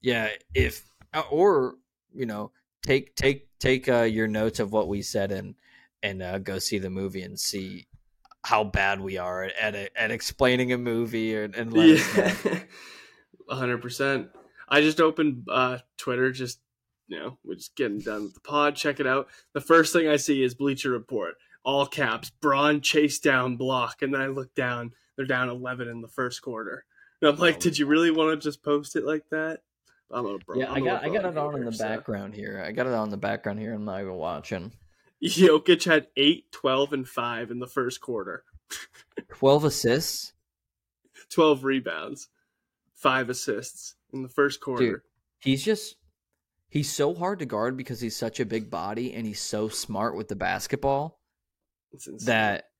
yeah, 0.00 0.28
if 0.54 0.84
uh, 1.14 1.22
or 1.30 1.76
you 2.12 2.26
know, 2.26 2.52
take 2.82 3.14
take 3.14 3.48
take 3.58 3.88
uh, 3.88 4.02
your 4.02 4.28
notes 4.28 4.60
of 4.60 4.72
what 4.72 4.88
we 4.88 5.02
said 5.02 5.32
and 5.32 5.54
and 6.02 6.22
uh, 6.22 6.38
go 6.38 6.58
see 6.58 6.78
the 6.78 6.90
movie 6.90 7.22
and 7.22 7.38
see 7.38 7.87
how 8.44 8.64
bad 8.64 9.00
we 9.00 9.18
are 9.18 9.44
at 9.44 9.74
at, 9.74 9.90
at 9.96 10.10
explaining 10.10 10.72
a 10.72 10.78
movie 10.78 11.34
and, 11.36 11.54
and 11.54 11.72
let 11.72 11.88
us 12.00 12.16
know. 12.44 12.52
Yeah, 13.50 13.54
hundred 13.56 13.78
percent. 13.82 14.28
I 14.68 14.80
just 14.82 15.00
opened 15.00 15.46
uh, 15.50 15.78
Twitter. 15.96 16.30
Just 16.30 16.60
you 17.06 17.18
know, 17.18 17.38
we're 17.44 17.54
just 17.54 17.74
getting 17.76 18.00
done 18.00 18.24
with 18.24 18.34
the 18.34 18.40
pod. 18.40 18.76
Check 18.76 19.00
it 19.00 19.06
out. 19.06 19.28
The 19.54 19.60
first 19.62 19.92
thing 19.92 20.06
I 20.08 20.16
see 20.16 20.42
is 20.42 20.54
Bleacher 20.54 20.90
Report, 20.90 21.34
all 21.64 21.86
caps. 21.86 22.28
Braun 22.30 22.80
chase 22.82 23.18
down 23.18 23.56
block, 23.56 24.02
and 24.02 24.12
then 24.12 24.20
I 24.20 24.26
look 24.26 24.54
down. 24.54 24.92
They're 25.16 25.24
down 25.26 25.48
eleven 25.48 25.88
in 25.88 26.00
the 26.02 26.08
first 26.08 26.42
quarter. 26.42 26.84
And 27.22 27.30
I'm 27.30 27.36
like, 27.38 27.56
Oh. 27.56 27.60
did 27.60 27.78
you 27.78 27.86
really 27.86 28.10
want 28.10 28.38
to 28.40 28.46
just 28.48 28.62
post 28.62 28.94
it 28.96 29.04
like 29.04 29.24
that? 29.30 29.60
I'm 30.10 30.26
a 30.26 30.38
Braun. 30.38 30.60
Yeah, 30.60 30.70
I 30.70 30.76
I'm 30.76 30.82
a 30.82 30.84
got 30.84 31.04
I 31.04 31.08
got 31.08 31.24
it 31.24 31.36
on 31.38 31.54
in 31.56 31.64
the 31.64 31.72
so. 31.72 31.84
background 31.84 32.34
here. 32.34 32.62
I 32.64 32.72
got 32.72 32.86
it 32.86 32.92
on 32.92 33.08
the 33.10 33.16
background 33.16 33.58
here. 33.58 33.72
I'm 33.74 33.84
not 33.86 34.00
even 34.00 34.14
watching. 34.14 34.72
Jokic 35.22 35.84
had 35.84 36.08
8, 36.16 36.52
12, 36.52 36.92
and 36.92 37.08
5 37.08 37.50
in 37.50 37.58
the 37.58 37.66
first 37.66 38.00
quarter. 38.00 38.44
Twelve 39.28 39.64
assists. 39.64 40.32
12 41.30 41.64
rebounds, 41.64 42.28
5 42.94 43.30
assists 43.30 43.96
in 44.12 44.22
the 44.22 44.28
first 44.28 44.60
quarter. 44.60 45.04
He's 45.40 45.64
just 45.64 45.96
he's 46.68 46.90
so 46.90 47.14
hard 47.14 47.38
to 47.38 47.46
guard 47.46 47.76
because 47.76 48.00
he's 48.00 48.16
such 48.16 48.40
a 48.40 48.46
big 48.46 48.70
body 48.70 49.14
and 49.14 49.26
he's 49.26 49.40
so 49.40 49.68
smart 49.68 50.16
with 50.16 50.28
the 50.28 50.36
basketball 50.36 51.20
It's 51.92 52.08
that 52.24 52.70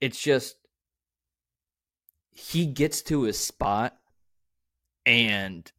it's 0.00 0.20
just 0.20 0.56
he 2.30 2.66
gets 2.66 3.02
to 3.02 3.22
his 3.22 3.38
spot 3.38 3.96
and 5.04 5.70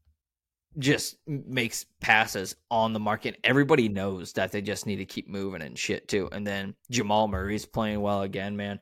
just 0.80 1.18
makes 1.26 1.86
passes 2.02 2.56
on 2.70 2.94
the 2.94 3.00
market. 3.00 3.38
Everybody 3.44 3.90
knows 3.90 4.34
that 4.34 4.52
they 4.52 4.62
just 4.62 4.86
need 4.86 4.98
to 4.98 5.06
keep 5.06 5.28
moving 5.28 5.62
and 5.62 5.78
shit 5.78 6.08
too. 6.08 6.30
And 6.32 6.46
then 6.46 6.76
Jamal 6.92 7.28
Murray's 7.28 7.66
playing 7.66 8.02
well 8.02 8.22
again, 8.22 8.56
man. 8.56 8.80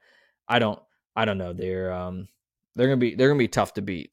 I 0.47 0.59
don't 0.59 0.79
I 1.15 1.25
don't 1.25 1.37
know. 1.37 1.53
They're 1.53 1.93
um 1.93 2.27
they're 2.75 2.87
gonna 2.87 2.97
be 2.97 3.15
they're 3.15 3.29
gonna 3.29 3.37
be 3.37 3.47
tough 3.47 3.73
to 3.75 3.81
beat 3.81 4.11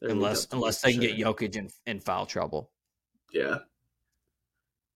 They're 0.00 0.10
unless 0.10 0.46
to 0.46 0.56
unless 0.56 0.80
they 0.80 0.92
can 0.92 1.02
sure. 1.02 1.10
get 1.10 1.18
Jokic 1.18 1.56
in, 1.56 1.70
in 1.86 2.00
foul 2.00 2.26
trouble. 2.26 2.70
Yeah. 3.32 3.58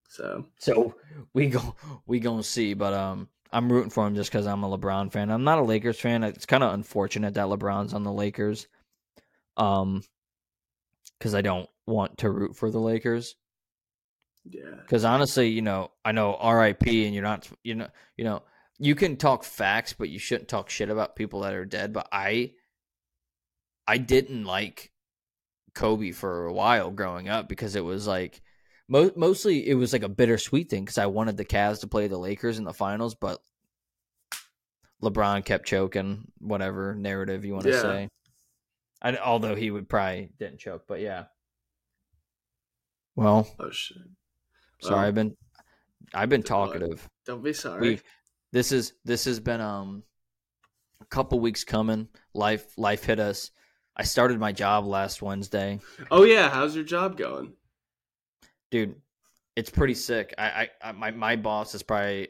So 0.09 0.47
So 0.59 0.95
we 1.33 1.49
go 1.49 1.77
we 2.07 2.19
gonna 2.19 2.43
see, 2.43 2.75
but 2.75 2.93
um, 2.93 3.29
I'm 3.53 3.71
rooting 3.71 3.91
for 3.91 4.07
him 4.07 4.17
just 4.17 4.33
because 4.33 4.47
I'm 4.47 4.65
a 4.65 4.79
LeBron 4.79 5.13
fan. 5.13 5.31
I'm 5.31 5.45
not 5.45 5.59
a 5.59 5.63
Lakers 5.63 6.01
fan. 6.01 6.25
It's 6.25 6.47
kind 6.47 6.65
of 6.65 6.75
unfortunate 6.75 7.35
that 7.35 7.47
LeBron's 7.47 7.95
on 7.95 8.03
the 8.03 8.13
Lakers, 8.13 8.67
um, 9.57 10.03
because 11.19 11.35
I 11.35 11.43
don't 11.43 11.69
want 11.87 12.19
to 12.19 12.31
root 12.31 12.57
for 12.57 12.71
the 12.71 12.81
Lakers. 12.81 13.37
yeah, 14.45 14.63
Because 14.81 15.05
honestly, 15.05 15.49
you 15.49 15.63
know, 15.63 15.91
I 16.05 16.13
know 16.13 16.37
RIP, 16.39 16.87
and 16.87 17.15
you're 17.15 17.23
not, 17.23 17.49
you 17.63 17.75
know, 17.75 17.89
you 18.17 18.25
know, 18.25 18.43
you 18.79 18.95
can 18.95 19.17
talk 19.17 19.45
facts, 19.45 19.93
but 19.93 20.09
you 20.09 20.19
shouldn't 20.19 20.49
talk 20.49 20.69
shit 20.69 20.91
about 20.91 21.17
people 21.17 21.41
that 21.41 21.55
are 21.55 21.65
dead. 21.65 21.93
But 21.93 22.09
I, 22.13 22.53
I 23.87 23.99
didn't 23.99 24.45
like 24.45 24.93
Kobe 25.75 26.11
for 26.13 26.47
a 26.47 26.53
while 26.53 26.91
growing 26.91 27.29
up 27.29 27.49
because 27.49 27.75
it 27.77 27.85
was 27.85 28.07
like, 28.07 28.43
mo- 28.89 29.13
mostly 29.17 29.67
it 29.69 29.75
was 29.75 29.93
like 29.93 30.03
a 30.03 30.09
bittersweet 30.09 30.69
thing 30.69 30.85
because 30.85 30.99
I 30.99 31.07
wanted 31.07 31.37
the 31.37 31.45
Cavs 31.45 31.81
to 31.81 31.87
play 31.87 32.07
the 32.09 32.19
Lakers 32.19 32.59
in 32.59 32.65
the 32.65 32.73
finals, 32.75 33.15
but 33.15 33.41
LeBron 35.03 35.45
kept 35.45 35.67
choking, 35.67 36.31
whatever 36.39 36.95
narrative 36.95 37.45
you 37.45 37.53
want 37.55 37.65
to 37.65 37.71
Yeah. 37.73 37.83
say. 37.83 38.09
I, 39.03 39.17
although 39.19 39.55
he 39.55 39.71
would 39.71 39.89
probably 39.89 40.31
didn't 40.39 40.59
choke, 40.59 40.85
but 40.89 41.01
yeah. 41.01 41.25
Well, 43.17 43.49
oh 43.59 43.71
shit. 43.71 43.99
Sorry, 44.81 45.09
I've 45.09 45.15
been 45.15 45.37
I've 46.15 46.29
been 46.29 46.43
talkative. 46.43 47.09
Don't 47.25 47.43
be 47.43 47.53
sorry. 47.53 47.81
We've 47.81 48.03
this 48.53 48.73
is 48.73 48.93
this 49.05 49.25
has 49.25 49.41
been 49.41 49.61
um 49.61 50.05
a 51.01 51.07
couple 51.07 51.41
weeks 51.41 51.65
coming. 51.65 52.09
Life 52.35 52.67
life 52.77 53.05
hit 53.05 53.19
us. 53.19 53.51
I 53.97 54.05
started 54.05 54.39
my 54.39 54.53
job 54.53 54.87
last 54.87 55.23
Wednesday. 55.23 55.81
Oh 56.11 56.25
yeah, 56.25 56.51
how's 56.51 56.75
your 56.75 56.85
job 56.85 57.17
going? 57.17 57.55
dude, 58.71 58.95
it's 59.55 59.71
pretty 59.71 59.95
sick. 59.95 60.35
I, 60.39 60.45
I, 60.45 60.69
I 60.83 60.93
my 60.93 61.11
my 61.11 61.37
boss 61.37 61.75
is 61.75 61.83
probably 61.83 62.29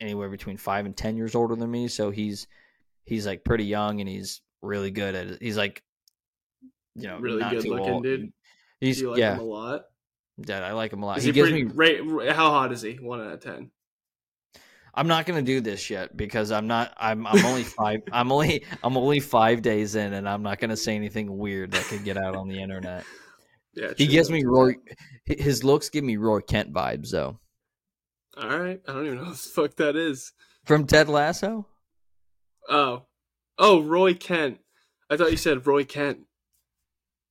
anywhere 0.00 0.28
between 0.28 0.56
five 0.56 0.86
and 0.86 0.96
ten 0.96 1.16
years 1.16 1.34
older 1.34 1.54
than 1.54 1.70
me, 1.70 1.88
so 1.88 2.10
he's 2.10 2.46
he's 3.04 3.26
like 3.26 3.44
pretty 3.44 3.64
young 3.64 4.00
and 4.00 4.08
he's 4.08 4.40
really 4.62 4.90
good 4.90 5.14
at 5.14 5.26
it. 5.26 5.38
He's 5.42 5.56
like, 5.56 5.82
you 6.94 7.08
know, 7.08 7.18
really 7.18 7.42
good 7.50 7.64
looking, 7.66 7.90
old. 7.90 8.02
dude. 8.02 8.32
He's 8.80 9.02
like 9.02 9.18
yeah, 9.18 9.38
a 9.38 9.42
lot. 9.42 9.82
Yeah, 10.46 10.66
I 10.66 10.72
like 10.72 10.92
him 10.92 11.02
a 11.02 11.06
lot. 11.06 11.18
Is 11.18 11.24
he, 11.24 11.30
he 11.30 11.32
gives 11.32 11.50
pretty, 11.50 11.64
me 11.64 11.72
rate. 11.74 12.32
How 12.32 12.50
hot 12.50 12.72
is 12.72 12.82
he? 12.82 12.94
One 12.94 13.20
out 13.20 13.32
of 13.32 13.40
ten. 13.40 13.70
I'm 14.94 15.06
not 15.06 15.26
gonna 15.26 15.42
do 15.42 15.60
this 15.60 15.90
yet 15.90 16.16
because 16.16 16.50
I'm 16.50 16.66
not. 16.66 16.92
I'm. 16.96 17.26
I'm 17.26 17.44
only 17.44 17.64
five. 17.64 18.00
I'm 18.12 18.32
only. 18.32 18.64
I'm 18.82 18.96
only 18.96 19.20
five 19.20 19.62
days 19.62 19.94
in, 19.94 20.12
and 20.12 20.28
I'm 20.28 20.42
not 20.42 20.58
gonna 20.58 20.76
say 20.76 20.96
anything 20.96 21.36
weird 21.38 21.72
that 21.72 21.84
could 21.84 22.04
get 22.04 22.16
out 22.16 22.36
on 22.36 22.48
the 22.48 22.60
internet. 22.60 23.04
Yeah, 23.74 23.92
he 23.96 24.06
gives 24.06 24.30
me 24.30 24.44
Roy. 24.44 24.74
His 25.24 25.62
looks 25.62 25.88
give 25.88 26.04
me 26.04 26.16
Roy 26.16 26.40
Kent 26.40 26.72
vibes, 26.72 27.10
though. 27.10 27.38
All 28.36 28.58
right, 28.58 28.80
I 28.86 28.92
don't 28.92 29.06
even 29.06 29.18
know 29.18 29.24
what 29.24 29.32
the 29.32 29.36
fuck 29.36 29.76
that 29.76 29.96
is. 29.96 30.32
From 30.64 30.86
Ted 30.86 31.08
Lasso. 31.08 31.66
Oh, 32.68 33.06
oh, 33.58 33.80
Roy 33.80 34.14
Kent. 34.14 34.58
I 35.10 35.16
thought 35.16 35.30
you 35.30 35.36
said 35.36 35.66
Roy 35.66 35.84
Kent. 35.84 36.20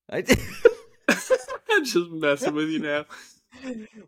I 0.09 0.21
did. 0.21 0.39
Just 1.87 2.11
messing 2.11 2.53
with 2.53 2.69
you 2.69 2.79
now. 2.79 3.05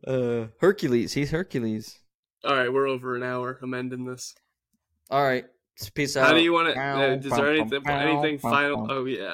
Uh, 0.05 0.47
Hercules. 0.59 1.13
He's 1.13 1.31
Hercules. 1.31 1.99
All 2.43 2.55
right, 2.55 2.71
we're 2.71 2.87
over 2.87 3.15
an 3.15 3.23
hour. 3.23 3.57
I'm 3.61 3.73
ending 3.73 4.05
this. 4.05 4.35
All 5.09 5.23
right. 5.23 5.45
Peace 5.93 6.17
out. 6.17 6.27
How 6.27 6.33
do 6.33 6.41
you 6.41 6.51
want 6.51 6.73
to? 6.73 6.79
Uh, 6.79 7.15
is 7.15 7.31
there 7.31 7.53
anything, 7.53 7.87
anything 7.87 8.37
final? 8.37 8.91
Oh 8.91 9.05
yeah. 9.05 9.33